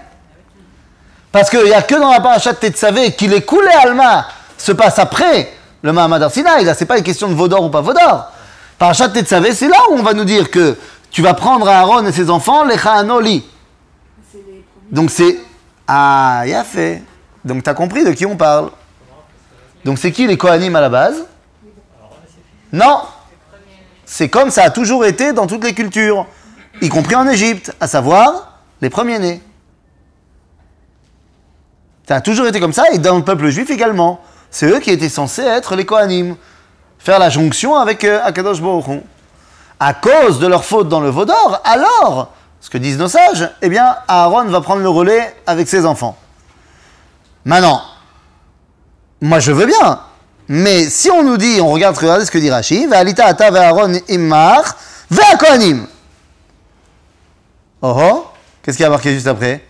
Parce 1.32 1.50
qu'il 1.50 1.64
n'y 1.64 1.72
a 1.72 1.82
que 1.82 1.94
dans 1.94 2.10
la 2.10 2.20
paracha 2.20 2.52
de 2.52 2.58
Tetzavé 2.58 3.12
qu'il 3.12 3.32
est 3.32 3.42
coulé 3.42 3.68
Alma 3.82 4.26
se 4.58 4.72
passe 4.72 4.98
après 4.98 5.52
le 5.82 5.92
Mahamad 5.92 6.22
Arsinaï. 6.22 6.64
Là, 6.64 6.74
c'est 6.74 6.86
pas 6.86 6.98
une 6.98 7.04
question 7.04 7.28
de 7.28 7.34
Vaudor 7.34 7.62
ou 7.64 7.70
pas 7.70 7.80
Vaudor. 7.80 8.30
Parachat 8.78 9.08
de 9.08 9.14
Tetzavé, 9.20 9.54
c'est 9.54 9.68
là 9.68 9.76
où 9.90 9.94
on 9.94 10.02
va 10.02 10.14
nous 10.14 10.24
dire 10.24 10.50
que 10.50 10.76
tu 11.10 11.22
vas 11.22 11.34
prendre 11.34 11.68
Aaron 11.68 12.04
et 12.06 12.12
ses 12.12 12.28
enfants, 12.30 12.64
les 12.64 12.76
Chaanoli. 12.78 13.44
Donc 14.90 15.10
c'est. 15.10 15.38
Ah, 15.86 16.42
il 16.46 16.54
a 16.54 16.64
fait. 16.64 17.02
Donc 17.44 17.62
tu 17.62 17.70
as 17.70 17.74
compris 17.74 18.04
de 18.04 18.12
qui 18.12 18.24
on 18.26 18.36
parle. 18.36 18.70
Donc 19.84 19.98
c'est 19.98 20.12
qui 20.12 20.26
les 20.26 20.38
Kohanim 20.38 20.74
à 20.76 20.80
la 20.80 20.88
base? 20.88 21.24
Non 22.72 23.02
C'est 24.04 24.28
comme 24.28 24.50
ça 24.50 24.64
a 24.64 24.70
toujours 24.70 25.04
été 25.04 25.32
dans 25.32 25.46
toutes 25.46 25.64
les 25.64 25.74
cultures, 25.74 26.26
y 26.80 26.88
compris 26.88 27.14
en 27.14 27.28
Égypte, 27.28 27.74
à 27.80 27.86
savoir 27.86 28.58
les 28.80 28.90
premiers-nés. 28.90 29.42
Ça 32.08 32.16
a 32.16 32.20
toujours 32.20 32.46
été 32.46 32.60
comme 32.60 32.72
ça, 32.72 32.84
et 32.92 32.98
dans 32.98 33.16
le 33.16 33.24
peuple 33.24 33.48
juif 33.48 33.70
également. 33.70 34.20
C'est 34.50 34.66
eux 34.66 34.78
qui 34.78 34.90
étaient 34.90 35.08
censés 35.08 35.42
être 35.42 35.74
les 35.74 35.84
Kohanim, 35.84 36.36
faire 36.98 37.18
la 37.18 37.28
jonction 37.28 37.76
avec 37.76 38.04
euh, 38.04 38.20
Akadosh 38.24 38.60
Baruch. 38.60 39.02
À 39.80 39.94
cause 39.94 40.38
de 40.38 40.46
leur 40.46 40.64
faute 40.64 40.88
dans 40.88 41.00
le 41.00 41.10
Vaudor, 41.10 41.60
alors, 41.64 42.32
ce 42.64 42.70
que 42.70 42.78
disent 42.78 42.96
nos 42.96 43.08
sages, 43.08 43.50
eh 43.60 43.68
bien, 43.68 43.94
Aaron 44.08 44.46
va 44.46 44.62
prendre 44.62 44.80
le 44.80 44.88
relais 44.88 45.36
avec 45.46 45.68
ses 45.68 45.84
enfants. 45.84 46.16
Maintenant, 47.44 47.82
moi 49.20 49.38
je 49.38 49.52
veux 49.52 49.66
bien, 49.66 50.00
mais 50.48 50.88
si 50.88 51.10
on 51.10 51.22
nous 51.22 51.36
dit, 51.36 51.60
on 51.60 51.70
regarde, 51.70 51.94
regardez 51.94 52.24
ce 52.24 52.30
que 52.30 52.38
dit 52.38 52.50
Rashi, 52.50 52.86
Ve'alita 52.86 53.26
ata 53.26 53.50
ve'Aaron 53.50 53.92
immar 54.08 54.62
ve'akohanim. 55.10 55.86
Oh 57.82 57.94
oh, 58.00 58.26
qu'est-ce 58.62 58.78
qu'il 58.78 58.84
y 58.84 58.86
a 58.86 58.90
marqué 58.90 59.12
juste 59.12 59.26
après? 59.26 59.62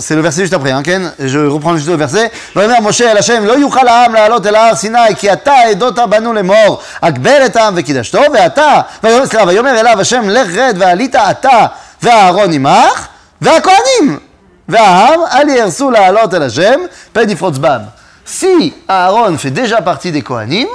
C'est 0.00 0.16
le 0.16 0.20
verset 0.20 0.42
juste 0.42 0.54
après, 0.54 0.72
hein, 0.72 0.82
Ken 0.82 1.12
Je 1.18 1.38
reprends 1.38 1.76
juste 1.76 1.88
le 1.88 1.96
verset. 1.96 2.30
ויאמר 2.56 2.80
משה 2.80 3.10
אל 3.10 3.18
השם, 3.18 3.44
לא 3.44 3.52
יוכל 3.52 3.88
העם 3.88 4.14
לעלות 4.14 4.46
אל 4.46 4.54
ההר 4.54 4.74
סיני, 4.74 4.98
כי 5.18 5.32
אתה 5.32 5.54
עדות 5.54 5.98
בנו 6.10 6.32
לאמור, 6.32 6.80
הגבל 7.02 7.46
את 7.46 7.56
העם 7.56 7.74
וקידשתו, 7.76 8.20
ואתה, 8.34 8.80
ויאמר, 9.02 9.26
סליחה, 9.26 9.46
ויאמר 9.46 9.80
אליו 9.80 10.00
השם, 10.00 10.28
לך 10.28 10.56
רד 10.56 10.74
ועלית 10.78 11.14
אתה 11.14 11.66
ואהרון 12.02 12.52
עמך, 12.52 13.06
והכהנים. 13.40 14.18
והעם, 14.68 15.20
אל 15.32 15.48
יהרסו 15.48 15.90
לעלות 15.90 16.34
אל 16.34 16.42
השם, 16.42 16.80
פן 17.12 17.30
יפרוץ 17.30 17.58
בם. 17.58 17.80
Si 18.26 18.74
Aaron 18.88 19.38
fait 19.38 19.52
déjà 19.52 19.82
partie 19.82 20.10
des 20.10 20.20
Kohanim, 20.20 20.66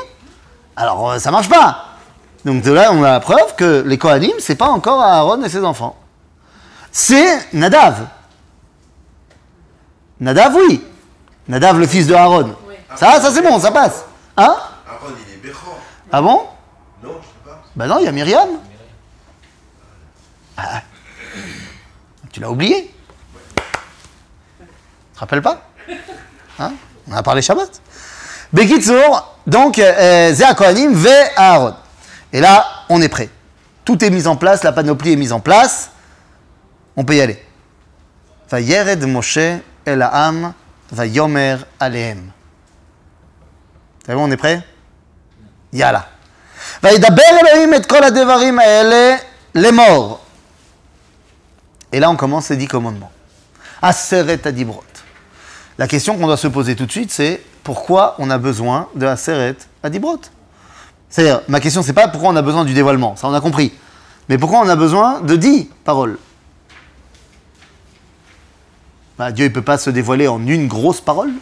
alors 0.77 1.11
euh, 1.11 1.19
ça 1.19 1.31
marche 1.31 1.49
pas. 1.49 1.83
Donc 2.45 2.63
de 2.63 2.71
là, 2.71 2.91
on 2.93 3.03
a 3.03 3.11
la 3.11 3.19
preuve 3.19 3.55
que 3.57 3.83
les 3.85 3.97
Kohanim, 3.97 4.31
c'est 4.39 4.55
pas 4.55 4.69
encore 4.69 5.01
Aaron 5.01 5.43
et 5.43 5.49
ses 5.49 5.63
enfants. 5.65 5.97
C'est 6.93 7.53
Nadav. 7.53 8.05
Nadav, 10.20 10.54
oui. 10.54 10.82
Nadav, 11.48 11.78
le 11.78 11.86
fils 11.86 12.06
de 12.06 12.14
Aaron. 12.14 12.54
Ça, 12.94 13.20
ça 13.20 13.30
c'est 13.30 13.42
bon, 13.42 13.58
ça 13.60 13.70
passe. 13.70 14.04
Hein 14.36 14.56
Aaron, 14.88 15.12
il 15.26 15.34
est 15.34 15.36
Bechor. 15.36 15.78
Ah 16.10 16.22
bon 16.22 16.46
Non, 17.02 17.10
je 17.20 17.26
sais 17.26 17.44
pas. 17.44 17.62
Bah 17.74 17.86
non, 17.86 17.98
il 17.98 18.04
y 18.04 18.08
a 18.08 18.12
Myriam. 18.12 18.48
Ah. 20.56 20.82
Tu 22.32 22.40
l'as 22.40 22.50
oublié 22.50 22.90
Tu 24.58 24.64
te 25.14 25.18
rappelles 25.20 25.42
pas 25.42 25.62
Hein 26.58 26.72
On 27.08 27.12
a 27.12 27.22
parlé 27.22 27.42
Shabbat. 27.42 27.80
Bekitsour, 28.52 29.36
donc, 29.46 29.78
euh, 29.78 30.32
Zéa 30.32 30.54
Kohanim, 30.54 30.94
Ve 30.94 31.08
Aaron. 31.36 31.74
Et 32.32 32.40
là, 32.40 32.66
on 32.88 33.00
est 33.02 33.08
prêt. 33.08 33.28
Tout 33.84 34.02
est 34.04 34.10
mis 34.10 34.26
en 34.26 34.36
place, 34.36 34.64
la 34.64 34.72
panoplie 34.72 35.12
est 35.12 35.16
mise 35.16 35.32
en 35.32 35.40
place. 35.40 35.90
On 36.96 37.04
peut 37.04 37.16
y 37.16 37.20
aller. 37.20 37.42
Va 38.50 38.60
yered 38.60 39.04
Moshe 39.06 39.38
el 39.85 40.01
Ha'am, 40.01 40.53
va 40.91 41.05
yomer 41.05 41.57
alehem. 41.79 42.31
C'est 44.05 44.13
bon, 44.13 44.27
on 44.27 44.31
est 44.31 44.37
prêt 44.37 44.61
Yalla. 45.73 46.07
וידבר 46.83 47.23
אלוהים 47.41 47.73
את 47.73 47.85
כל 47.85 48.03
הדברים 48.03 48.59
האלה 48.59 49.15
לאמור. 49.55 50.19
Et 51.93 51.99
là, 51.99 52.09
on 52.09 52.15
commence 52.15 52.49
les 52.49 52.57
dix 52.57 52.67
commandements. 52.67 53.11
Aseret 53.81 54.47
adibrot. 54.47 54.83
La 55.77 55.87
question 55.87 56.17
qu'on 56.17 56.27
doit 56.27 56.37
se 56.37 56.47
poser 56.47 56.75
tout 56.75 56.85
de 56.85 56.91
suite, 56.91 57.11
c'est 57.11 57.41
pourquoi 57.63 58.15
on 58.17 58.29
a 58.29 58.37
besoin 58.37 58.87
de 58.95 59.05
Aseret 59.05 59.57
adibrot 59.83 60.21
C'est-à-dire, 61.09 61.41
ma 61.47 61.59
question, 61.59 61.83
c'est 61.83 61.93
pas 61.93 62.07
pourquoi 62.07 62.29
on 62.29 62.35
a 62.35 62.41
besoin 62.41 62.63
du 62.63 62.73
dévoilement, 62.73 63.15
ça 63.15 63.27
on 63.27 63.33
a 63.33 63.41
compris. 63.41 63.73
Mais 64.29 64.37
pourquoi 64.37 64.59
on 64.59 64.69
a 64.69 64.75
besoin 64.75 65.19
de 65.21 65.35
dix 65.35 65.69
paroles 65.83 66.17
Bah, 69.18 69.32
Dieu, 69.32 69.46
il 69.46 69.52
peut 69.52 69.62
pas 69.62 69.78
se 69.78 69.90
dévoiler 69.90 70.28
en 70.28 70.44
une 70.46 70.68
grosse 70.68 71.00
parole 71.00 71.32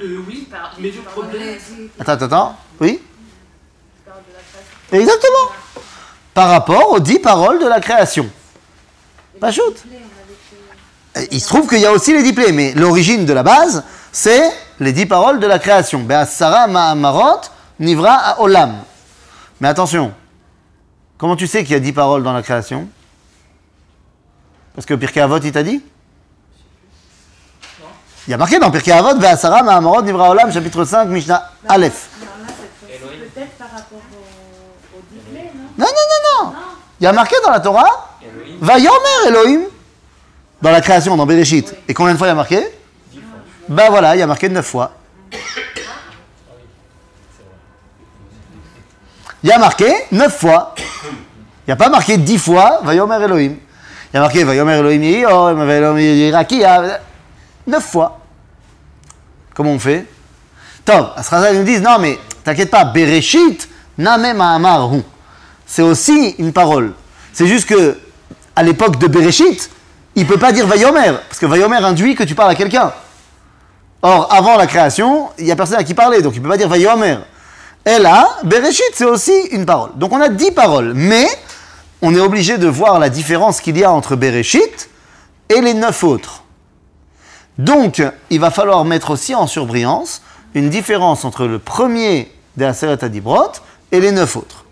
Euh, 0.00 0.22
oui, 0.26 0.48
mais 0.78 0.90
le 0.90 1.00
problème, 1.02 1.58
Attends, 1.98 2.12
attends, 2.12 2.24
attends. 2.26 2.56
Oui 2.80 3.00
Exactement. 4.92 5.52
Par 6.34 6.48
rapport 6.48 6.92
aux 6.92 7.00
dix 7.00 7.18
paroles 7.18 7.60
de 7.60 7.66
la 7.66 7.80
création. 7.80 8.28
Pas 9.40 9.50
shoot. 9.52 9.76
Il 11.30 11.40
se 11.40 11.48
trouve 11.48 11.68
qu'il 11.68 11.80
y 11.80 11.86
a 11.86 11.92
aussi 11.92 12.12
les 12.12 12.22
dix 12.22 12.32
plaies, 12.32 12.52
mais 12.52 12.72
l'origine 12.74 13.26
de 13.26 13.32
la 13.32 13.42
base, 13.42 13.84
c'est 14.12 14.50
les 14.80 14.92
dix 14.92 15.06
paroles 15.06 15.40
de 15.40 15.46
la 15.46 15.58
création. 15.58 16.00
Be'asara 16.00 16.66
ma'amarot 16.68 17.40
nivra 17.78 18.14
à 18.14 18.40
olam. 18.40 18.82
Mais 19.60 19.68
attention, 19.68 20.12
comment 21.18 21.36
tu 21.36 21.46
sais 21.46 21.62
qu'il 21.64 21.72
y 21.72 21.76
a 21.76 21.80
dix 21.80 21.92
paroles 21.92 22.22
dans 22.22 22.32
la 22.32 22.42
création? 22.42 22.88
Parce 24.74 24.86
que 24.86 24.94
Pirkei 24.94 25.20
Avot, 25.20 25.38
il 25.38 25.52
t'a 25.52 25.62
dit 25.62 25.82
Il 28.26 28.30
y 28.30 28.34
a 28.34 28.36
marqué 28.36 28.58
dans 28.58 28.70
Pirkei 28.70 28.92
Avot, 28.92 29.14
Be'asara 29.16 29.62
ma'amarot 29.62 30.02
nivra 30.02 30.30
olam, 30.30 30.52
chapitre 30.52 30.84
5, 30.84 31.08
Mishnah 31.08 31.50
Aleph. 31.68 32.08
Peut-être 33.34 33.52
par 33.52 33.70
rapport 33.70 33.98
au, 33.98 34.98
non 35.78 35.84
Non, 35.84 35.86
non, 35.86 36.44
non, 36.44 36.50
non. 36.50 36.54
Il 37.00 37.04
y 37.04 37.06
a 37.06 37.12
marqué 37.12 37.34
dans 37.44 37.50
la 37.50 37.60
Torah 37.60 38.10
Elohim, 38.22 38.58
Va 38.60 38.78
yomer 38.78 39.28
Elohim 39.28 39.62
dans 40.60 40.70
la 40.70 40.80
création, 40.80 41.16
dans 41.16 41.26
Bereshit. 41.26 41.74
Et 41.88 41.94
combien 41.94 42.12
de 42.12 42.18
fois 42.18 42.28
il 42.28 42.30
y 42.30 42.32
a 42.32 42.36
marqué 42.36 42.78
dix 43.10 43.20
fois. 43.20 43.38
Ben 43.68 43.90
voilà, 43.90 44.14
il 44.14 44.20
y 44.20 44.22
a 44.22 44.26
marqué 44.26 44.48
neuf 44.48 44.66
fois. 44.66 44.92
Il 49.42 49.48
y 49.48 49.52
a 49.52 49.58
marqué 49.58 49.92
neuf 50.12 50.38
fois. 50.38 50.74
Il 51.66 51.68
n'y 51.68 51.72
a 51.72 51.76
pas 51.76 51.88
marqué 51.88 52.16
dix 52.16 52.38
fois 52.38 52.80
Va 52.84 52.94
yomer 52.94 53.16
Elohim. 53.22 53.56
Il 54.12 54.16
y 54.16 54.18
a 54.18 54.20
marqué 54.20 54.44
Va 54.44 54.54
yomer 54.54 54.74
Elohim 54.74 55.02
Yehior, 55.02 55.54
Va 55.54 55.74
yomer 55.74 56.02
Yiraki, 56.02 56.64
ah, 56.64 57.00
neuf 57.66 57.84
fois. 57.84 58.18
Comment 59.54 59.70
on 59.70 59.78
fait? 59.78 60.06
Top, 60.84 61.12
Asraza 61.16 61.52
nous 61.52 61.64
disent 61.64 61.82
non 61.82 61.98
mais 61.98 62.18
t'inquiète 62.44 62.70
pas, 62.70 62.84
Bereshit, 62.84 63.68
Name 63.96 64.36
Mahamar 64.36 64.92
Hu. 64.92 65.02
C'est 65.64 65.82
aussi 65.82 66.34
une 66.38 66.52
parole. 66.52 66.92
C'est 67.32 67.46
juste 67.46 67.66
que 67.66 67.98
à 68.54 68.62
l'époque 68.62 68.98
de 68.98 69.06
Bereshit, 69.06 69.70
il 70.14 70.26
peut 70.26 70.36
pas 70.36 70.52
dire 70.52 70.66
Vayomer, 70.66 71.12
parce 71.28 71.38
que 71.38 71.46
Vayomer 71.46 71.78
induit 71.78 72.14
que 72.14 72.24
tu 72.24 72.34
parles 72.34 72.50
à 72.50 72.54
quelqu'un. 72.54 72.92
Or, 74.02 74.28
avant 74.30 74.58
la 74.58 74.66
création, 74.66 75.30
il 75.38 75.46
y 75.46 75.52
a 75.52 75.56
personne 75.56 75.78
à 75.78 75.84
qui 75.84 75.94
parler, 75.94 76.20
donc 76.20 76.34
il 76.34 76.42
peut 76.42 76.48
pas 76.50 76.58
dire 76.58 76.68
Vayomer. 76.68 77.16
Et 77.86 77.98
là, 77.98 78.28
Bereshit, 78.44 78.90
c'est 78.92 79.06
aussi 79.06 79.32
une 79.52 79.64
parole. 79.64 79.92
Donc 79.96 80.12
on 80.12 80.20
a 80.20 80.28
dix 80.28 80.50
paroles, 80.50 80.92
mais 80.94 81.26
on 82.02 82.14
est 82.14 82.20
obligé 82.20 82.58
de 82.58 82.66
voir 82.66 82.98
la 82.98 83.08
différence 83.08 83.60
qu'il 83.60 83.78
y 83.78 83.84
a 83.84 83.92
entre 83.92 84.16
Bereshit 84.16 84.90
et 85.48 85.60
les 85.60 85.72
neuf 85.72 86.02
autres. 86.02 86.42
Donc, 87.58 88.02
il 88.28 88.40
va 88.40 88.50
falloir 88.50 88.84
mettre 88.84 89.10
aussi 89.10 89.34
en 89.34 89.46
surbrillance 89.46 90.22
une 90.54 90.68
différence 90.68 91.24
entre 91.24 91.46
le 91.46 91.58
premier 91.58 92.30
des 92.56 92.64
Aseret 92.64 93.02
Adibrot 93.04 93.52
et 93.92 94.00
les 94.00 94.10
neuf 94.10 94.36
autres. 94.36 94.64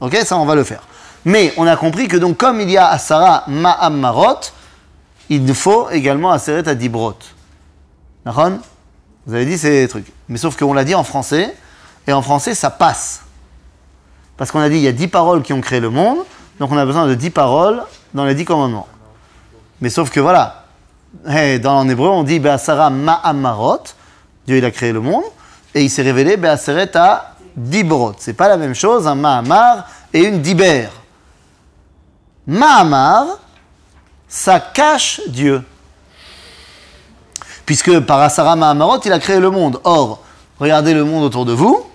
Ok, 0.00 0.16
ça 0.24 0.36
on 0.36 0.44
va 0.44 0.54
le 0.54 0.64
faire. 0.64 0.82
Mais 1.24 1.54
on 1.56 1.66
a 1.66 1.76
compris 1.76 2.06
que 2.06 2.16
donc 2.16 2.36
comme 2.36 2.60
il 2.60 2.70
y 2.70 2.76
a 2.76 2.88
Asara 2.88 3.44
Ma'am 3.46 3.98
Marot, 3.98 4.40
il 5.30 5.54
faut 5.54 5.88
également 5.90 6.32
Aseret 6.32 6.68
Adibrot. 6.68 7.16
D'accord? 8.26 8.50
Vous 9.26 9.34
avez 9.34 9.46
dit 9.46 9.56
ces 9.56 9.88
trucs. 9.88 10.12
Mais 10.28 10.36
sauf 10.36 10.56
qu'on 10.56 10.74
l'a 10.74 10.84
dit 10.84 10.94
en 10.94 11.04
français, 11.04 11.56
et 12.06 12.12
en 12.12 12.20
français 12.20 12.54
ça 12.54 12.68
passe. 12.68 13.22
Parce 14.36 14.50
qu'on 14.50 14.60
a 14.60 14.68
dit 14.68 14.76
il 14.76 14.82
y 14.82 14.88
a 14.88 14.92
dix 14.92 15.08
paroles 15.08 15.42
qui 15.42 15.52
ont 15.52 15.60
créé 15.62 15.80
le 15.80 15.90
monde, 15.90 16.18
donc 16.58 16.70
on 16.70 16.76
a 16.76 16.84
besoin 16.84 17.06
de 17.06 17.14
dix 17.14 17.30
paroles 17.30 17.82
dans 18.12 18.24
les 18.24 18.34
dix 18.34 18.44
commandements. 18.44 18.88
Mais 19.80 19.90
sauf 19.90 20.10
que 20.10 20.20
voilà, 20.20 20.64
dans 21.24 21.78
en 21.78 21.88
hébreu 21.88 22.08
on 22.08 22.22
dit 22.22 22.38
Be'asara 22.38 22.90
Ma'am 22.90 23.38
Marot, 23.38 23.82
Dieu 24.46 24.58
il 24.58 24.64
a 24.64 24.70
créé 24.70 24.92
le 24.92 25.00
monde, 25.00 25.24
et 25.74 25.82
il 25.82 25.90
s'est 25.90 26.02
révélé 26.02 26.36
Be'aseret 26.36 26.96
à 26.96 27.34
Dibrot. 27.56 28.14
C'est 28.18 28.34
pas 28.34 28.48
la 28.48 28.56
même 28.56 28.74
chose, 28.74 29.06
un 29.06 29.14
Mahamar 29.14 29.86
et 30.12 30.24
une 30.24 30.40
Diber. 30.40 30.88
Mahamar, 32.46 33.38
ça 34.28 34.60
cache 34.60 35.20
Dieu. 35.28 35.62
Puisque 37.64 38.00
par 38.00 38.20
Asara 38.20 38.56
Mahamarot, 38.56 39.00
il 39.04 39.12
a 39.12 39.18
créé 39.18 39.40
le 39.40 39.50
monde. 39.50 39.80
Or, 39.84 40.22
regardez 40.58 40.92
le 40.92 41.04
monde 41.04 41.24
autour 41.24 41.44
de 41.44 41.52
vous, 41.52 41.86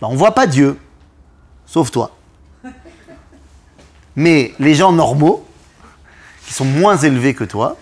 ben, 0.00 0.08
on 0.08 0.12
ne 0.12 0.16
voit 0.16 0.34
pas 0.34 0.46
Dieu, 0.46 0.78
sauf 1.66 1.90
toi. 1.90 2.10
Mais 4.16 4.52
les 4.58 4.74
gens 4.74 4.92
normaux, 4.92 5.46
qui 6.46 6.54
sont 6.54 6.64
moins 6.64 6.96
élevés 6.96 7.34
que 7.34 7.44
toi, 7.44 7.76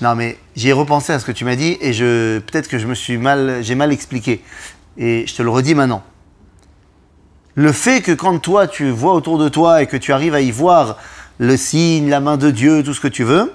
non 0.00 0.14
mais 0.14 0.38
j'y 0.56 0.68
ai 0.68 0.72
repensé 0.72 1.12
à 1.12 1.18
ce 1.18 1.24
que 1.24 1.32
tu 1.32 1.44
m'as 1.44 1.56
dit 1.56 1.76
et 1.80 1.92
je 1.92 2.38
peut-être 2.38 2.68
que 2.68 2.78
je 2.78 2.86
me 2.86 2.94
suis 2.94 3.18
mal, 3.18 3.58
j'ai 3.62 3.74
mal 3.74 3.92
expliqué 3.92 4.42
et 4.96 5.26
je 5.26 5.34
te 5.34 5.42
le 5.42 5.50
redis 5.50 5.74
maintenant. 5.74 6.02
Le 7.54 7.72
fait 7.72 8.00
que 8.00 8.12
quand 8.12 8.38
toi 8.38 8.66
tu 8.66 8.90
vois 8.90 9.14
autour 9.14 9.38
de 9.38 9.48
toi 9.48 9.82
et 9.82 9.86
que 9.86 9.96
tu 9.96 10.12
arrives 10.12 10.34
à 10.34 10.40
y 10.40 10.50
voir 10.50 10.96
le 11.38 11.56
signe, 11.56 12.08
la 12.08 12.20
main 12.20 12.36
de 12.36 12.50
Dieu, 12.50 12.82
tout 12.82 12.94
ce 12.94 13.00
que 13.00 13.08
tu 13.08 13.24
veux, 13.24 13.52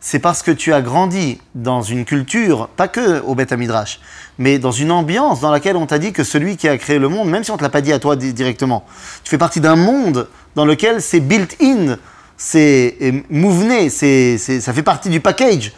c'est 0.00 0.18
parce 0.18 0.42
que 0.42 0.50
tu 0.50 0.72
as 0.72 0.80
grandi 0.80 1.40
dans 1.54 1.82
une 1.82 2.04
culture, 2.06 2.68
pas 2.68 2.88
que 2.88 3.20
au 3.22 3.34
Beth 3.34 3.52
Midrash, 3.52 4.00
mais 4.38 4.58
dans 4.58 4.72
une 4.72 4.90
ambiance 4.90 5.40
dans 5.40 5.50
laquelle 5.50 5.76
on 5.76 5.86
t'a 5.86 5.98
dit 5.98 6.12
que 6.12 6.24
celui 6.24 6.56
qui 6.56 6.68
a 6.68 6.78
créé 6.78 6.98
le 6.98 7.08
monde, 7.08 7.28
même 7.28 7.44
si 7.44 7.50
on 7.50 7.54
ne 7.54 7.58
te 7.58 7.62
l'a 7.64 7.68
pas 7.70 7.82
dit 7.82 7.92
à 7.92 7.98
toi 7.98 8.16
di- 8.16 8.32
directement, 8.32 8.84
tu 9.24 9.30
fais 9.30 9.38
partie 9.38 9.60
d'un 9.60 9.76
monde 9.76 10.28
dans 10.54 10.64
lequel 10.64 11.02
c'est 11.02 11.20
built-in, 11.20 11.98
c'est 12.38 12.96
mouvené, 13.28 13.90
c'est, 13.90 14.38
ça 14.38 14.72
fait 14.72 14.82
partie 14.82 15.10
du 15.10 15.20
package 15.20 15.72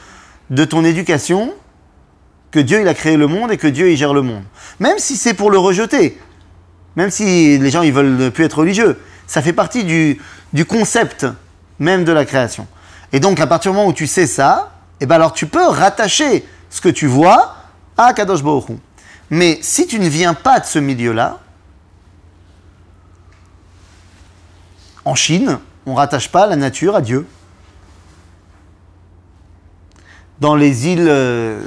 de 0.51 0.65
ton 0.65 0.85
éducation 0.85 1.53
que 2.53 2.61
Dieu 2.61 2.81
il 2.81 2.87
a 2.89 2.95
créé 2.95 3.17
le 3.17 3.27
monde 3.27 3.51
et 3.51 3.57
que 3.57 3.67
Dieu 3.67 3.91
il 3.91 3.97
gère 3.97 4.15
le 4.15 4.23
monde. 4.23 4.45
Même 4.79 4.99
si 4.99 5.17
c'est 5.17 5.35
pour 5.35 5.51
le 5.51 5.59
rejeter, 5.59 6.17
même 6.95 7.11
si 7.11 7.59
les 7.59 7.71
gens 7.71 7.83
ils 7.83 7.93
veulent 7.93 8.31
plus 8.31 8.45
être 8.45 8.59
religieux, 8.59 9.01
ça 9.27 9.43
fait 9.43 9.53
partie 9.55 9.83
du 10.53 10.65
concept 10.65 11.27
même 11.81 12.05
de 12.05 12.13
la 12.13 12.25
création. 12.25 12.69
Et 13.13 13.21
donc 13.21 13.41
à 13.41 13.47
partir 13.47 13.73
du 13.73 13.77
moment 13.77 13.89
où 13.89 13.93
tu 13.93 14.07
sais 14.07 14.27
ça, 14.27 14.73
eh 15.01 15.07
ben 15.07 15.17
alors 15.17 15.33
tu 15.33 15.47
peux 15.47 15.67
rattacher 15.67 16.47
ce 16.71 16.81
que 16.81 16.89
tu 16.89 17.07
vois 17.07 17.57
à 17.97 18.13
Kadosh 18.15 18.43
Baruch. 18.43 18.67
Mais 19.31 19.59
si 19.63 19.87
tu 19.87 19.99
ne 19.99 20.09
viens 20.09 20.35
pas 20.35 20.61
de 20.61 20.67
ce 20.67 20.79
milieu-là, 20.79 21.39
en 25.05 25.15
Chine, 25.15 25.59
on 25.87 25.95
rattache 25.95 26.29
pas 26.29 26.47
la 26.47 26.57
nature 26.57 26.97
à 26.97 27.01
Dieu. 27.01 27.27
Dans 30.41 30.55
les 30.55 30.89
îles 30.89 31.07
euh, 31.09 31.61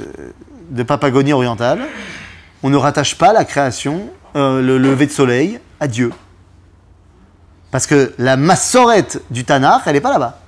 de 0.70 0.82
Papagonie 0.82 1.32
orientale, 1.32 1.86
on 2.62 2.70
ne 2.70 2.76
rattache 2.76 3.16
pas 3.16 3.32
la 3.32 3.44
création, 3.44 4.10
euh, 4.34 4.60
le 4.60 4.78
lever 4.78 5.06
de 5.06 5.12
soleil 5.12 5.60
à 5.80 5.88
Dieu. 5.88 6.12
Parce 7.70 7.86
que 7.86 8.14
la 8.18 8.36
massorette 8.36 9.22
du 9.30 9.44
Tanakh, 9.44 9.82
elle 9.86 9.94
n'est 9.94 10.00
pas 10.00 10.12
là-bas. 10.12 10.40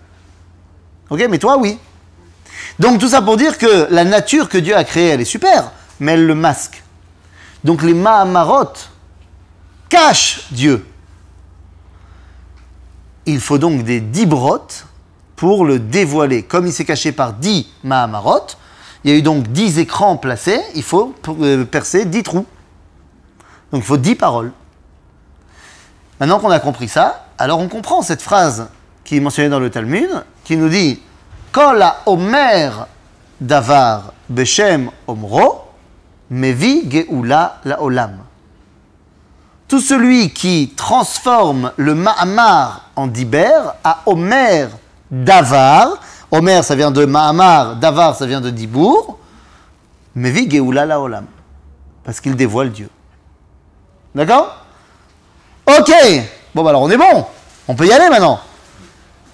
Ok, 1.10 1.24
mais 1.28 1.38
toi, 1.38 1.56
oui. 1.58 1.78
Donc 2.78 3.00
tout 3.00 3.08
ça 3.08 3.22
pour 3.22 3.36
dire 3.36 3.58
que 3.58 3.88
la 3.90 4.04
nature 4.04 4.48
que 4.48 4.58
Dieu 4.58 4.76
a 4.76 4.84
créée, 4.84 5.08
elle 5.08 5.20
est 5.20 5.24
super, 5.24 5.72
mais 6.00 6.12
elle 6.12 6.26
le 6.26 6.34
masque. 6.34 6.82
Donc 7.64 7.82
les 7.82 7.94
Mahamarot 7.94 8.72
cachent 9.88 10.46
Dieu. 10.50 10.86
Il 13.26 13.40
faut 13.40 13.58
donc 13.58 13.82
des 13.82 14.00
dix 14.00 14.26
brottes 14.26 14.86
pour 15.34 15.64
le 15.64 15.78
dévoiler. 15.78 16.42
Comme 16.42 16.66
il 16.66 16.72
s'est 16.72 16.84
caché 16.84 17.12
par 17.12 17.32
dix 17.32 17.68
Mahamarot, 17.82 18.46
il 19.04 19.10
y 19.10 19.14
a 19.14 19.16
eu 19.16 19.22
donc 19.22 19.48
dix 19.48 19.78
écrans 19.78 20.16
placés, 20.16 20.60
il 20.74 20.82
faut 20.82 21.14
euh, 21.40 21.64
percer 21.64 22.04
dix 22.04 22.22
trous. 22.22 22.46
Donc 23.72 23.82
il 23.82 23.86
faut 23.86 23.96
dix 23.96 24.14
paroles. 24.14 24.52
Maintenant 26.20 26.40
qu'on 26.40 26.50
a 26.50 26.60
compris 26.60 26.88
ça, 26.88 27.26
alors 27.38 27.60
on 27.60 27.68
comprend 27.68 28.02
cette 28.02 28.22
phrase 28.22 28.68
qui 29.04 29.16
est 29.16 29.20
mentionnée 29.20 29.48
dans 29.48 29.60
le 29.60 29.70
Talmud, 29.70 30.10
qui 30.48 30.56
nous 30.56 30.70
dit 30.70 30.98
Kol 31.52 31.84
omer 32.06 32.86
davar 33.38 34.14
beshem 34.30 34.90
omro, 35.06 35.68
mevi 36.30 36.88
geoula 36.90 37.60
la 37.66 37.82
olam. 37.82 38.16
Tout 39.68 39.80
celui 39.80 40.30
qui 40.32 40.72
transforme 40.74 41.72
le 41.76 41.94
Mahamar 41.94 42.88
en 42.96 43.06
Diber 43.06 43.74
à 43.84 44.00
Omer 44.06 44.70
Davar. 45.10 45.98
Omer, 46.30 46.64
ça 46.64 46.74
vient 46.74 46.90
de 46.90 47.04
Mahamar, 47.04 47.76
Davar, 47.76 48.16
ça 48.16 48.24
vient 48.24 48.40
de 48.40 48.48
Dibour. 48.48 49.18
Mevi 50.14 50.50
Geoula 50.50 50.86
la 50.86 50.98
Olam. 50.98 51.26
Parce 52.02 52.20
qu'il 52.20 52.34
dévoile 52.34 52.72
Dieu. 52.72 52.88
D'accord? 54.14 54.64
Ok 55.66 55.92
Bon, 56.54 56.62
bah 56.62 56.70
alors 56.70 56.80
on 56.80 56.90
est 56.90 56.96
bon. 56.96 57.26
On 57.68 57.74
peut 57.74 57.86
y 57.86 57.92
aller 57.92 58.08
maintenant. 58.08 58.40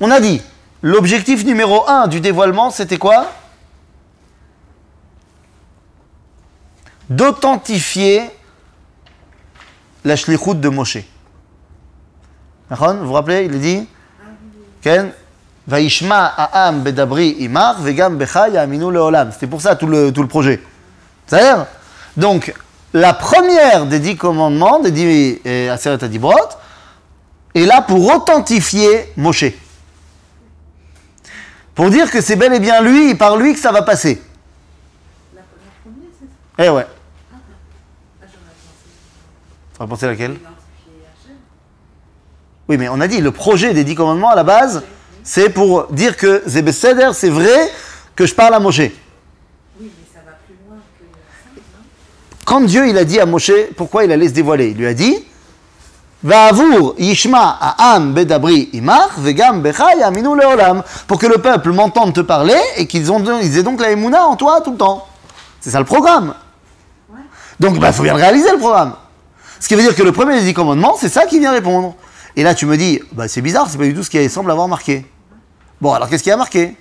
On 0.01 0.11
a 0.11 0.19
dit, 0.19 0.43
l'objectif 0.85 1.47
numéro 1.47 1.89
un 1.89 2.07
du 2.09 2.21
dévoilement, 2.21 2.71
c'était 2.71 2.99
quoi? 2.99 3.33
D'authentifier 7.09 8.21
la 10.05 10.15
shlichut 10.15 10.57
de 10.57 10.69
Moshe. 10.69 10.99
Vous 12.69 13.07
vous 13.07 13.13
rappelez, 13.15 13.49
il 13.51 13.61
dit 13.61 13.89
Ken 14.83 15.11
bedabri 15.67 17.31
imar 17.39 17.83
leolam. 17.83 19.33
C'était 19.33 19.47
pour 19.47 19.63
ça 19.63 19.77
tout 19.77 19.87
le, 19.87 20.13
tout 20.13 20.23
le 20.23 20.29
projet. 20.29 20.63
C'est-à-dire 21.27 21.67
Donc, 22.15 22.53
la 22.93 23.15
première 23.15 23.87
des 23.87 24.01
dix 24.01 24.17
commandements, 24.17 24.81
des 24.81 24.91
dix 24.91 25.41
euh, 25.47 25.73
Aseret 25.73 26.05
Adibrot, 26.05 26.35
est 27.55 27.65
là 27.65 27.81
pour 27.81 28.07
authentifier 28.15 29.13
Moshe. 29.17 29.64
Pour 31.75 31.91
dire 31.91 32.11
que 32.11 32.21
c'est 32.21 32.37
bel 32.37 32.55
et 32.55 32.61
bien 32.61 32.81
lui, 32.83 33.11
et 33.11 33.15
par 33.15 33.37
lui 33.37 33.53
que 33.53 33.59
ça 33.59 33.73
va 33.73 33.83
passer. 33.83 34.23
La, 35.35 35.43
première, 35.83 36.09
c'est 36.19 36.65
Eh 36.65 36.71
ouais. 36.71 36.87
Ah, 37.33 37.37
pensé. 39.79 39.81
Tu 39.81 39.89
penser 39.89 40.07
laquelle? 40.07 40.37
Oui, 42.69 42.79
mais 42.79 42.89
on 42.89 43.01
a 43.01 43.09
dit, 43.09 43.21
le 43.21 43.31
projet 43.31 43.75
des 43.75 43.85
dix 43.85 43.95
commandements, 43.95 44.31
à 44.31 44.37
la 44.37 44.45
base, 44.45 44.83
c'est 45.23 45.51
pour 45.51 45.89
dire 45.89 46.17
que 46.17 46.43
Zebeseder, 46.47 47.11
c'est 47.13 47.29
vrai 47.29 47.71
que 48.15 48.25
je 48.25 48.35
parle 48.35 48.55
à 48.55 48.61
Moshe. 48.61 48.79
Oui, 48.79 48.91
mais 49.81 49.89
ça 50.13 50.21
va 50.25 50.33
plus 50.47 50.55
loin 50.67 50.79
que 50.99 51.61
Quand 52.45 52.61
Dieu, 52.63 52.89
il 52.89 52.97
a 52.97 53.05
dit 53.05 53.21
à 53.21 53.27
Moshe 53.27 53.53
pourquoi 53.77 54.05
il 54.05 54.13
allait 54.13 54.29
se 54.29 54.35
dévoiler, 54.35 54.71
il 54.71 54.79
lui 54.79 54.87
a 54.87 54.95
dit, 54.95 55.27
Va'avour 56.25 56.95
yishma 56.99 57.59
ha'am 57.61 58.15
bedabri 58.15 58.71
imach 58.73 59.19
vegam 59.19 59.61
becha 59.61 59.95
yaminu 59.95 60.35
leolam. 60.35 60.83
Pour 61.07 61.19
que 61.19 61.27
le 61.27 61.37
peuple 61.37 61.71
m'entende 61.73 62.15
te 62.15 62.21
parler 62.21 62.59
et 62.79 62.87
qu'ils 62.87 63.13
ont, 63.13 63.23
ils 63.43 63.59
aient 63.59 63.63
donc 63.63 63.79
la 63.79 63.91
émouna 63.91 64.25
en 64.25 64.35
toi 64.35 64.63
tout 64.63 64.71
le 64.73 64.79
temps. 64.79 65.07
C'est 65.61 65.71
ça 65.71 65.79
le 65.79 65.85
programme. 65.85 66.35
Donc, 67.61 67.75
il 67.75 67.81
bah, 67.81 67.93
faut 67.93 68.03
bien 68.03 68.15
le 68.15 68.21
réaliser 68.21 68.51
le 68.51 68.59
programme. 68.59 68.95
Ce 69.61 69.69
qui 69.69 69.75
veut 69.75 69.83
dire 69.83 69.95
que 69.95 70.03
le 70.03 70.13
premier 70.13 70.39
des 70.41 70.47
dix 70.47 70.55
commandements, 70.55 70.97
c'est 70.99 71.09
ça 71.09 71.27
qui 71.27 71.39
vient 71.39 71.53
répondre. 71.53 71.95
Et 72.37 72.43
là, 72.43 72.55
tu 72.55 72.67
me 72.67 72.77
dis, 72.77 73.01
bah, 73.13 73.29
c'est 73.29 73.43
bizarre, 73.43 73.69
c'est 73.71 73.79
pas 73.79 73.85
du 73.85 73.95
tout 73.95 74.03
ce 74.03 74.11
qui 74.11 74.29
semble 74.29 74.51
avoir 74.51 74.67
marqué. 74.67 75.07
Bon, 75.81 75.93
alors 75.93 76.09
qu'est-ce 76.09 76.23
qui 76.23 76.31
a 76.31 76.37
marqué? 76.37 76.77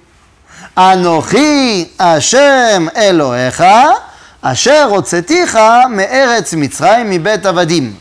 Anochi 0.76 1.92
Hashem 2.00 2.90
Elohecha, 2.96 3.94
Asher 4.42 4.86
Otseticha 4.92 5.90
Me'eretz 5.90 6.54
Mitzrayim 6.54 7.08
Mibet 7.08 7.46
Avadim. 7.46 7.92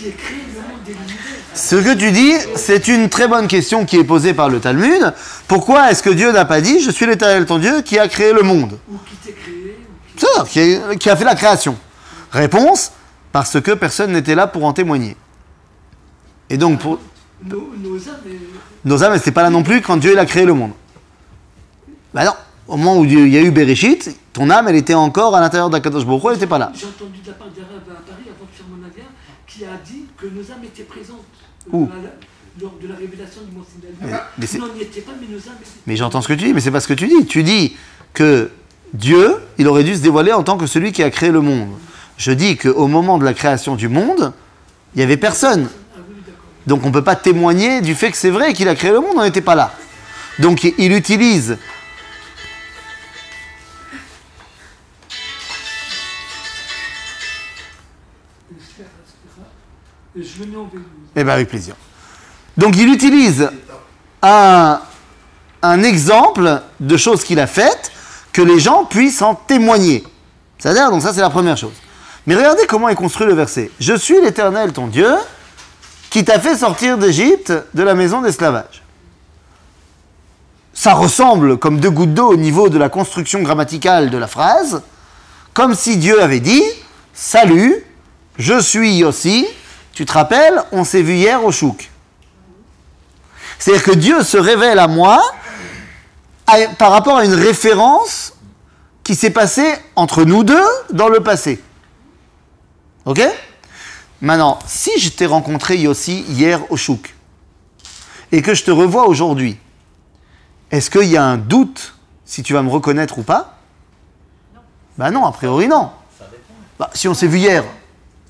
Qui 0.00 0.08
a 0.08 0.12
créé 0.12 0.38
le 0.54 0.60
monde 0.60 0.80
et 0.88 0.92
l'univers. 0.92 1.16
Ce 1.54 1.76
que 1.76 1.94
tu 1.94 2.10
dis, 2.12 2.32
c'est 2.56 2.88
une 2.88 3.08
très 3.08 3.28
bonne 3.28 3.48
question 3.48 3.84
qui 3.84 3.98
est 3.98 4.04
posée 4.04 4.32
par 4.34 4.48
le 4.48 4.60
Talmud. 4.60 5.12
Pourquoi 5.46 5.90
est-ce 5.90 6.02
que 6.02 6.10
Dieu 6.10 6.32
n'a 6.32 6.44
pas 6.44 6.60
dit 6.60 6.80
Je 6.80 6.90
suis 6.90 7.06
l'éternel 7.06 7.44
ton 7.44 7.58
Dieu 7.58 7.82
qui 7.82 7.98
a 7.98 8.08
créé 8.08 8.32
le 8.32 8.42
monde 8.42 8.78
Ou 8.90 8.96
qui 8.98 9.16
t'est 9.16 9.32
créé, 9.32 9.76
ou 9.78 10.18
qui... 10.18 10.26
Ça, 10.26 10.44
qui 10.44 10.76
a, 10.76 10.96
qui 10.96 11.10
a 11.10 11.16
fait 11.16 11.24
la 11.24 11.34
création. 11.34 11.76
Réponse 12.30 12.92
Parce 13.32 13.60
que 13.60 13.72
personne 13.72 14.12
n'était 14.12 14.34
là 14.34 14.46
pour 14.46 14.64
en 14.64 14.72
témoigner. 14.72 15.16
Et 16.48 16.56
donc, 16.56 16.80
pour 16.80 16.98
Nos, 17.44 17.70
nos 17.78 17.96
âmes, 18.08 18.16
nos 18.84 19.04
âmes, 19.04 19.20
pas 19.20 19.42
là 19.42 19.50
non 19.50 19.62
plus 19.62 19.82
quand 19.82 19.96
Dieu 19.96 20.12
il 20.12 20.18
a 20.18 20.26
créé 20.26 20.44
le 20.44 20.54
monde. 20.54 20.72
Bah 22.12 22.24
non, 22.24 22.34
au 22.66 22.76
moment 22.76 22.98
où 22.98 23.04
il 23.04 23.28
y 23.28 23.36
a 23.36 23.40
eu 23.40 23.50
Bereshit, 23.50 24.16
ton 24.32 24.50
âme, 24.50 24.68
elle 24.68 24.76
était 24.76 24.94
encore 24.94 25.36
à 25.36 25.40
l'intérieur 25.40 25.70
d'Akadosh 25.70 26.04
Baruch 26.04 26.22
elle 26.26 26.32
n'était 26.32 26.46
pas 26.46 26.58
là. 26.58 26.72
j'ai 26.74 26.86
entendu 26.86 27.20
de 27.20 27.26
la 27.28 27.34
part 27.34 27.48
d'Arabe 27.48 27.82
à 27.88 28.10
Paris, 28.10 28.24
avant 28.28 28.46
de 28.46 28.56
faire 28.56 28.66
mon 28.68 28.84
avion, 28.84 29.04
qui 29.52 29.64
a 29.64 29.76
dit 29.84 30.04
que 30.16 30.26
nos 30.26 30.42
âmes 30.52 30.64
étaient 30.64 30.84
présentes 30.84 31.24
euh, 31.66 31.76
Où 31.76 31.90
lors 32.60 32.74
de 32.82 32.88
la 32.88 32.96
révélation 32.96 33.42
du 33.42 33.56
Mont 33.56 33.64
Sinaï. 33.64 33.92
Mais- 34.00 34.18
mais 34.38 34.46
c'est- 34.46 34.58
Nous, 34.58 34.66
on 34.70 34.74
n'y 34.74 34.82
était 34.82 35.00
pas, 35.00 35.12
mais 35.20 35.26
nos 35.26 35.38
âmes 35.38 35.56
étaient 35.60 35.70
Mais 35.86 35.96
j'entends 35.96 36.20
ce 36.22 36.28
que 36.28 36.32
tu 36.34 36.44
dis, 36.44 36.52
mais 36.54 36.60
c'est 36.60 36.70
pas 36.70 36.80
ce 36.80 36.88
que 36.88 36.94
tu 36.94 37.06
dis. 37.06 37.26
Tu 37.26 37.42
dis 37.42 37.76
que 38.12 38.50
Dieu, 38.92 39.36
il 39.58 39.68
aurait 39.68 39.84
dû 39.84 39.94
se 39.94 40.00
dévoiler 40.00 40.32
en 40.32 40.42
tant 40.42 40.56
que 40.58 40.66
celui 40.66 40.92
qui 40.92 41.02
a 41.02 41.10
créé 41.10 41.30
le 41.30 41.40
monde. 41.40 41.68
Je 42.16 42.32
dis 42.32 42.56
qu'au 42.56 42.86
moment 42.88 43.18
de 43.18 43.24
la 43.24 43.34
création 43.34 43.76
du 43.76 43.88
monde, 43.88 44.32
il 44.94 44.98
n'y 44.98 45.02
avait 45.04 45.16
personne. 45.16 45.68
Ah. 45.94 46.00
Donc 46.66 46.84
on 46.84 46.88
ne 46.88 46.92
peut 46.92 47.04
pas 47.04 47.16
témoigner 47.16 47.80
du 47.80 47.94
fait 47.94 48.10
que 48.10 48.16
c'est 48.16 48.30
vrai 48.30 48.52
qu'il 48.52 48.68
a 48.68 48.74
créé 48.74 48.90
le 48.90 49.00
monde, 49.00 49.14
on 49.16 49.22
n'était 49.22 49.40
pas 49.40 49.54
là. 49.54 49.72
Donc 50.38 50.64
il 50.64 50.92
utilise 50.92 51.56
Eh 61.16 61.24
bien, 61.24 61.34
avec 61.34 61.48
plaisir. 61.48 61.74
Donc, 62.56 62.76
il 62.76 62.92
utilise 62.92 63.50
un, 64.22 64.80
un 65.62 65.82
exemple 65.82 66.62
de 66.78 66.96
choses 66.96 67.24
qu'il 67.24 67.40
a 67.40 67.46
faites, 67.46 67.92
que 68.32 68.42
les 68.42 68.60
gens 68.60 68.84
puissent 68.84 69.22
en 69.22 69.34
témoigner. 69.34 70.04
C'est-à-dire, 70.58 70.90
donc 70.90 71.02
ça, 71.02 71.12
c'est 71.12 71.20
la 71.20 71.30
première 71.30 71.56
chose. 71.56 71.74
Mais 72.26 72.36
regardez 72.36 72.66
comment 72.66 72.88
est 72.88 72.94
construit 72.94 73.26
le 73.26 73.34
verset. 73.34 73.70
Je 73.80 73.94
suis 73.94 74.20
l'Éternel, 74.20 74.72
ton 74.72 74.86
Dieu, 74.86 75.10
qui 76.10 76.24
t'a 76.24 76.38
fait 76.38 76.56
sortir 76.56 76.98
d'Égypte, 76.98 77.52
de 77.72 77.82
la 77.82 77.94
maison 77.94 78.20
d'esclavage. 78.20 78.82
Ça 80.74 80.94
ressemble 80.94 81.58
comme 81.58 81.80
deux 81.80 81.90
gouttes 81.90 82.14
d'eau 82.14 82.32
au 82.32 82.36
niveau 82.36 82.68
de 82.68 82.78
la 82.78 82.88
construction 82.88 83.42
grammaticale 83.42 84.10
de 84.10 84.18
la 84.18 84.26
phrase, 84.26 84.82
comme 85.52 85.74
si 85.74 85.96
Dieu 85.96 86.22
avait 86.22 86.40
dit 86.40 86.62
Salut, 87.12 87.74
je 88.38 88.60
suis 88.60 89.04
aussi. 89.04 89.46
Tu 90.00 90.06
te 90.06 90.14
rappelles, 90.14 90.62
on 90.72 90.82
s'est 90.82 91.02
vu 91.02 91.12
hier 91.16 91.44
au 91.44 91.52
chouk. 91.52 91.90
C'est-à-dire 93.58 93.82
que 93.84 93.90
Dieu 93.90 94.22
se 94.22 94.38
révèle 94.38 94.78
à 94.78 94.88
moi 94.88 95.22
à- 96.46 96.68
par 96.78 96.90
rapport 96.90 97.18
à 97.18 97.26
une 97.26 97.34
référence 97.34 98.32
qui 99.04 99.14
s'est 99.14 99.28
passée 99.28 99.74
entre 99.96 100.24
nous 100.24 100.42
deux 100.42 100.64
dans 100.90 101.10
le 101.10 101.20
passé. 101.22 101.62
Ok? 103.04 103.20
Maintenant, 104.22 104.58
si 104.66 104.98
je 104.98 105.10
t'ai 105.10 105.26
rencontré 105.26 105.76
Yossi 105.76 106.20
hier 106.30 106.62
au 106.72 106.78
chouk 106.78 107.14
et 108.32 108.40
que 108.40 108.54
je 108.54 108.64
te 108.64 108.70
revois 108.70 109.06
aujourd'hui, 109.06 109.58
est-ce 110.70 110.88
qu'il 110.90 111.10
y 111.10 111.18
a 111.18 111.24
un 111.24 111.36
doute 111.36 111.94
si 112.24 112.42
tu 112.42 112.54
vas 112.54 112.62
me 112.62 112.70
reconnaître 112.70 113.18
ou 113.18 113.22
pas? 113.22 113.58
Bah 114.96 115.10
non, 115.10 115.26
a 115.26 115.32
priori 115.32 115.68
non. 115.68 115.90
Ça 116.18 116.24
dépend. 116.30 116.54
Bah, 116.78 116.88
si 116.94 117.06
on 117.06 117.12
s'est 117.12 117.26
vu 117.26 117.36
hier, 117.36 117.64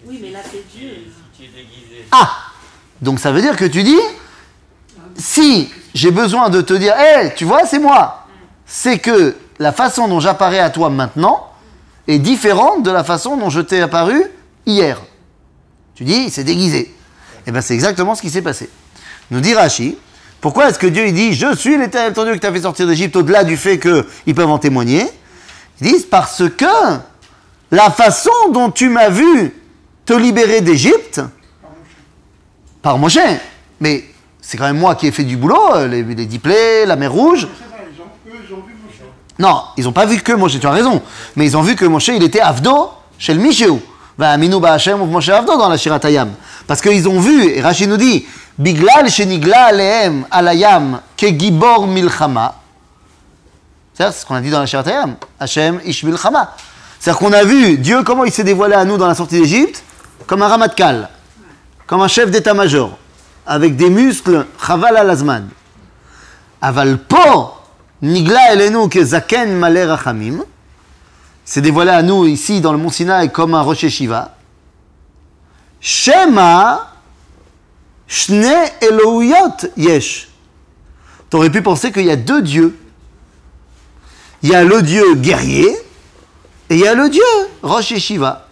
Oui, 0.05 0.18
mais 0.21 0.31
là, 0.31 0.41
c'est 0.51 0.66
Dieu. 0.77 0.91
Si 1.37 1.39
tu 1.39 1.45
es 1.45 1.53
déguisé. 1.53 2.00
Ah 2.13 2.31
Donc 3.01 3.21
ça 3.21 3.33
veut 3.33 3.41
dire 3.41 3.57
que 3.57 3.65
tu 3.65 3.83
dis, 3.83 4.01
si 5.17 5.71
j'ai 5.95 6.11
besoin 6.11 6.51
de 6.51 6.61
te 6.61 6.75
dire, 6.75 6.95
hé, 6.99 7.33
tu 7.37 7.45
vois, 7.45 7.67
c'est 7.67 7.79
moi, 7.79 8.27
c'est 8.67 8.99
que 8.99 9.37
la 9.59 9.73
façon 9.73 10.09
dont 10.09 10.21
j'apparais 10.21 10.61
à 10.61 10.71
toi 10.71 10.91
maintenant 10.91 11.49
est 12.09 12.19
différente 12.19 12.83
de 12.83 12.91
la 12.91 13.05
façon 13.05 13.37
dont 13.37 13.51
je 13.51 13.61
t'ai 13.61 13.81
apparu 13.81 14.23
hier. 14.67 15.01
Tu 15.95 16.05
dis, 16.05 16.25
il 16.25 16.31
s'est 16.31 16.45
déguisé. 16.45 16.95
Et 17.47 17.53
bien 17.53 17.61
c'est 17.61 17.75
exactement 17.75 18.15
ce 18.15 18.23
qui 18.23 18.31
s'est 18.31 18.43
passé. 18.43 18.71
Nous 19.31 19.41
dit 19.41 19.55
Rashi, 19.55 19.97
pourquoi 20.41 20.69
est-ce 20.69 20.79
que 20.79 20.87
Dieu 20.87 21.07
il 21.07 21.15
dit, 21.15 21.35
je 21.35 21.55
suis 21.55 21.77
l'éternel 21.77 22.13
ton 22.13 22.25
Dieu 22.25 22.35
qui 22.35 22.41
t'a 22.41 22.53
fait 22.53 22.63
sortir 22.63 22.87
d'Égypte, 22.87 23.17
au-delà 23.17 23.45
du 23.45 23.57
fait 23.57 23.79
qu'ils 23.79 24.35
peuvent 24.35 24.51
en 24.51 24.59
témoigner? 24.59 25.07
Ils 25.81 25.93
disent, 25.93 26.07
parce 26.07 26.43
que 26.49 26.67
la 27.71 27.91
façon 27.91 28.31
dont 28.53 28.71
tu 28.71 28.89
m'as 28.89 29.11
vu 29.11 29.55
te 30.07 30.13
libérer 30.13 30.61
d'Égypte, 30.61 31.21
par 32.83 32.99
Moshe. 32.99 33.18
Mais 33.81 34.05
c'est 34.41 34.57
quand 34.57 34.64
même 34.64 34.78
moi 34.78 34.95
qui 34.95 35.07
ai 35.07 35.12
fait 35.12 35.24
du 35.24 35.37
boulot, 35.37 35.74
euh, 35.74 35.89
les, 35.89 36.03
les 36.03 36.26
dix 36.26 36.39
plaies, 36.39 36.87
la 36.87 36.97
mer 36.97 37.12
rouge. 37.12 37.47
Non, 39.39 39.62
ils 39.76 39.85
n'ont 39.85 39.93
pas 39.93 40.05
vu 40.05 40.20
que 40.20 40.33
Moshe, 40.33 40.61
tu 40.61 40.66
as 40.66 40.70
raison. 40.70 41.01
Mais 41.37 41.47
ils 41.47 41.57
ont 41.57 41.62
vu 41.62 41.74
que 41.74 41.87
Moshe, 41.87 42.09
il 42.09 42.22
était 42.22 42.41
Avdo 42.41 42.91
chez 43.18 43.33
le 43.33 43.41
Mishéou. 43.41 43.81
Va 44.18 44.33
aminu 44.33 44.61
ba'Hashem 44.61 44.99
Moshe 44.99 45.31
Avdo 45.31 45.57
dans 45.57 45.68
la 45.68 45.78
Shiratayam. 45.78 46.33
Parce 46.66 46.83
qu'ils 46.83 47.09
ont 47.09 47.20
vu, 47.20 47.49
et 47.49 47.62
Rachid 47.62 47.89
nous 47.89 47.97
dit, 47.97 48.26
Biglal 48.59 49.09
shenigla 49.09 49.64
alehem 49.66 50.26
alayam 50.31 51.01
ke 51.16 51.26
gibor 51.39 51.87
milchama. 51.87 52.55
C'est 53.95 54.12
ce 54.12 54.26
qu'on 54.26 54.35
a 54.35 54.41
dit 54.43 54.51
dans 54.51 54.61
la 54.61 54.66
Shiratayam. 54.66 55.16
Hashem 55.39 55.81
ish 55.87 56.05
milchama. 56.05 56.55
C'est-à-dire 56.99 57.18
qu'on 57.18 57.33
a 57.33 57.45
vu 57.45 57.78
Dieu, 57.78 58.03
comment 58.03 58.24
il 58.24 58.33
s'est 58.33 58.45
dévoilé 58.45 58.74
à 58.74 58.85
nous 58.85 58.99
dans 58.99 59.07
la 59.07 59.14
sortie 59.14 59.41
d'Égypte, 59.41 59.83
comme 60.26 60.43
un 60.43 60.49
ramatkal, 60.49 61.09
comme 61.91 62.03
un 62.03 62.09
chef 62.09 62.30
d'état-major, 62.30 62.97
avec 63.45 63.74
des 63.74 63.91
muscles, 63.91 64.47
chaval 64.64 64.97
al-azman. 64.97 65.49
Nigla 68.01 68.53
elenu 68.53 68.88
ke 68.88 69.03
zaken 69.05 69.59
malé 69.59 69.84
rachamim, 69.84 70.45
s'est 71.45 71.61
dévoilé 71.61 71.91
à 71.91 72.03
nous 72.03 72.26
ici 72.26 72.61
dans 72.61 72.70
le 72.70 72.78
mont 72.78 72.91
Sinaï 72.91 73.32
comme 73.32 73.55
un 73.55 73.62
rocher 73.62 73.91
Shiva. 73.91 74.36
Shema, 75.80 76.93
shne 78.07 78.55
elohuyot 78.80 79.72
yesh. 79.76 80.28
T'aurais 81.28 81.51
pu 81.51 81.61
penser 81.61 81.91
qu'il 81.91 82.05
y 82.05 82.11
a 82.12 82.16
deux 82.16 82.41
dieux. 82.41 82.78
Il 84.45 84.51
y 84.51 84.55
a 84.55 84.62
le 84.62 84.80
dieu 84.80 85.16
guerrier 85.16 85.76
et 86.70 86.76
il 86.76 86.78
y 86.78 86.86
a 86.86 86.95
le 86.95 87.09
dieu 87.09 87.22
Rosh 87.64 87.99
Shiva. 87.99 88.47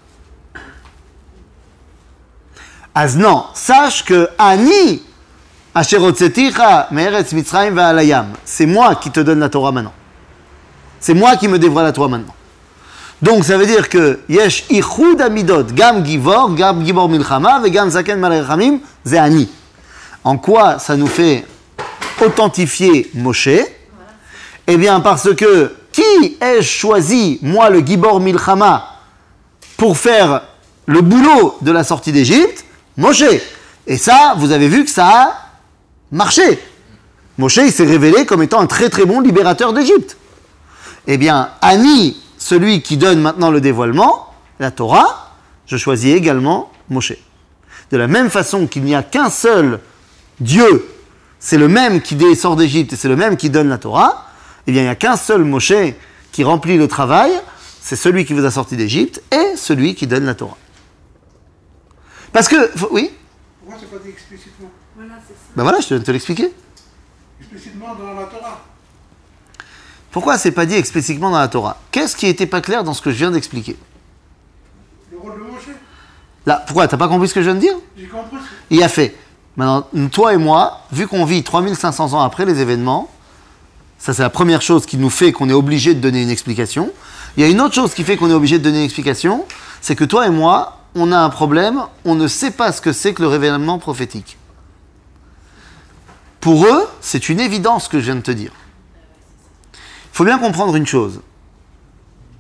Non, 3.17 3.45
sache 3.55 4.05
que 4.05 4.29
Ani, 4.39 5.03
c'est 8.45 8.67
moi 8.67 8.95
qui 8.97 9.11
te 9.11 9.21
donne 9.21 9.39
la 9.39 9.49
Torah 9.49 9.73
maintenant. 9.73 9.93
C'est 10.99 11.15
moi 11.15 11.37
qui 11.37 11.47
me 11.47 11.59
dévoile 11.59 11.85
la 11.85 11.93
Torah 11.93 12.09
maintenant. 12.09 12.35
Donc 13.23 13.45
ça 13.45 13.57
veut 13.57 13.67
dire 13.67 13.89
que 13.89 14.21
yesh 14.29 14.65
ichud 14.71 15.21
amidot, 15.21 15.65
gam 15.73 16.05
givor, 16.05 16.55
gam 16.55 16.85
givor 16.85 17.09
milchama, 17.09 17.61
gam 17.69 17.91
zaken 17.91 18.19
malerachamim, 18.19 18.81
ze 19.05 19.17
Ani. 19.17 19.49
En 20.25 20.37
quoi 20.39 20.79
ça 20.79 20.97
nous 20.97 21.07
fait 21.07 21.47
authentifier 22.21 23.11
Moshe? 23.15 23.49
Eh 24.67 24.77
bien 24.77 25.01
parce 25.01 25.35
que 25.35 25.75
qui 25.93 26.37
ai-je 26.41 26.69
choisi, 26.69 27.39
moi 27.43 27.71
le 27.71 27.81
gibor 27.81 28.21
milchama, 28.21 28.85
pour 29.77 29.97
faire 29.97 30.43
le 30.87 31.01
boulot 31.01 31.57
de 31.61 31.71
la 31.71 31.85
sortie 31.85 32.13
d'Égypte? 32.13 32.65
Moshe. 32.99 33.25
Et 33.87 33.97
ça, 33.97 34.35
vous 34.37 34.53
avez 34.53 34.69
vu 34.69 34.85
que 34.85 34.91
ça 34.91 35.07
a 35.07 35.33
marché. 36.13 36.59
Moshe, 37.39 37.57
il 37.57 37.73
s'est 37.73 37.87
révélé 37.87 38.27
comme 38.27 38.43
étant 38.43 38.61
un 38.61 38.67
très 38.67 38.91
très 38.91 39.07
bon 39.07 39.21
libérateur 39.21 39.73
d'Égypte. 39.73 40.19
Eh 41.07 41.17
bien, 41.17 41.51
Ani, 41.63 42.21
celui 42.37 42.83
qui 42.83 42.99
donne 42.99 43.21
maintenant 43.21 43.51
le 43.51 43.63
dévoilement, 43.63 44.35
la 44.61 44.71
Torah, 44.71 45.33
je 45.67 45.79
choisis 45.79 46.15
également 46.15 46.71
Moshe. 46.91 47.15
De 47.91 47.97
la 47.97 48.09
même 48.09 48.29
façon 48.29 48.67
qu'il 48.67 48.83
n'y 48.83 48.95
a 48.95 49.03
qu'un 49.03 49.31
seul 49.31 49.81
Dieu, 50.41 50.87
c'est 51.41 51.57
le 51.57 51.69
même 51.69 52.03
qui 52.03 52.19
sort 52.37 52.57
d'Égypte 52.57 52.93
et 52.93 52.97
c'est 52.97 53.09
le 53.09 53.17
même 53.17 53.39
qui 53.39 53.49
donne 53.49 53.71
la 53.71 53.79
Torah, 53.79 54.27
eh 54.67 54.73
bien, 54.73 54.83
il 54.83 54.85
n'y 54.85 54.91
a 54.91 54.97
qu'un 54.97 55.17
seul 55.17 55.45
Moshe 55.45 55.73
qui 56.33 56.45
remplit 56.45 56.77
le 56.77 56.89
travail 56.89 57.33
c'est 57.89 57.97
celui 57.97 58.27
qui 58.27 58.35
vous 58.35 58.45
a 58.45 58.51
sorti 58.51 58.77
d'Égypte 58.77 59.23
et 59.33 59.57
celui 59.57 59.95
qui 59.95 60.07
donne 60.07 60.27
la 60.27 60.35
Torah. 60.35 60.59
Parce 62.33 62.49
que, 62.49 62.69
faut- 62.77 62.89
oui, 62.93 63.11
Pourquoi 63.61 63.81
c'est 63.81 63.91
pas 63.91 64.03
dit 64.03 64.11
explicitement 64.11 64.71
Voilà, 64.97 65.15
c'est 65.27 65.35
ça. 65.35 65.41
ben 65.57 65.63
voilà, 65.63 65.81
je 65.81 65.89
viens 65.89 65.99
de 65.99 66.05
te 66.05 66.11
l'expliquer. 66.11 66.53
Explicitement 67.41 67.95
dans 67.95 68.15
la 68.15 68.27
Torah. 68.27 68.61
Pourquoi 70.11 70.39
c'est 70.39 70.53
pas 70.53 70.67
dit 70.67 70.75
explicitement 70.75 71.31
dans 71.31 71.39
la 71.39 71.49
Torah? 71.49 71.79
Qu'est-ce 71.91 72.17
qui 72.17 72.27
était 72.27 72.47
pas 72.47 72.61
clair 72.61 72.83
dans 72.85 72.95
ce 72.95 73.03
que 73.03 73.11
je 73.11 73.17
viens 73.17 73.31
d'expliquer? 73.31 73.77
Le 75.13 75.19
rôle 75.19 75.35
de 75.35 75.39
Moshe? 75.39 75.69
Là, 76.47 76.63
pourquoi 76.67 76.89
T'as 76.89 76.97
pas 76.97 77.09
compris 77.09 77.29
ce 77.29 77.35
que 77.35 77.41
je 77.41 77.47
viens 77.47 77.55
de 77.55 77.61
dire? 77.61 77.75
J'ai 77.97 78.07
compris. 78.07 78.39
Il 78.71 78.83
a 78.83 78.89
fait. 78.89 79.15
Maintenant, 79.57 79.87
toi 80.11 80.33
et 80.33 80.37
moi, 80.39 80.81
vu 80.93 81.07
qu'on 81.07 81.25
vit 81.25 81.43
3500 81.43 82.15
ans 82.15 82.21
après 82.23 82.47
les 82.47 82.61
événements, 82.61 83.11
ça 83.99 84.15
c'est 84.15 84.23
la 84.23 84.31
première 84.31 84.63
chose 84.63 84.87
qui 84.87 84.97
nous 84.97 85.11
fait 85.11 85.33
qu'on 85.33 85.49
est 85.51 85.55
obligé 85.55 85.95
de 85.95 86.01
donner 86.01 86.23
une 86.23 86.31
explication. 86.31 86.91
Il 87.37 87.43
y 87.43 87.47
a 87.47 87.49
une 87.49 87.61
autre 87.61 87.75
chose 87.75 87.93
qui 87.93 88.05
fait 88.05 88.17
qu'on 88.17 88.31
est 88.31 88.35
obligé 88.35 88.59
de 88.59 88.65
donner 88.65 88.79
une 88.79 88.85
explication, 88.85 89.45
c'est 89.81 89.97
que 89.97 90.05
toi 90.05 90.27
et 90.27 90.31
moi, 90.31 90.81
on 90.95 91.13
a 91.13 91.19
un 91.19 91.31
problème, 91.31 91.83
on 92.05 92.15
ne 92.15 92.29
sait 92.29 92.51
pas 92.51 92.73
ce 92.73 92.81
que 92.81 92.93
c'est 92.93 93.15
que 93.15 93.23
le 93.23 93.29
révèlement 93.29 93.79
prophétique. 93.79 94.39
Pour 96.41 96.67
eux, 96.67 96.89
c'est 97.01 97.29
une 97.29 97.41
évidence 97.41 97.85
ce 97.85 97.89
que 97.89 98.01
je 98.01 98.07
viens 98.07 98.17
de 98.17 98.21
te 98.21 98.31
dire. 98.31 98.53
Il 99.75 100.17
faut 100.17 100.25
bien 100.25 100.39
comprendre 100.39 100.77
une 100.77 100.87
chose. 100.87 101.21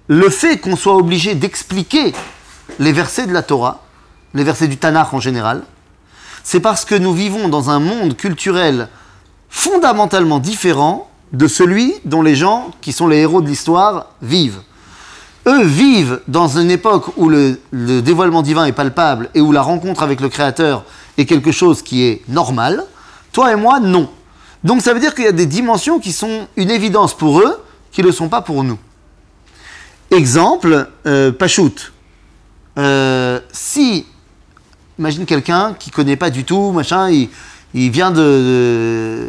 Le 0.08 0.30
fait 0.30 0.58
qu'on 0.58 0.76
soit 0.76 0.96
obligé 0.96 1.34
d'expliquer 1.34 2.14
les 2.78 2.92
versets 2.92 3.26
de 3.26 3.32
la 3.32 3.42
Torah, 3.42 3.82
les 4.34 4.44
versets 4.44 4.68
du 4.68 4.78
Tanakh 4.78 5.12
en 5.12 5.20
général, 5.20 5.62
c'est 6.42 6.60
parce 6.60 6.84
que 6.84 6.94
nous 6.94 7.12
vivons 7.12 7.48
dans 7.48 7.70
un 7.70 7.78
monde 7.78 8.16
culturel 8.16 8.88
fondamentalement 9.48 10.38
différent 10.38 11.10
de 11.32 11.46
celui 11.46 11.94
dont 12.04 12.22
les 12.22 12.36
gens 12.36 12.70
qui 12.80 12.92
sont 12.92 13.06
les 13.06 13.18
héros 13.18 13.42
de 13.42 13.48
l'histoire 13.48 14.06
vivent. 14.22 14.60
Eux 15.48 15.64
vivent 15.64 16.20
dans 16.28 16.58
une 16.58 16.70
époque 16.70 17.16
où 17.16 17.28
le, 17.28 17.58
le 17.70 18.00
dévoilement 18.02 18.42
divin 18.42 18.66
est 18.66 18.72
palpable 18.72 19.30
et 19.34 19.40
où 19.40 19.50
la 19.50 19.62
rencontre 19.62 20.02
avec 20.02 20.20
le 20.20 20.28
Créateur 20.28 20.84
est 21.16 21.24
quelque 21.24 21.50
chose 21.50 21.82
qui 21.82 22.04
est 22.04 22.22
normal. 22.28 22.84
Toi 23.32 23.52
et 23.52 23.56
moi, 23.56 23.80
non. 23.80 24.08
Donc 24.62 24.82
ça 24.82 24.92
veut 24.92 25.00
dire 25.00 25.14
qu'il 25.14 25.24
y 25.24 25.28
a 25.28 25.32
des 25.32 25.46
dimensions 25.46 25.98
qui 25.98 26.12
sont 26.12 26.46
une 26.56 26.70
évidence 26.70 27.16
pour 27.16 27.40
eux, 27.40 27.64
qui 27.90 28.02
ne 28.02 28.06
le 28.06 28.12
sont 28.12 28.28
pas 28.28 28.42
pour 28.42 28.62
nous. 28.62 28.78
Exemple, 30.10 30.88
euh, 31.06 31.32
Pachout. 31.32 31.92
Euh, 32.78 33.40
si 33.52 34.06
imagine 34.98 35.26
quelqu'un 35.26 35.74
qui 35.78 35.90
connaît 35.90 36.16
pas 36.16 36.30
du 36.30 36.44
tout, 36.44 36.72
machin, 36.72 37.10
il, 37.10 37.90
vient 37.90 38.10
de, 38.10 39.26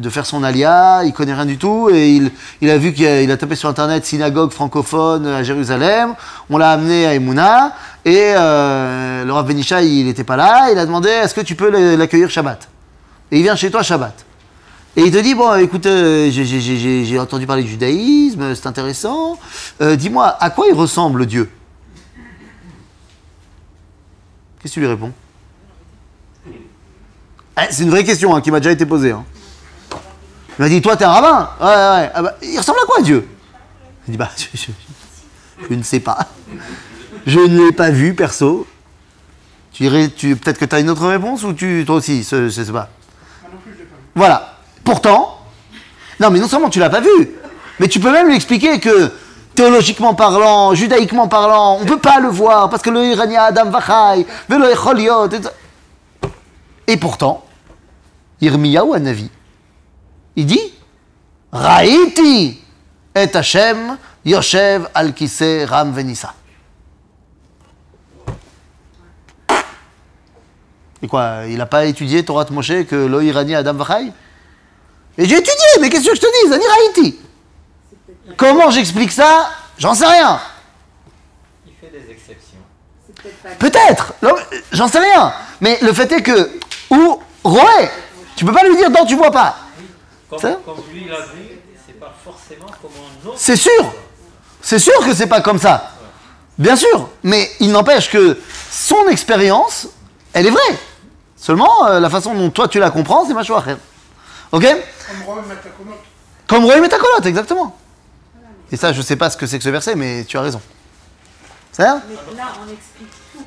de 0.00 0.10
faire 0.10 0.26
son 0.26 0.42
alia, 0.42 1.02
il 1.04 1.12
connaît 1.12 1.34
rien 1.34 1.46
du 1.46 1.58
tout, 1.58 1.90
et 1.92 2.20
il, 2.60 2.70
a 2.70 2.78
vu 2.78 2.92
qu'il 2.92 3.30
a, 3.30 3.36
tapé 3.36 3.54
sur 3.54 3.68
internet 3.68 4.04
synagogue 4.04 4.50
francophone 4.50 5.26
à 5.26 5.42
Jérusalem, 5.42 6.14
on 6.50 6.58
l'a 6.58 6.72
amené 6.72 7.06
à 7.06 7.14
Emouna, 7.14 7.74
et 8.04 8.32
euh, 8.36 9.24
le 9.24 9.32
Rav 9.32 9.46
Benisha, 9.46 9.82
il 9.82 10.06
n'était 10.06 10.24
pas 10.24 10.36
là, 10.36 10.70
il 10.72 10.78
a 10.78 10.86
demandé 10.86 11.08
est-ce 11.08 11.34
que 11.34 11.40
tu 11.40 11.54
peux 11.54 11.96
l'accueillir 11.96 12.30
Shabbat? 12.30 12.68
Et 13.30 13.38
il 13.38 13.42
vient 13.42 13.56
chez 13.56 13.70
toi 13.70 13.82
Shabbat. 13.82 14.24
Et 14.94 15.04
il 15.04 15.10
te 15.10 15.16
dit, 15.18 15.34
bon, 15.34 15.54
écoute, 15.56 15.86
euh, 15.86 16.28
j'ai 16.30 17.18
entendu 17.18 17.46
parler 17.46 17.62
du 17.62 17.70
judaïsme, 17.70 18.54
c'est 18.54 18.66
intéressant. 18.66 19.38
Euh, 19.80 19.96
Dis-moi, 19.96 20.26
à 20.38 20.50
quoi 20.50 20.66
il 20.68 20.74
ressemble 20.74 21.24
Dieu? 21.24 21.50
Qu'est-ce 24.60 24.74
que 24.74 24.74
tu 24.74 24.80
lui 24.80 24.86
réponds? 24.86 25.12
Eh, 27.58 27.66
C'est 27.70 27.84
une 27.84 27.90
vraie 27.90 28.04
question 28.04 28.34
hein, 28.34 28.42
qui 28.42 28.50
m'a 28.50 28.60
déjà 28.60 28.72
été 28.72 28.84
posée. 28.84 29.12
hein. 29.12 29.24
Il 30.58 30.62
m'a 30.62 30.68
dit, 30.68 30.82
toi, 30.82 30.96
t'es 30.96 31.04
un 31.04 31.12
rabbin 31.12 31.50
Ouais, 31.60 31.66
ouais, 31.66 31.72
ouais. 32.04 32.10
Ah 32.14 32.22
bah, 32.22 32.34
il 32.42 32.58
ressemble 32.58 32.78
à 32.82 32.86
quoi, 32.86 33.00
Dieu? 33.02 33.26
Il 34.06 34.12
dit, 34.12 34.16
bah, 34.18 34.30
je, 34.36 34.44
je- 34.54 35.66
je 35.68 35.74
ne 35.74 35.82
sais 35.82 36.00
pas. 36.00 36.18
Je 37.26 37.38
ne 37.38 37.66
l'ai 37.66 37.72
pas 37.72 37.90
vu, 37.90 38.14
perso. 38.14 38.66
Tu 39.72 39.84
dirais, 39.84 40.10
tu, 40.14 40.36
peut-être 40.36 40.58
que 40.58 40.64
tu 40.64 40.74
as 40.74 40.80
une 40.80 40.90
autre 40.90 41.06
réponse 41.06 41.44
ou 41.44 41.52
tu, 41.54 41.84
toi 41.86 41.96
aussi, 41.96 42.26
je, 42.28 42.48
je 42.48 42.62
sais 42.62 42.72
pas. 42.72 42.88
Non 43.50 43.58
plus, 43.62 43.72
je 43.72 43.76
pas 43.78 43.84
vu. 43.84 43.88
Voilà. 44.14 44.56
Pourtant, 44.84 45.38
non, 46.20 46.30
mais 46.30 46.40
non 46.40 46.48
seulement 46.48 46.68
tu 46.68 46.80
l'as 46.80 46.90
pas 46.90 47.00
vu, 47.00 47.30
mais 47.78 47.86
tu 47.88 48.00
peux 48.00 48.10
même 48.10 48.26
lui 48.26 48.34
expliquer 48.34 48.80
que 48.80 49.12
théologiquement 49.54 50.14
parlant, 50.14 50.74
judaïquement 50.74 51.28
parlant, 51.28 51.78
on 51.80 51.84
peut 51.84 52.00
pas 52.00 52.18
le 52.18 52.28
voir 52.28 52.68
parce 52.68 52.82
que 52.82 52.90
le 52.90 53.04
Irania 53.04 53.44
Adam 53.44 53.70
Vachai, 53.70 54.26
velo 54.48 54.66
et, 54.66 56.92
et 56.92 56.96
pourtant, 56.96 57.44
Irmiyahu 58.40 58.98
Navi, 59.00 59.30
il 60.36 60.46
dit 60.46 60.72
Raïti 61.52 62.58
et 63.14 63.36
Hashem 63.36 63.98
Yoshev 64.24 64.88
al 64.94 65.12
Kiseh 65.12 65.64
Ram 65.64 65.92
Venissa. 65.92 66.34
Et 71.02 71.08
quoi, 71.08 71.40
il 71.48 71.58
n'a 71.58 71.66
pas 71.66 71.84
étudié 71.84 72.24
Torah 72.24 72.44
de 72.44 72.52
Moshe 72.52 72.86
que 72.88 72.94
lo 72.94 73.20
Irani 73.20 73.56
Adam 73.56 73.74
Vachai 73.74 74.12
Et 75.18 75.26
j'ai 75.26 75.34
étudié, 75.34 75.66
mais 75.80 75.90
qu'est-ce 75.90 76.08
que 76.08 76.14
je 76.14 76.20
te 76.20 76.26
dis 76.26 76.50
Zani 76.50 76.64
Raïti. 76.64 77.18
Comment 78.36 78.70
j'explique 78.70 79.10
ça? 79.10 79.50
J'en 79.78 79.94
sais 79.94 80.06
rien. 80.06 80.40
Il 81.66 81.72
fait 81.80 81.90
des 81.90 82.12
exceptions. 82.12 82.58
Peut-être 83.58 84.14
j'en 84.70 84.86
sais 84.86 85.00
rien. 85.00 85.32
Mais 85.60 85.78
le 85.82 85.92
fait 85.92 86.10
est 86.12 86.22
que, 86.22 86.50
ou 86.90 87.20
Roé, 87.42 87.90
tu 88.36 88.44
peux 88.44 88.52
pas 88.52 88.62
lui 88.62 88.76
dire 88.76 88.90
non, 88.90 89.04
tu 89.04 89.16
vois 89.16 89.32
pas. 89.32 89.56
Comme, 90.40 90.62
comme 90.64 90.84
lui 90.92 91.04
l'a 91.08 91.20
vu, 91.20 91.60
c'est 91.86 91.98
pas 92.00 92.14
forcément 92.24 92.66
comme 92.80 92.90
un 92.92 93.28
autre. 93.28 93.38
C'est 93.38 93.56
sûr. 93.56 93.92
C'est 94.60 94.78
sûr 94.78 94.98
que 95.04 95.14
c'est 95.14 95.26
pas 95.26 95.40
comme 95.40 95.58
ça. 95.58 95.92
Bien 96.58 96.76
sûr. 96.76 97.08
Mais 97.22 97.50
il 97.60 97.70
n'empêche 97.70 98.10
que 98.10 98.38
son 98.70 99.08
expérience, 99.08 99.88
elle 100.32 100.46
est 100.46 100.50
vraie. 100.50 100.78
Seulement, 101.36 101.86
euh, 101.86 102.00
la 102.00 102.08
façon 102.08 102.34
dont 102.34 102.50
toi 102.50 102.68
tu 102.68 102.78
la 102.78 102.90
comprends, 102.90 103.26
c'est 103.26 103.34
ma 103.34 103.42
choix. 103.42 103.62
Ok? 104.52 104.62
Comme 104.62 105.22
Rome 105.26 105.44
met 105.48 105.54
la 105.54 105.70
connote. 105.70 105.98
Comme 106.46 106.64
Roé 106.64 106.80
Métacolote, 106.80 107.26
exactement. 107.26 107.76
Et 108.70 108.76
ça, 108.76 108.92
je 108.92 109.02
sais 109.02 109.16
pas 109.16 109.28
ce 109.30 109.36
que 109.36 109.46
c'est 109.46 109.58
que 109.58 109.64
ce 109.64 109.68
verset, 109.70 109.94
mais 109.94 110.24
tu 110.24 110.36
as 110.38 110.42
raison. 110.42 110.60
C'est 111.72 111.82
ça 111.82 112.00
Mais 112.08 112.36
là, 112.36 112.52
on 112.62 112.70
explique 112.72 113.10
tout. 113.32 113.44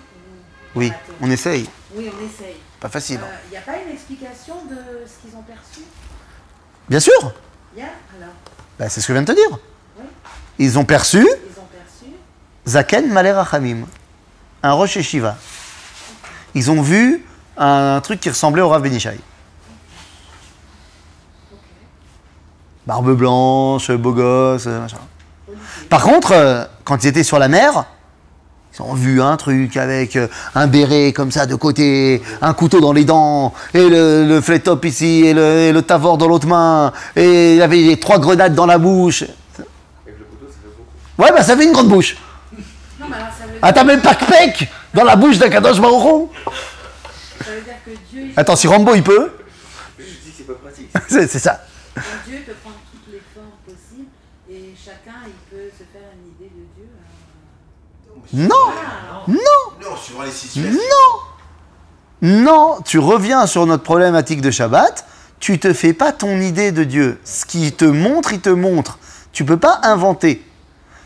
Oui, 0.76 0.92
on 1.22 1.30
essaye. 1.32 1.70
Oui, 1.96 2.12
on 2.12 2.26
essaye. 2.26 2.58
Pas 2.80 2.90
facile. 2.90 3.20
hein. 3.24 3.28
Il 3.48 3.52
n'y 3.52 3.58
a 3.58 3.62
pas 3.62 3.74
une 3.86 3.94
explication 3.94 4.56
de 4.70 4.76
ce 5.08 5.22
qu'ils 5.28 5.38
ont 5.38 5.42
perçu? 5.44 5.82
Bien 6.90 7.00
sûr. 7.00 7.34
Bah, 8.78 8.90
c'est 8.90 9.00
ce 9.00 9.08
que 9.08 9.14
je 9.14 9.20
viens 9.20 9.22
de 9.22 9.32
te 9.34 9.38
dire. 9.38 9.58
Oui. 9.98 10.06
Ils 10.60 10.78
ont 10.78 10.84
perçu 10.86 11.20
ils 11.20 11.60
ont 11.60 11.68
perçu. 11.72 12.14
Zaken 12.68 13.08
Maler 13.08 13.32
Rachamim, 13.32 13.86
un 14.64 14.72
roche 14.74 15.00
Shiva. 15.00 15.38
Ils 16.54 16.72
ont 16.72 16.82
vu 16.82 17.26
un 17.58 18.02
truc 18.02 18.20
qui 18.20 18.30
ressemblait 18.30 18.62
au 18.62 18.70
Rav 18.70 18.82
Benishai. 18.82 19.20
Barbe 22.86 23.16
blanche, 23.16 23.92
beau 23.92 24.12
gosse, 24.12 24.66
machin. 24.66 24.98
Par 25.90 26.04
contre, 26.04 26.34
euh, 26.34 26.66
quand 26.84 27.04
ils 27.04 27.08
étaient 27.08 27.24
sur 27.24 27.40
la 27.40 27.48
mer, 27.48 27.86
ils 28.78 28.82
ont 28.82 28.94
vu 28.94 29.22
un 29.22 29.38
truc 29.38 29.78
avec 29.78 30.16
euh, 30.16 30.28
un 30.54 30.68
béret 30.68 31.14
comme 31.14 31.32
ça 31.32 31.46
de 31.46 31.56
côté, 31.56 32.22
un 32.42 32.54
couteau 32.54 32.80
dans 32.82 32.92
les 32.94 33.06
dents, 33.06 33.54
et 33.74 33.88
le, 33.90 34.26
le 34.28 34.42
flétop 34.42 34.84
ici, 34.86 35.24
et 35.26 35.34
le, 35.34 35.42
et 35.42 35.72
le 35.72 35.82
tavor 35.82 36.18
dans 36.18 36.28
l'autre 36.28 36.48
main, 36.48 36.92
et 37.16 37.56
il 37.56 37.62
avait 37.62 37.78
les 37.78 37.98
trois 38.00 38.20
grenades 38.20 38.54
dans 38.56 38.66
la 38.66 38.78
bouche. 38.78 39.24
Ouais, 41.18 41.32
bah 41.32 41.44
ça 41.44 41.56
fait 41.56 41.64
une 41.64 41.72
grande 41.72 41.88
bouche. 41.88 42.18
Non, 43.00 43.06
mais 43.10 43.16
alors 43.16 43.28
ça 43.40 43.46
veut, 43.46 43.60
Ah, 43.62 43.72
t'as 43.72 43.84
même 43.86 44.02
pas 44.02 44.16
pec 44.16 44.70
dans 44.94 45.04
la 45.06 45.16
bouche 45.16 45.38
d'un 45.38 45.50
Kadosh 45.50 45.80
Baruch 45.80 46.04
Hu 46.04 46.28
ça 47.46 47.52
veut 47.52 47.62
dire 47.62 47.74
que 47.86 47.92
Dieu, 48.12 48.22
il- 48.26 48.34
Attends, 48.36 48.56
si 48.58 48.68
Rambo 48.68 48.94
il 48.96 49.04
peut. 49.04 49.32
c'est 51.08 51.28
c'est 51.28 51.40
ça. 51.40 51.62
donc 51.96 52.04
Dieu 52.28 52.38
peut 52.46 52.54
prendre 52.62 52.78
toutes 52.92 53.14
les 53.14 53.22
formes 53.34 53.48
possibles 53.66 54.10
et 54.50 54.74
chacun, 54.76 55.20
il 55.28 55.34
peut 55.50 55.70
se 55.72 55.84
faire 55.94 56.10
une 56.16 56.32
idée 56.32 56.52
de 56.54 56.66
Dieu. 56.76 56.88
euh. 58.08 58.15
Non, 58.34 58.48
non, 59.28 59.36
Non, 59.78 60.66
non, 62.22 62.42
non. 62.44 62.78
Tu 62.86 63.00
reviens 63.00 63.46
sur 63.48 63.66
notre 63.66 63.84
problématique 63.84 64.42
de 64.42 64.52
Shabbat. 64.52 65.06
Tu 65.40 65.60
te 65.60 65.74
fais 65.74 65.94
pas 65.94 66.12
ton 66.12 66.40
idée 66.40 66.72
de 66.72 66.84
Dieu. 66.84 67.20
Ce 67.24 67.46
qui 67.46 67.72
te 67.72 67.86
montre, 67.86 68.34
il 68.34 68.40
te 68.40 68.50
montre. 68.50 68.98
Tu 69.32 69.44
peux 69.46 69.58
pas 69.58 69.80
inventer. 69.84 70.42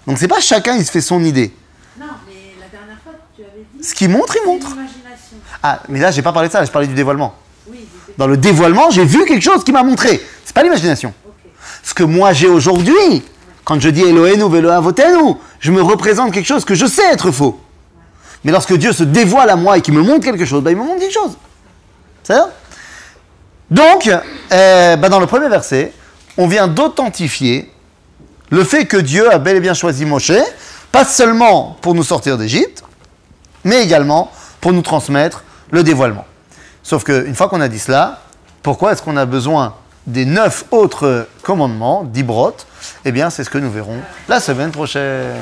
Donc 0.08 0.18
c'est 0.18 0.28
pas 0.28 0.40
chacun 0.40 0.76
il 0.76 0.86
se 0.86 0.92
fait 0.92 1.02
son 1.02 1.24
idée. 1.24 1.54
non, 2.00 2.06
mais 2.28 2.34
la 2.60 2.68
dernière 2.68 2.98
fois, 3.04 3.14
tu 3.36 3.42
avais 3.42 3.66
dit. 3.74 3.84
Ce 3.84 3.94
qui 3.94 4.08
montre, 4.08 4.36
il 4.42 4.48
montre. 4.48 4.70
Ah, 5.62 5.82
mais 5.90 6.00
là 6.00 6.12
j'ai 6.12 6.22
pas 6.22 6.32
parlé 6.32 6.48
de 6.48 6.54
ça. 6.54 6.64
J'ai 6.64 6.72
parlé 6.72 6.88
du 6.88 6.94
dévoilement. 6.94 7.36
Oui, 7.70 7.88
Dans 8.18 8.28
le 8.28 8.38
dévoilement, 8.38 8.90
j'ai 8.92 9.04
vu 9.04 9.26
quelque 9.26 9.44
chose 9.44 9.64
qui 9.64 9.72
m'a 9.72 9.84
montré. 9.84 10.24
C'est 10.46 10.54
pas 10.54 10.64
l'imagination. 10.64 11.14
Ok. 11.28 11.52
Ce 11.84 11.94
que 11.94 12.04
moi 12.04 12.34
j'ai 12.34 12.48
aujourd'hui, 12.48 13.24
quand 13.64 13.80
je 13.80 13.90
dis 13.90 14.02
Elohenu 14.02 14.68
avotenu, 14.70 15.36
je 15.60 15.72
me 15.72 15.82
représente 15.82 16.34
quelque 16.34 16.48
chose 16.48 16.66
que 16.66 16.76
je 16.76 16.86
sais 16.86 17.06
être 17.12 17.32
faux. 17.32 17.60
Mais 18.44 18.52
lorsque 18.52 18.74
Dieu 18.74 18.94
se 18.94 19.04
dévoile 19.04 19.50
à 19.50 19.56
moi 19.56 19.78
et 19.78 19.82
qu'il 19.82 19.94
me 19.94 20.02
montre 20.02 20.24
quelque 20.24 20.46
chose, 20.46 20.64
bah, 20.64 20.72
il 20.72 20.78
me 20.78 20.84
montre 20.84 21.00
quelque 21.00 21.14
chose. 21.14 21.38
C'est 22.24 22.34
ça 22.34 22.52
Donc, 23.70 24.10
euh, 24.52 24.96
bah, 24.96 25.10
dans 25.10 25.20
le 25.20 25.28
premier 25.28 25.50
verset, 25.50 25.94
on 26.38 26.48
vient 26.48 26.68
d'authentifier 26.68 27.72
le 28.50 28.64
fait 28.64 28.86
que 28.86 28.98
Dieu 28.98 29.32
a 29.32 29.38
bel 29.38 29.58
et 29.58 29.60
bien 29.60 29.74
choisi 29.74 30.06
Moshe 30.06 30.32
Pas 30.92 31.06
seulement 31.06 31.78
pour 31.82 31.94
nous 31.94 32.04
sortir 32.04 32.38
d'Égypte, 32.38 32.84
mais 33.64 33.84
également 33.84 34.32
pour 34.62 34.74
nous 34.74 34.82
transmettre 34.82 35.44
le 35.72 35.84
dévoilement. 35.84 36.26
Sauf 36.82 37.04
qu'une 37.04 37.36
fois 37.36 37.50
qu'on 37.50 37.62
a 37.62 37.68
dit 37.68 37.80
cela, 37.80 38.22
pourquoi 38.64 38.94
est-ce 38.94 39.02
qu'on 39.02 39.18
a 39.18 39.26
besoin 39.26 39.76
des 40.08 40.26
neuf 40.26 40.66
autres 40.72 41.28
commandements, 41.44 42.04
d'Ibrot 42.04 42.56
Eh 43.06 43.12
bien, 43.12 43.30
c'est 43.30 43.44
ce 43.44 43.50
que 43.50 43.58
nous 43.58 43.72
verrons 43.72 44.00
la 44.28 44.40
semaine 44.40 44.72
prochaine. 44.72 45.36